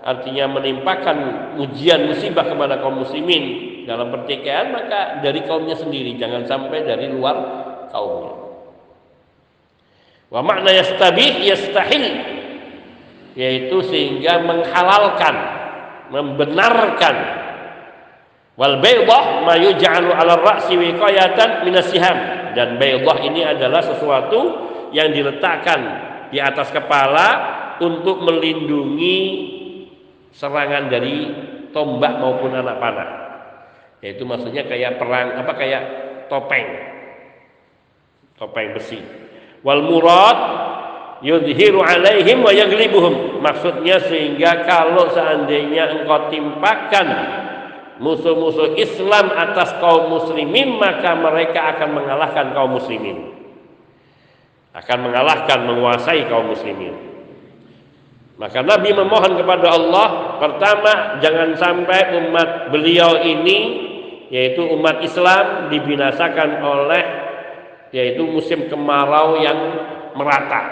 artinya 0.00 0.56
menimpakan 0.56 1.16
ujian 1.60 2.08
musibah 2.08 2.48
kepada 2.48 2.80
kaum 2.80 3.04
muslimin 3.04 3.75
dalam 3.86 4.10
pertikaian 4.10 4.74
maka 4.74 5.22
dari 5.22 5.46
kaumnya 5.46 5.78
sendiri 5.78 6.18
jangan 6.18 6.42
sampai 6.44 6.82
dari 6.82 7.06
luar 7.08 7.36
kaumnya. 7.94 8.34
Wa 10.28 10.42
makna 10.42 10.74
yastabih 10.74 11.46
yastahil. 11.46 12.04
Yaitu 13.38 13.78
sehingga 13.86 14.42
menghalalkan 14.42 15.34
membenarkan. 16.10 17.16
Wal 18.56 18.80
baydah 18.80 19.44
ma 19.44 19.54
yuj'alu 19.60 20.10
'ala 20.16 20.40
ra'si 20.40 20.74
wiqayatan 20.74 21.68
minasiham 21.68 22.16
dan 22.56 22.80
baydah 22.80 23.16
ini 23.20 23.44
adalah 23.44 23.84
sesuatu 23.84 24.40
yang 24.96 25.12
diletakkan 25.12 25.80
di 26.32 26.40
atas 26.40 26.72
kepala 26.72 27.28
untuk 27.84 28.24
melindungi 28.24 29.18
serangan 30.32 30.88
dari 30.88 31.28
tombak 31.76 32.16
maupun 32.16 32.56
anak 32.56 32.80
panah 32.80 33.25
yaitu 34.06 34.22
maksudnya 34.22 34.62
kayak 34.70 35.02
perang 35.02 35.34
apa 35.34 35.52
kayak 35.58 35.82
topeng. 36.30 36.68
Topeng 38.38 38.78
besi. 38.78 39.02
Wal 39.66 39.82
murad 39.82 40.38
yudhiru 41.26 41.82
alaihim 41.82 42.46
wa 42.46 42.54
yaglibuhum 42.54 43.42
maksudnya 43.42 43.98
sehingga 44.06 44.62
kalau 44.62 45.10
seandainya 45.10 45.90
engkau 45.90 46.30
timpakan 46.30 47.08
musuh-musuh 47.98 48.78
Islam 48.78 49.34
atas 49.34 49.74
kaum 49.82 50.06
muslimin 50.06 50.78
maka 50.78 51.18
mereka 51.18 51.74
akan 51.74 51.98
mengalahkan 51.98 52.54
kaum 52.54 52.78
muslimin. 52.78 53.34
Akan 54.70 55.02
mengalahkan 55.02 55.66
menguasai 55.66 56.30
kaum 56.30 56.54
muslimin. 56.54 56.94
Maka 58.38 58.62
Nabi 58.62 58.94
memohon 58.94 59.34
kepada 59.34 59.66
Allah 59.74 60.36
pertama 60.38 61.18
jangan 61.24 61.58
sampai 61.58 62.20
umat 62.22 62.68
beliau 62.68 63.24
ini 63.24 63.85
yaitu 64.32 64.62
umat 64.74 65.02
Islam 65.02 65.70
dibinasakan 65.70 66.62
oleh 66.62 67.04
yaitu 67.94 68.26
musim 68.26 68.66
kemarau 68.66 69.38
yang 69.38 69.58
merata 70.18 70.62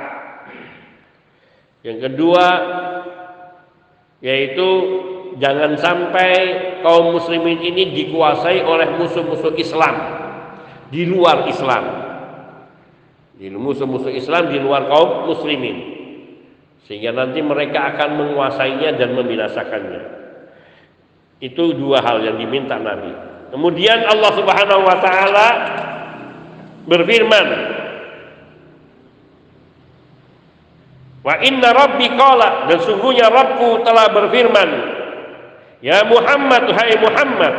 yang 1.85 2.01
kedua 2.01 2.47
yaitu 4.25 4.69
jangan 5.37 5.77
sampai 5.77 6.31
kaum 6.81 7.17
muslimin 7.17 7.61
ini 7.61 7.93
dikuasai 7.93 8.63
oleh 8.65 8.97
musuh-musuh 8.97 9.53
Islam 9.59 9.95
di 10.89 11.05
luar 11.05 11.45
Islam. 11.51 11.85
Di 13.35 13.51
musuh-musuh 13.51 14.15
Islam 14.15 14.55
di 14.55 14.63
luar 14.63 14.87
kaum 14.87 15.27
muslimin. 15.27 15.93
Sehingga 16.87 17.11
nanti 17.11 17.43
mereka 17.43 17.97
akan 17.97 18.11
menguasainya 18.21 18.95
dan 18.95 19.17
membinasakannya. 19.17 20.03
Itu 21.43 21.75
dua 21.75 22.05
hal 22.05 22.23
yang 22.23 22.37
diminta 22.39 22.79
Nabi. 22.79 23.34
Kemudian 23.53 24.07
Allah 24.09 24.31
Subhanahu 24.33 24.83
wa 24.87 24.97
taala 25.03 25.49
berfirman 26.89 27.49
Wa 31.25 31.41
inna 31.41 31.73
rabbi 31.73 32.05
qala 32.13 32.69
dan 32.69 32.79
sungguhnya 32.85 33.33
Rabbku 33.33 33.81
telah 33.81 34.13
berfirman 34.13 34.69
Ya 35.81 36.05
Muhammad 36.05 36.69
hai 36.73 36.97
Muhammad 37.01 37.55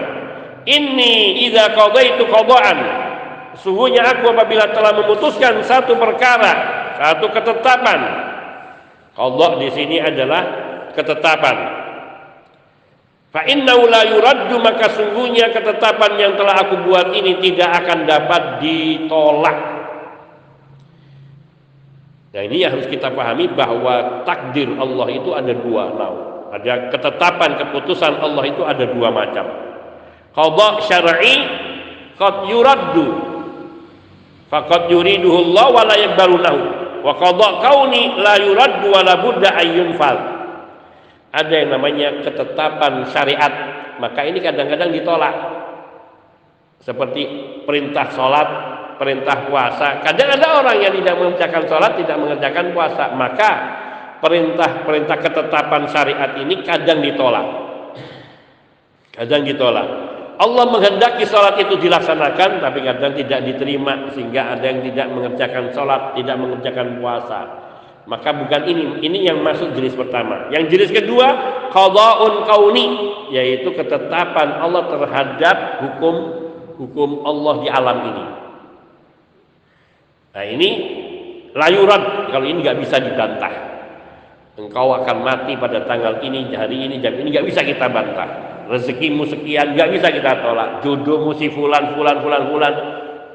inni 0.65 1.45
idza 1.45 1.77
qadaitu 1.77 2.25
qada'an. 2.25 2.77
Sungguhnya 3.61 4.01
aku 4.01 4.33
apabila 4.33 4.73
telah 4.73 4.97
memutuskan 4.97 5.61
satu 5.61 5.93
perkara 5.95 6.53
satu 6.97 7.29
ketetapan 7.31 7.99
qada 9.15 9.49
di 9.61 9.69
sini 9.71 9.97
adalah 10.01 10.43
ketetapan 10.97 11.84
fa 13.35 13.43
innahu 13.43 13.91
la 13.91 14.07
yuraddu 14.07 14.55
maka 14.63 14.95
sungguhnya 14.95 15.51
ketetapan 15.51 16.15
yang 16.15 16.33
telah 16.39 16.55
aku 16.63 16.87
buat 16.87 17.11
ini 17.11 17.43
tidak 17.43 17.83
akan 17.83 18.07
dapat 18.07 18.63
ditolak 18.63 19.75
Nah 22.35 22.43
ini 22.43 22.67
yang 22.67 22.75
harus 22.75 22.91
kita 22.91 23.15
pahami 23.15 23.47
bahwa 23.55 24.27
takdir 24.27 24.67
Allah 24.75 25.07
itu 25.07 25.31
ada 25.31 25.55
dua 25.55 25.87
nau. 25.95 26.15
Ada 26.51 26.91
ketetapan 26.91 27.55
keputusan 27.63 28.11
Allah 28.19 28.43
itu 28.43 28.59
ada 28.59 28.83
dua 28.91 29.07
macam. 29.07 29.47
Qadha 30.35 30.83
syar'i 30.83 31.35
qad 32.19 32.51
yuraddu. 32.51 33.07
Faqad 34.51 34.91
yuriduhu 34.91 35.47
Allah 35.47 35.65
wa 35.71 35.83
la 35.87 35.95
yaqbalu 35.95 36.35
lahu. 36.43 36.61
Wa 37.07 37.15
qadha 37.15 37.47
kauni 37.63 38.19
la 38.19 38.35
yuraddu 38.43 38.87
wa 38.91 38.99
la 38.99 39.15
budda. 39.15 39.55
Ada 41.35 41.51
yang 41.51 41.69
namanya 41.75 42.23
ketetapan 42.23 43.11
syariat, 43.11 43.53
maka 43.99 44.23
ini 44.23 44.39
kadang-kadang 44.39 44.95
ditolak. 44.95 45.35
Seperti 46.79 47.23
perintah 47.67 48.07
sholat 48.15 48.47
perintah 48.97 49.47
puasa. 49.47 49.99
Kadang 50.01 50.29
ada 50.39 50.47
orang 50.63 50.77
yang 50.79 50.93
tidak 50.95 51.15
mengerjakan 51.19 51.63
sholat, 51.67 51.91
tidak 51.99 52.17
mengerjakan 52.17 52.65
puasa. 52.71 53.11
Maka 53.13 53.51
perintah-perintah 54.23 55.17
ketetapan 55.19 55.83
syariat 55.91 56.31
ini 56.39 56.63
kadang 56.63 57.03
ditolak. 57.03 57.47
Kadang 59.15 59.43
ditolak. 59.47 59.87
Allah 60.35 60.65
menghendaki 60.67 61.23
sholat 61.23 61.55
itu 61.63 61.79
dilaksanakan, 61.79 62.59
tapi 62.59 62.83
kadang 62.83 63.15
tidak 63.15 63.39
diterima 63.47 64.11
sehingga 64.11 64.51
ada 64.51 64.65
yang 64.67 64.83
tidak 64.83 65.07
mengerjakan 65.15 65.71
sholat, 65.71 66.11
tidak 66.19 66.35
mengerjakan 66.35 66.99
puasa. 66.99 67.39
Maka 68.05 68.29
bukan 68.37 68.61
ini, 68.69 68.83
ini 69.01 69.25
yang 69.25 69.41
masuk 69.41 69.73
jenis 69.73 69.97
pertama. 69.97 70.53
Yang 70.53 70.77
jenis 70.77 70.89
kedua, 70.93 71.27
qada'un 71.73 72.45
kauni, 72.45 72.85
yaitu 73.33 73.73
ketetapan 73.73 74.61
Allah 74.61 74.85
terhadap 74.93 75.57
hukum 75.81 76.15
hukum 76.77 77.25
Allah 77.25 77.55
di 77.65 77.69
alam 77.71 77.97
ini. 78.05 78.25
Nah 80.35 80.45
ini 80.45 80.69
layuran 81.55 82.29
kalau 82.29 82.45
ini 82.45 82.61
nggak 82.61 82.79
bisa 82.83 83.01
dibantah. 83.01 83.53
Engkau 84.55 84.95
akan 84.95 85.17
mati 85.25 85.57
pada 85.59 85.83
tanggal 85.83 86.21
ini, 86.23 86.53
hari 86.55 86.87
ini, 86.87 87.03
jam 87.03 87.17
ini 87.17 87.27
nggak 87.33 87.47
bisa 87.47 87.65
kita 87.65 87.91
bantah. 87.91 88.29
Rezekimu 88.69 89.27
sekian 89.27 89.73
nggak 89.73 89.89
bisa 89.97 90.13
kita 90.13 90.45
tolak. 90.45 90.85
Jodohmu 90.85 91.33
si 91.35 91.49
fulan, 91.49 91.97
fulan, 91.97 92.21
fulan, 92.21 92.43
fulan. 92.53 92.73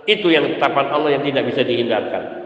Itu 0.09 0.31
yang 0.33 0.57
tetapan 0.57 0.87
Allah 0.95 1.19
yang 1.19 1.25
tidak 1.27 1.45
bisa 1.51 1.61
dihindarkan. 1.61 2.41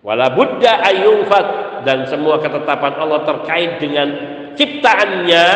Wala 0.00 0.32
buddha 0.32 0.80
ayyumfat 0.80 1.46
dan 1.84 2.08
semua 2.08 2.40
ketetapan 2.40 2.92
Allah 2.96 3.20
terkait 3.28 3.76
dengan 3.76 4.08
ciptaannya 4.56 5.46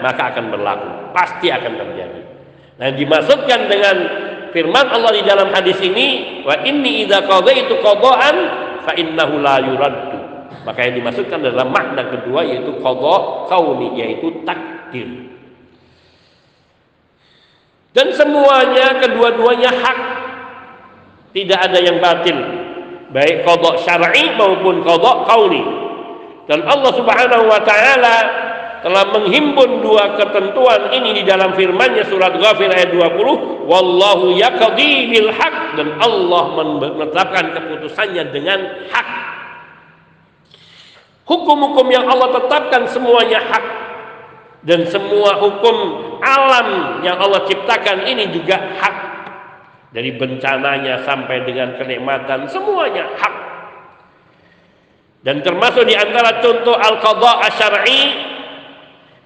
maka 0.00 0.32
akan 0.32 0.44
berlaku, 0.48 0.88
pasti 1.12 1.52
akan 1.52 1.72
terjadi. 1.76 2.20
Nah, 2.80 2.88
dimaksudkan 2.96 3.68
dengan 3.68 3.96
firman 4.56 4.88
Allah 4.88 5.12
di 5.12 5.22
dalam 5.28 5.52
hadis 5.52 5.76
ini 5.84 6.40
wa 6.48 6.64
inni 6.64 7.04
idza 7.04 7.28
qadaitu 7.28 7.76
qadaan 7.84 8.36
fa 8.88 8.92
innahu 8.96 9.36
la 9.36 9.60
yuraddu. 9.60 10.18
Maka 10.64 10.88
yang 10.88 11.04
dimaksudkan 11.04 11.44
dalam 11.44 11.68
makna 11.68 12.08
kedua 12.08 12.40
yaitu 12.44 12.80
qada 12.80 13.16
kauni 13.52 14.00
yaitu 14.00 14.32
takdir. 14.48 15.28
Dan 17.92 18.16
semuanya 18.16 18.96
kedua-duanya 18.96 19.70
hak. 19.76 19.98
Tidak 21.30 21.58
ada 21.58 21.78
yang 21.78 22.02
batil 22.02 22.59
baik 23.10 23.42
qada 23.46 23.70
syar'i 23.82 24.34
maupun 24.38 24.82
qada 24.86 25.26
kauni 25.26 25.62
dan 26.50 26.66
Allah 26.66 26.92
Subhanahu 26.98 27.44
wa 27.46 27.60
taala 27.62 28.16
telah 28.80 29.04
menghimpun 29.12 29.84
dua 29.84 30.16
ketentuan 30.16 30.88
ini 30.90 31.20
di 31.20 31.22
dalam 31.22 31.52
firman-Nya 31.52 32.08
surat 32.08 32.32
Ghafir 32.34 32.72
ayat 32.72 32.90
20 32.96 33.68
wallahu 33.68 34.34
yaqdi 34.34 35.12
bil 35.12 35.30
haq 35.30 35.76
dan 35.76 35.94
Allah 36.00 36.44
menetapkan 36.56 37.54
keputusannya 37.54 38.24
dengan 38.32 38.58
hak. 38.88 39.08
Hukum-hukum 41.28 41.86
yang 41.92 42.10
Allah 42.10 42.42
tetapkan 42.42 42.90
semuanya 42.90 43.38
hak. 43.46 43.66
Dan 44.60 44.84
semua 44.92 45.40
hukum 45.40 45.76
alam 46.20 47.00
yang 47.00 47.16
Allah 47.16 47.48
ciptakan 47.48 48.04
ini 48.04 48.28
juga 48.28 48.60
hak 48.76 49.19
dari 49.90 50.14
bencananya 50.14 51.02
sampai 51.02 51.42
dengan 51.42 51.74
kenikmatan 51.74 52.46
semuanya 52.46 53.10
hak. 53.18 53.34
Dan 55.20 55.44
termasuk 55.44 55.84
di 55.84 55.92
antara 55.92 56.40
contoh 56.40 56.72
al-qadha 56.72 57.44
asy-syar'i 57.44 58.02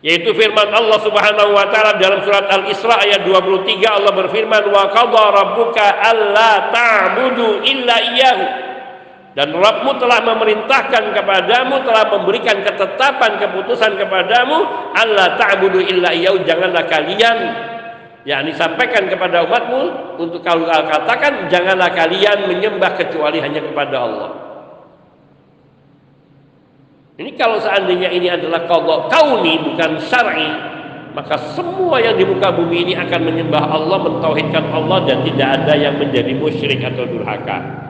yaitu 0.05 0.37
firman 0.37 0.69
Allah 0.69 1.01
Subhanahu 1.01 1.57
wa 1.57 1.65
taala 1.73 1.97
dalam 1.97 2.21
surat 2.27 2.45
Al-Isra 2.51 3.01
ayat 3.09 3.25
23 3.25 3.89
Allah 3.89 4.13
berfirman 4.13 4.65
wa 4.69 4.85
qadha 4.93 5.23
rabbuka 5.33 5.85
alla 6.03 6.69
ta'budu 6.69 7.65
illa 7.65 7.97
iyyahu. 8.13 8.47
Dan 9.35 9.51
Rabbmu 9.51 9.99
telah 9.99 10.23
memerintahkan 10.23 11.11
kepadamu 11.11 11.83
telah 11.83 12.07
memberikan 12.07 12.63
ketetapan 12.63 13.35
keputusan 13.43 13.99
kepadamu 13.99 14.63
Allah 14.95 15.35
ta'budu 15.41 15.81
illa 15.83 16.13
iyyahu. 16.13 16.43
Janganlah 16.47 16.85
kalian 16.87 17.39
yakni 18.25 18.57
sampaikan 18.57 19.05
kepada 19.09 19.45
umatmu 19.45 19.83
untuk 20.21 20.41
kalau 20.41 20.65
katakan 20.69 21.49
janganlah 21.53 21.93
kalian 21.93 22.49
menyembah 22.49 22.97
kecuali 22.97 23.41
hanya 23.41 23.61
kepada 23.61 23.97
Allah 24.01 24.45
ini 27.15 27.31
kalau 27.39 27.63
seandainya 27.63 28.11
ini 28.11 28.27
adalah 28.27 28.67
qadha 28.67 29.07
kauni 29.07 29.63
bukan 29.63 30.03
syar'i, 30.03 30.51
maka 31.15 31.39
semua 31.55 32.03
yang 32.03 32.19
di 32.19 32.27
muka 32.27 32.51
bumi 32.51 32.91
ini 32.91 32.95
akan 32.99 33.21
menyembah 33.23 33.71
Allah, 33.71 33.99
mentauhidkan 34.03 34.67
Allah 34.75 35.07
dan 35.07 35.23
tidak 35.23 35.49
ada 35.63 35.79
yang 35.79 35.95
menjadi 35.95 36.35
musyrik 36.35 36.83
atau 36.83 37.07
durhaka. 37.07 37.84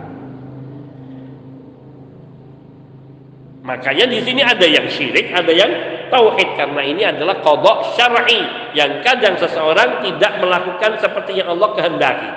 Makanya 3.65 4.05
di 4.13 4.21
sini 4.21 4.45
ada 4.45 4.69
yang 4.69 4.85
syirik, 4.93 5.33
ada 5.33 5.49
yang 5.49 5.73
tauhid 6.13 6.53
karena 6.53 6.85
ini 6.85 7.01
adalah 7.01 7.41
qadha 7.41 7.97
syar'i 7.97 8.41
yang 8.77 9.01
kadang 9.01 9.41
seseorang 9.41 10.05
tidak 10.05 10.37
melakukan 10.45 11.01
seperti 11.01 11.41
yang 11.41 11.49
Allah 11.49 11.73
kehendaki. 11.73 12.31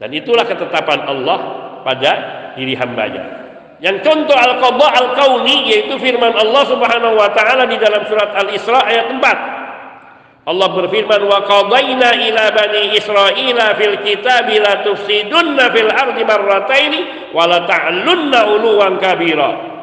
Dan 0.00 0.08
itulah 0.16 0.48
ketetapan 0.48 1.04
Allah 1.04 1.38
pada 1.84 2.12
diri 2.56 2.72
hambanya. 2.80 3.44
Yang 3.84 4.08
contoh 4.08 4.32
al-qadha 4.32 4.88
al-kauni 5.04 5.68
yaitu 5.68 6.00
firman 6.00 6.32
Allah 6.32 6.64
Subhanahu 6.64 7.20
wa 7.20 7.28
taala 7.36 7.68
di 7.68 7.76
dalam 7.76 8.00
surat 8.08 8.32
Al-Isra 8.40 8.80
ayat 8.88 9.12
4. 9.12 10.48
Allah 10.48 10.68
berfirman 10.80 11.28
wa 11.28 11.44
qadayna 11.44 12.16
ila 12.24 12.44
bani 12.56 12.96
Israila 12.96 13.76
fil 13.76 14.00
kitabi 14.00 14.56
la 14.64 14.80
tufsidunna 14.80 15.68
fil 15.76 15.92
ardi 15.92 16.24
marrataini 16.24 17.00
wa 17.36 17.44
la 17.44 17.68
ta'lunna 17.68 18.48
uluwan 18.48 18.96
kabira. 18.96 19.79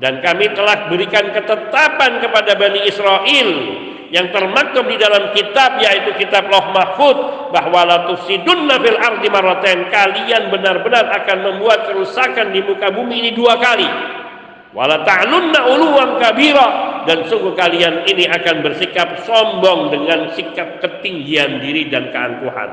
Dan 0.00 0.24
kami 0.24 0.48
telah 0.56 0.88
berikan 0.88 1.28
ketetapan 1.28 2.24
kepada 2.24 2.56
Bani 2.56 2.88
Israel 2.88 3.48
yang 4.10 4.32
termaktub 4.34 4.88
di 4.90 4.96
dalam 4.96 5.30
kitab 5.36 5.76
yaitu 5.78 6.16
kitab 6.18 6.48
Loh 6.48 6.72
Mahfud 6.74 7.16
bahwa 7.52 7.84
la 7.84 7.98
tufsidunna 8.10 8.80
fil 8.80 8.98
ardi 8.98 9.28
marratain 9.28 9.86
kalian 9.92 10.50
benar-benar 10.50 11.04
akan 11.20 11.38
membuat 11.46 11.86
kerusakan 11.92 12.50
di 12.50 12.64
muka 12.64 12.90
bumi 12.90 13.28
ini 13.28 13.30
dua 13.36 13.60
kali. 13.60 13.86
Wala 14.72 15.02
ta'lunna 15.04 15.66
uluwan 15.66 16.16
kabira 16.16 16.68
dan 17.04 17.26
sungguh 17.28 17.52
kalian 17.52 18.06
ini 18.08 18.24
akan 18.24 18.62
bersikap 18.64 19.20
sombong 19.28 19.92
dengan 19.92 20.30
sikap 20.32 20.80
ketinggian 20.80 21.60
diri 21.60 21.92
dan 21.92 22.08
keangkuhan. 22.08 22.70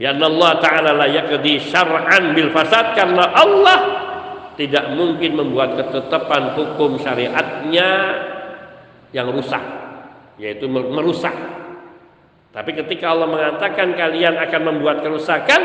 Ya 0.00 0.16
Allah 0.16 0.52
Ta'ala 0.64 0.90
la 0.96 1.06
yakdi 1.10 1.60
syar'an 1.60 2.32
bil 2.32 2.50
fasad 2.54 2.96
karena 2.96 3.24
Allah 3.36 4.09
tidak 4.60 4.92
mungkin 4.92 5.40
membuat 5.40 5.80
ketetapan 5.80 6.52
hukum 6.52 7.00
syariatnya 7.00 7.88
yang 9.16 9.32
rusak 9.32 9.64
yaitu 10.36 10.68
merusak. 10.68 11.32
Tapi 12.52 12.70
ketika 12.76 13.16
Allah 13.16 13.28
mengatakan 13.30 13.96
kalian 13.96 14.36
akan 14.36 14.62
membuat 14.68 15.00
kerusakan 15.00 15.60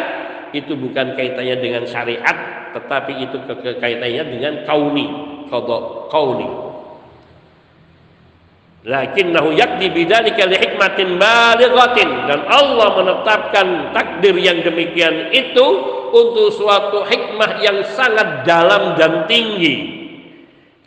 itu 0.56 0.80
bukan 0.80 1.20
kaitannya 1.20 1.60
dengan 1.60 1.84
syariat 1.84 2.72
tetapi 2.72 3.20
itu 3.20 3.36
kaitannya 3.84 4.24
dengan 4.32 4.54
kauni 4.64 5.06
kauni. 6.08 6.50
Lakinnahu 8.86 9.50
yakdi 9.58 9.90
bidzalika 9.90 10.46
li 10.46 10.62
hikmatin 10.62 11.18
balighatin. 11.18 12.10
Dan 12.30 12.40
Allah 12.46 12.90
menetapkan 13.02 13.68
takdir 13.98 14.38
yang 14.38 14.62
demikian 14.62 15.34
itu 15.34 15.66
untuk 16.16 16.56
suatu 16.56 17.04
hikmah 17.04 17.60
yang 17.60 17.84
sangat 17.92 18.48
dalam 18.48 18.96
dan 18.96 19.28
tinggi. 19.28 20.08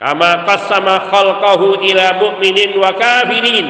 Kama 0.01 0.49
qasama 0.49 1.11
khalqahu 1.13 1.85
ila 1.85 2.07
mu'minin 2.17 2.73
wa 2.81 2.91
kafirin. 2.97 3.69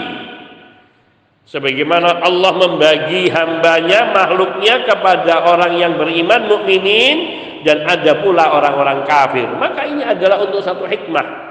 Sebagaimana 1.48 2.20
Allah 2.22 2.52
membagi 2.60 3.32
hambanya 3.32 4.12
makhluknya 4.12 4.84
kepada 4.84 5.48
orang 5.48 5.80
yang 5.80 5.96
beriman 5.96 6.44
mukminin 6.44 7.16
dan 7.64 7.88
ada 7.88 8.20
pula 8.20 8.52
orang-orang 8.52 9.08
kafir. 9.08 9.48
Maka 9.56 9.88
ini 9.88 10.04
adalah 10.04 10.44
untuk 10.44 10.60
satu 10.60 10.84
hikmah. 10.84 11.48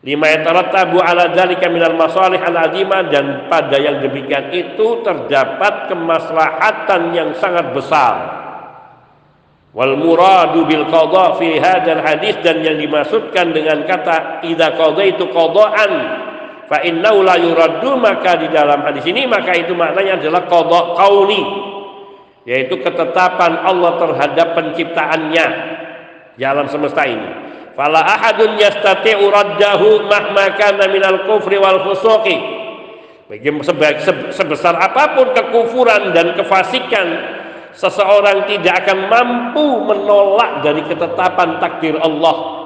Lima 0.00 0.32
yatarattabu 0.32 1.04
ala 1.04 1.36
dzalika 1.36 1.68
minal 1.68 2.00
masalih 2.00 2.40
al 2.40 2.56
azimah 2.70 3.12
dan 3.12 3.50
pada 3.52 3.76
yang 3.76 4.00
demikian 4.00 4.48
itu 4.56 5.04
terdapat 5.04 5.92
kemaslahatan 5.92 7.12
yang 7.12 7.36
sangat 7.36 7.76
besar 7.76 8.47
wal 9.76 9.94
muradu 10.00 10.64
bil 10.64 10.88
qada 10.88 11.36
fi 11.36 11.60
hadzal 11.60 12.00
hadis 12.00 12.36
dan 12.40 12.64
yang 12.64 12.80
dimaksudkan 12.80 13.52
dengan 13.52 13.84
kata 13.84 14.40
idza 14.44 14.74
qada 14.74 15.02
itu 15.04 15.24
qadaan 15.28 15.92
fa 16.68 16.78
innahu 16.84 17.24
la 17.24 17.36
yuraddu 17.36 17.96
maka 18.00 18.40
di 18.40 18.48
dalam 18.48 18.80
hadis 18.84 19.04
ini 19.04 19.28
maka 19.28 19.52
itu 19.56 19.76
maknanya 19.76 20.20
adalah 20.20 20.48
qada 20.48 20.80
qauli 20.96 21.42
yaitu 22.48 22.80
ketetapan 22.80 23.60
Allah 23.60 24.00
terhadap 24.00 24.56
penciptaannya 24.56 25.46
di 26.38 26.42
alam 26.48 26.64
semesta 26.72 27.04
ini. 27.04 27.28
Fala 27.76 28.00
ahadun 28.02 28.56
yastati'u 28.56 29.28
raddahu 29.28 30.08
mahma 30.08 30.56
kana 30.56 30.88
minal 30.88 31.28
kufri 31.28 31.60
wal 31.60 31.84
fusuqi. 31.92 32.56
Sebesar 34.32 34.80
apa 34.80 35.12
pun 35.12 35.36
kekufuran 35.36 36.16
dan 36.16 36.32
kefasikan 36.32 37.06
seseorang 37.76 38.48
tidak 38.48 38.84
akan 38.84 38.98
mampu 39.10 39.66
menolak 39.84 40.64
dari 40.64 40.84
ketetapan 40.86 41.60
takdir 41.60 41.96
Allah. 42.00 42.56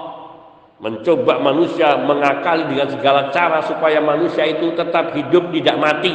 Mencoba 0.83 1.39
manusia 1.39 1.95
mengakali 1.95 2.67
dengan 2.67 2.91
segala 2.91 3.31
cara 3.31 3.63
supaya 3.63 4.03
manusia 4.03 4.43
itu 4.51 4.75
tetap 4.75 5.15
hidup 5.15 5.55
tidak 5.55 5.77
mati. 5.79 6.15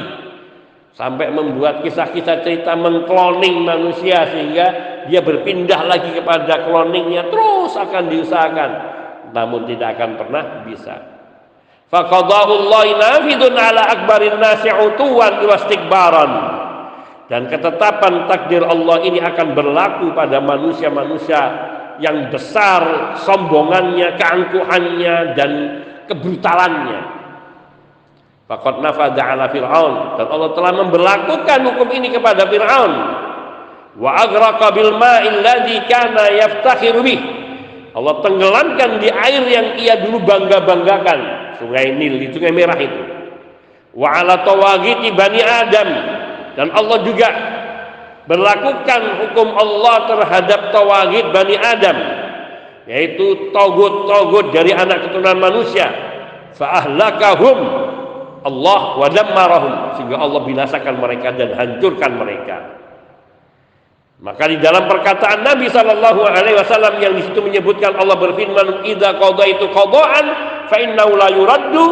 Sampai 0.92 1.32
membuat 1.32 1.86
kisah-kisah 1.86 2.44
cerita 2.44 2.74
mengkloning 2.76 3.64
manusia 3.64 4.28
sehingga 4.28 4.68
dia 5.08 5.24
berpindah 5.24 5.88
lagi 5.88 6.12
kepada 6.12 6.68
cloningnya 6.68 7.32
terus 7.32 7.78
akan 7.80 8.12
diusahakan 8.12 8.72
namun 9.32 9.70
tidak 9.70 9.96
akan 9.96 10.20
pernah 10.20 10.44
bisa. 10.68 10.96
Faqadahullahi 11.88 13.00
nafidun 13.00 13.56
ala 13.56 13.88
akbarin 13.88 14.36
nasi 14.42 14.68
utuwan 14.68 15.40
wastikbaran 15.48 16.57
dan 17.28 17.52
ketetapan 17.52 18.28
takdir 18.32 18.64
Allah 18.64 19.04
ini 19.04 19.20
akan 19.20 19.52
berlaku 19.52 20.16
pada 20.16 20.40
manusia-manusia 20.40 21.42
yang 22.00 22.32
besar 22.32 23.16
sombongannya, 23.20 24.16
keangkuhannya 24.16 25.16
dan 25.36 25.52
kebrutalannya 26.08 27.18
Fakat 28.48 28.80
nafada 28.80 29.36
ala 29.36 29.52
Fir'aun 29.52 30.16
dan 30.16 30.28
Allah 30.32 30.56
telah 30.56 30.72
memberlakukan 30.80 31.60
hukum 31.68 31.88
ini 31.92 32.16
kepada 32.16 32.48
Fir'aun. 32.48 32.94
Wa 34.00 34.24
aghraqa 34.24 34.72
bil 34.72 34.96
ma'il 34.96 35.44
ladzi 35.44 35.84
kana 35.84 36.32
yaftakhiru 36.32 37.04
bih. 37.04 37.20
Allah 37.92 38.24
tenggelamkan 38.24 39.04
di 39.04 39.12
air 39.12 39.44
yang 39.52 39.68
ia 39.76 40.00
dulu 40.00 40.24
bangga-banggakan, 40.24 41.20
Sungai 41.60 41.92
Nil, 41.92 42.24
di 42.24 42.28
Sungai 42.32 42.56
Merah 42.56 42.80
itu. 42.80 43.02
Wa 43.92 44.24
ala 44.24 44.40
tawagiti 44.48 45.12
bani 45.12 45.44
Adam 45.44 45.90
dan 46.58 46.74
Allah 46.74 47.05
juga 47.05 47.30
berlakukan 48.26 49.01
hukum 49.24 49.53
Allah 49.53 49.95
terhadap 50.10 50.60
tawagid 50.74 51.30
bani 51.30 51.55
Adam 51.55 51.97
yaitu 52.89 53.53
togut-togut 53.53 54.49
dari 54.49 54.74
anak 54.74 55.05
keturunan 55.05 55.38
manusia 55.38 55.86
fa 56.58 56.82
ahlakahum 56.82 57.58
Allah 58.41 58.82
wa 58.97 59.08
dammarahum 59.12 59.74
sehingga 59.99 60.18
Allah 60.18 60.41
binasakan 60.47 60.97
mereka 60.97 61.36
dan 61.36 61.53
hancurkan 61.53 62.12
mereka. 62.16 62.58
Maka 64.18 64.49
di 64.49 64.58
dalam 64.58 64.89
perkataan 64.89 65.45
Nabi 65.45 65.70
Shallallahu 65.70 66.26
Alaihi 66.26 66.58
Wasallam 66.58 66.97
yang 66.97 67.14
di 67.14 67.22
situ 67.22 67.38
menyebutkan 67.38 67.93
Allah 67.93 68.18
berfirman, 68.18 68.82
"Ida 68.82 69.14
qada 69.14 69.45
itu 69.45 69.70
qadaan, 69.70 70.26
fa 70.66 70.78
innahu 70.82 71.14
la 71.14 71.30
yuraddu." 71.30 71.86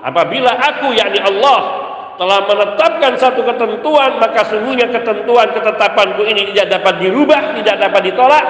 Apabila 0.00 0.56
aku 0.56 0.96
yakni 0.96 1.20
Allah 1.20 1.85
telah 2.16 2.40
menetapkan 2.48 3.12
satu 3.20 3.44
ketentuan, 3.44 4.16
maka 4.20 4.44
sungguhnya 4.48 4.88
ketentuan 4.88 5.52
ketetapanku 5.52 6.24
ini 6.24 6.52
tidak 6.52 6.80
dapat 6.80 6.94
dirubah, 7.00 7.56
tidak 7.60 7.76
dapat 7.80 8.00
ditolak. 8.12 8.44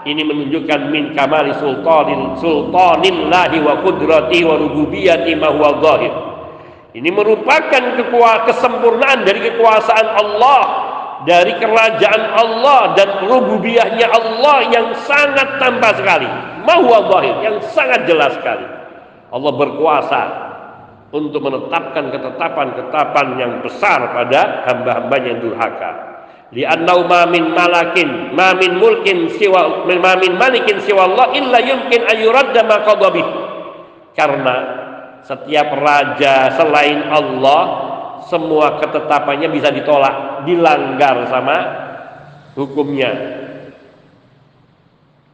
Ini 0.00 0.24
menunjukkan 0.24 0.80
min 0.88 1.12
kamali 1.12 1.52
sultanin 1.60 2.32
sultanillahi 2.40 3.60
wa 3.60 3.84
qudrati 3.84 4.40
wa 4.48 4.56
rububiyati 4.56 5.36
ma 5.36 5.52
huwa 5.52 5.76
zahir 5.84 6.30
ini 6.90 7.06
merupakan 7.14 7.82
kesempurnaan 8.50 9.22
dari 9.22 9.46
kekuasaan 9.46 10.08
Allah, 10.10 10.62
dari 11.22 11.54
kerajaan 11.54 12.22
Allah 12.34 12.98
dan 12.98 13.30
rububiyahnya 13.30 14.10
Allah 14.10 14.58
yang 14.74 14.90
sangat 15.06 15.62
tanpa 15.62 15.94
sekali. 15.94 16.26
Mahu 16.66 16.90
zahir 17.14 17.34
yang 17.46 17.56
sangat 17.70 18.10
jelas 18.10 18.34
sekali. 18.34 18.66
Allah 19.30 19.52
berkuasa 19.54 20.49
untuk 21.10 21.42
menetapkan 21.42 22.14
ketetapan-ketetapan 22.14 23.26
yang 23.34 23.52
besar 23.66 24.14
pada 24.14 24.62
hamba-hambanya 24.70 25.28
yang 25.34 25.42
durhaka. 25.42 25.90
Li'annau 26.50 27.06
ma 27.06 27.26
min 27.30 27.54
malakin, 27.54 28.34
ma 28.34 28.54
min 28.58 28.78
mulkin 28.78 29.30
siwa 29.38 29.86
ma 29.86 30.12
min 30.18 30.34
malikin 30.34 30.82
siwa 30.82 31.06
Allah 31.06 31.34
illa 31.34 31.58
yumkin 31.62 32.06
ayuradda 32.10 32.66
ma 32.66 32.82
Karena 34.14 34.56
setiap 35.22 35.68
raja 35.78 36.54
selain 36.58 37.06
Allah 37.10 37.62
semua 38.26 38.78
ketetapannya 38.82 39.50
bisa 39.50 39.70
ditolak 39.70 40.46
dilanggar 40.46 41.26
sama 41.30 41.56
hukumnya. 42.54 43.10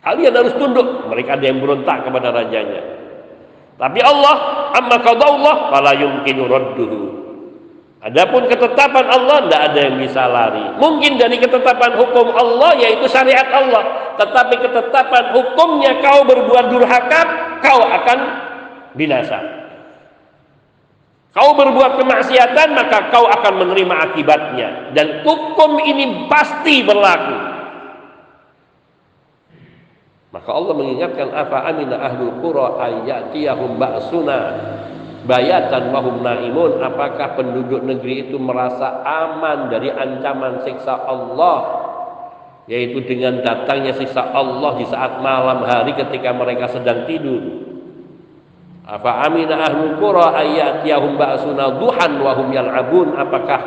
Kalian 0.05 0.37
harus 0.37 0.55
tunduk 0.57 1.09
mereka 1.09 1.37
ada 1.37 1.45
yang 1.49 1.59
berontak 1.61 2.07
kepada 2.07 2.31
rajanya 2.31 2.95
tapi 3.77 4.01
Allah 4.01 4.35
amma 4.72 4.97
qadaullah 5.01 5.70
fala 5.72 5.93
yumkinu 5.97 6.49
radduhu 6.49 7.16
Adapun 8.07 8.47
ketetapan 8.47 9.03
Allah 9.11 9.51
tidak 9.51 9.62
ada 9.72 9.81
yang 9.83 9.97
bisa 9.99 10.31
lari. 10.31 10.62
Mungkin 10.79 11.18
dari 11.18 11.43
ketetapan 11.43 11.99
hukum 11.99 12.31
Allah 12.39 12.79
yaitu 12.79 13.03
syariat 13.11 13.51
Allah, 13.51 14.14
tetapi 14.14 14.62
ketetapan 14.62 15.35
hukumnya 15.35 15.99
kau 15.99 16.22
berbuat 16.22 16.70
durhaka, 16.70 17.20
kau 17.66 17.83
akan 17.83 18.18
binasa. 18.95 19.43
Kau 21.35 21.53
berbuat 21.53 21.99
kemaksiatan 21.99 22.79
maka 22.79 23.12
kau 23.12 23.27
akan 23.29 23.61
menerima 23.61 23.95
akibatnya 24.09 24.68
dan 24.95 25.27
hukum 25.27 25.83
ini 25.83 26.31
pasti 26.31 26.87
berlaku. 26.87 27.37
Maka 30.47 30.62
Allah 30.62 30.78
mengingatkan 30.78 31.34
apa 31.34 31.59
amina 31.74 31.99
ahlul 32.07 32.38
qura 32.38 32.78
ayyatiyahum 32.78 33.82
ba'suna 33.82 34.38
bayatan 35.26 35.90
wahum 35.90 36.22
naimun? 36.22 36.78
Apakah 36.86 37.34
penduduk 37.34 37.82
negeri 37.82 38.30
itu 38.30 38.38
merasa 38.38 39.03
aman 39.03 39.74
dari 39.74 39.90
ancaman 39.90 40.62
siksa 40.62 41.03
Allah? 41.03 41.82
Yaitu 42.70 43.03
dengan 43.11 43.42
datangnya 43.42 43.99
siksa 43.99 44.22
Allah 44.22 44.78
di 44.78 44.86
saat 44.86 45.18
malam 45.18 45.66
hari 45.66 45.99
ketika 45.99 46.30
mereka 46.30 46.70
sedang 46.70 47.11
tidur. 47.11 47.42
Apa 48.86 49.26
amina 49.26 49.66
ahlul 49.66 49.99
qura 49.99 50.30
ayatiyahum 50.30 51.18
ba'suna 51.18 51.74
duhan 51.74 52.22
wa 52.22 52.38
hum 52.38 52.55
yal'abun? 52.55 53.18
Apakah 53.18 53.61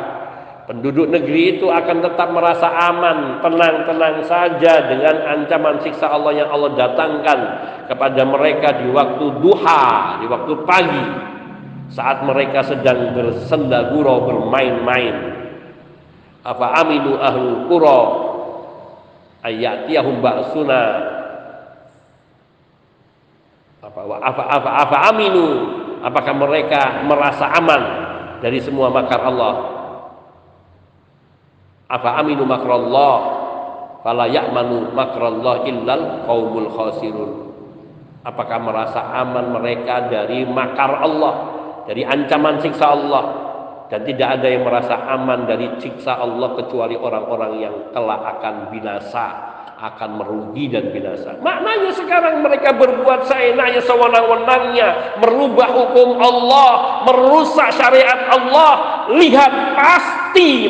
penduduk 0.70 1.10
negeri 1.10 1.58
itu 1.58 1.66
akan 1.66 1.98
tetap 1.98 2.30
merasa 2.30 2.70
aman 2.70 3.42
tenang-tenang 3.42 4.22
saja 4.22 4.86
dengan 4.86 5.18
ancaman 5.26 5.82
siksa 5.82 6.06
Allah 6.06 6.30
yang 6.30 6.46
Allah 6.46 6.78
datangkan 6.78 7.38
kepada 7.90 8.22
mereka 8.22 8.78
di 8.78 8.86
waktu 8.94 9.26
duha 9.42 9.82
di 10.22 10.30
waktu 10.30 10.52
pagi 10.62 11.06
saat 11.90 12.22
mereka 12.22 12.62
sedang 12.62 13.18
bersenda 13.18 13.90
gurau 13.90 14.30
bermain-main. 14.30 15.42
Apa 16.46 16.86
aminu 16.86 17.18
ahlul 17.18 17.66
qura 17.66 18.00
ayatiyahum 19.50 20.22
ba'suna? 20.22 20.82
Apa 23.82 24.00
apa 24.06 24.42
apa 24.54 24.70
apa 24.86 24.96
aminu 25.10 25.46
apakah 26.06 26.34
mereka 26.38 27.02
merasa 27.10 27.50
aman 27.58 27.82
dari 28.38 28.62
semua 28.62 28.86
makar 28.86 29.18
Allah 29.18 29.69
apa 31.90 32.22
aminu 32.22 32.46
makrallah 32.46 33.18
fala 34.06 34.30
ya'manu 34.30 34.94
makrallah 34.94 35.66
illal 35.66 36.24
qaumul 36.24 36.70
khasirun 36.70 37.30
apakah 38.22 38.58
merasa 38.62 39.00
aman 39.18 39.50
mereka 39.50 40.06
dari 40.06 40.46
makar 40.46 41.02
Allah 41.02 41.34
dari 41.90 42.06
ancaman 42.06 42.62
siksa 42.62 42.94
Allah 42.94 43.24
dan 43.90 44.06
tidak 44.06 44.38
ada 44.38 44.46
yang 44.46 44.62
merasa 44.62 44.94
aman 45.10 45.50
dari 45.50 45.66
siksa 45.82 46.22
Allah 46.22 46.54
kecuali 46.54 46.94
orang-orang 46.94 47.52
yang 47.58 47.74
telah 47.90 48.38
akan 48.38 48.70
binasa 48.70 49.50
akan 49.80 50.20
merugi 50.20 50.68
dan 50.68 50.92
binasa. 50.92 51.40
Maknanya 51.40 51.88
sekarang 51.96 52.44
mereka 52.44 52.76
berbuat 52.76 53.24
seenaknya 53.24 53.80
sewenang-wenangnya, 53.80 55.16
merubah 55.24 55.72
hukum 55.72 56.20
Allah, 56.20 57.00
merusak 57.08 57.72
syariat 57.72 58.28
Allah. 58.28 58.72
Lihat 59.16 59.52
pasti 59.80 60.19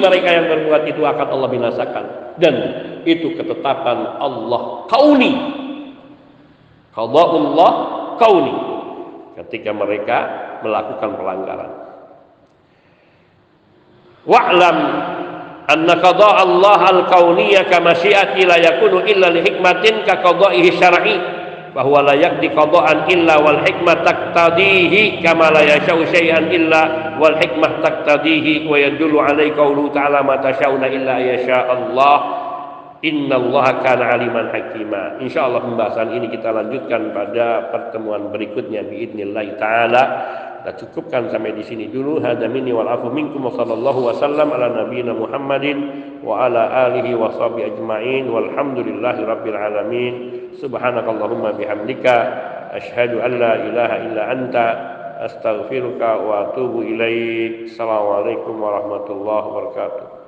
mereka 0.00 0.28
yang 0.32 0.46
berbuat 0.48 0.82
itu 0.88 1.02
akan 1.04 1.26
Allah 1.28 1.48
binasakan 1.52 2.04
dan 2.40 2.54
itu 3.04 3.36
ketetapan 3.36 4.20
Allah 4.20 4.88
kauni. 4.88 5.32
Allah 7.00 7.74
kauni 8.20 8.56
ketika 9.40 9.72
mereka 9.72 10.18
melakukan 10.60 11.16
pelanggaran. 11.16 11.70
Wa'lam 14.28 14.76
anna 15.64 15.94
qada 15.96 16.44
Allah 16.44 16.80
al-kauniyya 16.92 17.64
kama 17.72 17.96
syi'ati 17.96 18.44
la 18.44 18.60
yakunu 18.60 19.00
illa 19.08 19.32
li 19.32 19.40
hikmatin 19.40 20.04
ka 20.04 20.20
qada'ihi 20.20 20.76
syar'i 20.76 21.39
bahwa 21.70 22.02
la 22.02 22.14
yakdi 22.18 22.50
qada'an 22.50 23.06
illa 23.10 23.38
wal 23.38 23.62
hikmah 23.62 24.02
taqtadihi 24.02 25.22
kama 25.22 25.54
la 25.54 25.62
yashau 25.62 26.02
syai'an 26.06 26.50
illa 26.50 27.14
wal 27.16 27.38
hikmah 27.38 27.78
taqtadihi 27.82 28.66
wa 28.66 28.74
yadullu 28.74 29.22
alaihi 29.22 29.54
qawlu 29.54 29.90
ta'ala 29.94 30.26
ma 30.26 30.38
tasyauna 30.42 30.90
illa 30.90 31.16
yasha 31.22 31.70
Allah 31.70 32.16
Inna 33.00 33.40
Allah 33.40 33.80
kana 33.80 34.12
aliman 34.12 34.52
hakima. 34.52 35.16
Insyaallah 35.24 35.64
pembahasan 35.64 36.20
ini 36.20 36.28
kita 36.28 36.52
lanjutkan 36.52 37.16
pada 37.16 37.72
pertemuan 37.72 38.28
berikutnya 38.28 38.84
biidznillah 38.84 39.56
taala. 39.56 40.02
Kita 40.60 40.76
cukupkan 40.76 41.32
sampai 41.32 41.56
di 41.56 41.64
sini 41.64 41.88
dulu. 41.88 42.20
Hada 42.20 42.44
minni 42.44 42.68
wal 42.68 42.84
afu 42.84 43.08
minkum 43.08 43.48
wa 43.48 43.52
sallallahu 43.56 44.12
wasallam 44.12 44.52
ala 44.52 44.68
nabiyyina 44.84 45.16
Muhammadin 45.16 45.78
wa 46.20 46.44
ala 46.44 46.92
alihi 46.92 47.16
wa 47.16 47.32
sahbihi 47.32 47.80
ajma'in 47.80 48.28
walhamdulillahi 48.28 49.24
rabbil 49.24 49.56
alamin. 49.56 50.14
Subhanakallahumma 50.60 51.56
bihamdika 51.56 52.14
asyhadu 52.76 53.24
an 53.24 53.32
la 53.40 53.52
ilaha 53.56 53.96
illa 54.04 54.22
anta 54.28 54.66
astaghfiruka 55.32 56.20
wa 56.20 56.52
atubu 56.52 56.84
ilaik. 56.84 57.72
Assalamualaikum 57.72 58.60
warahmatullahi 58.60 59.44
wabarakatuh. 59.48 60.19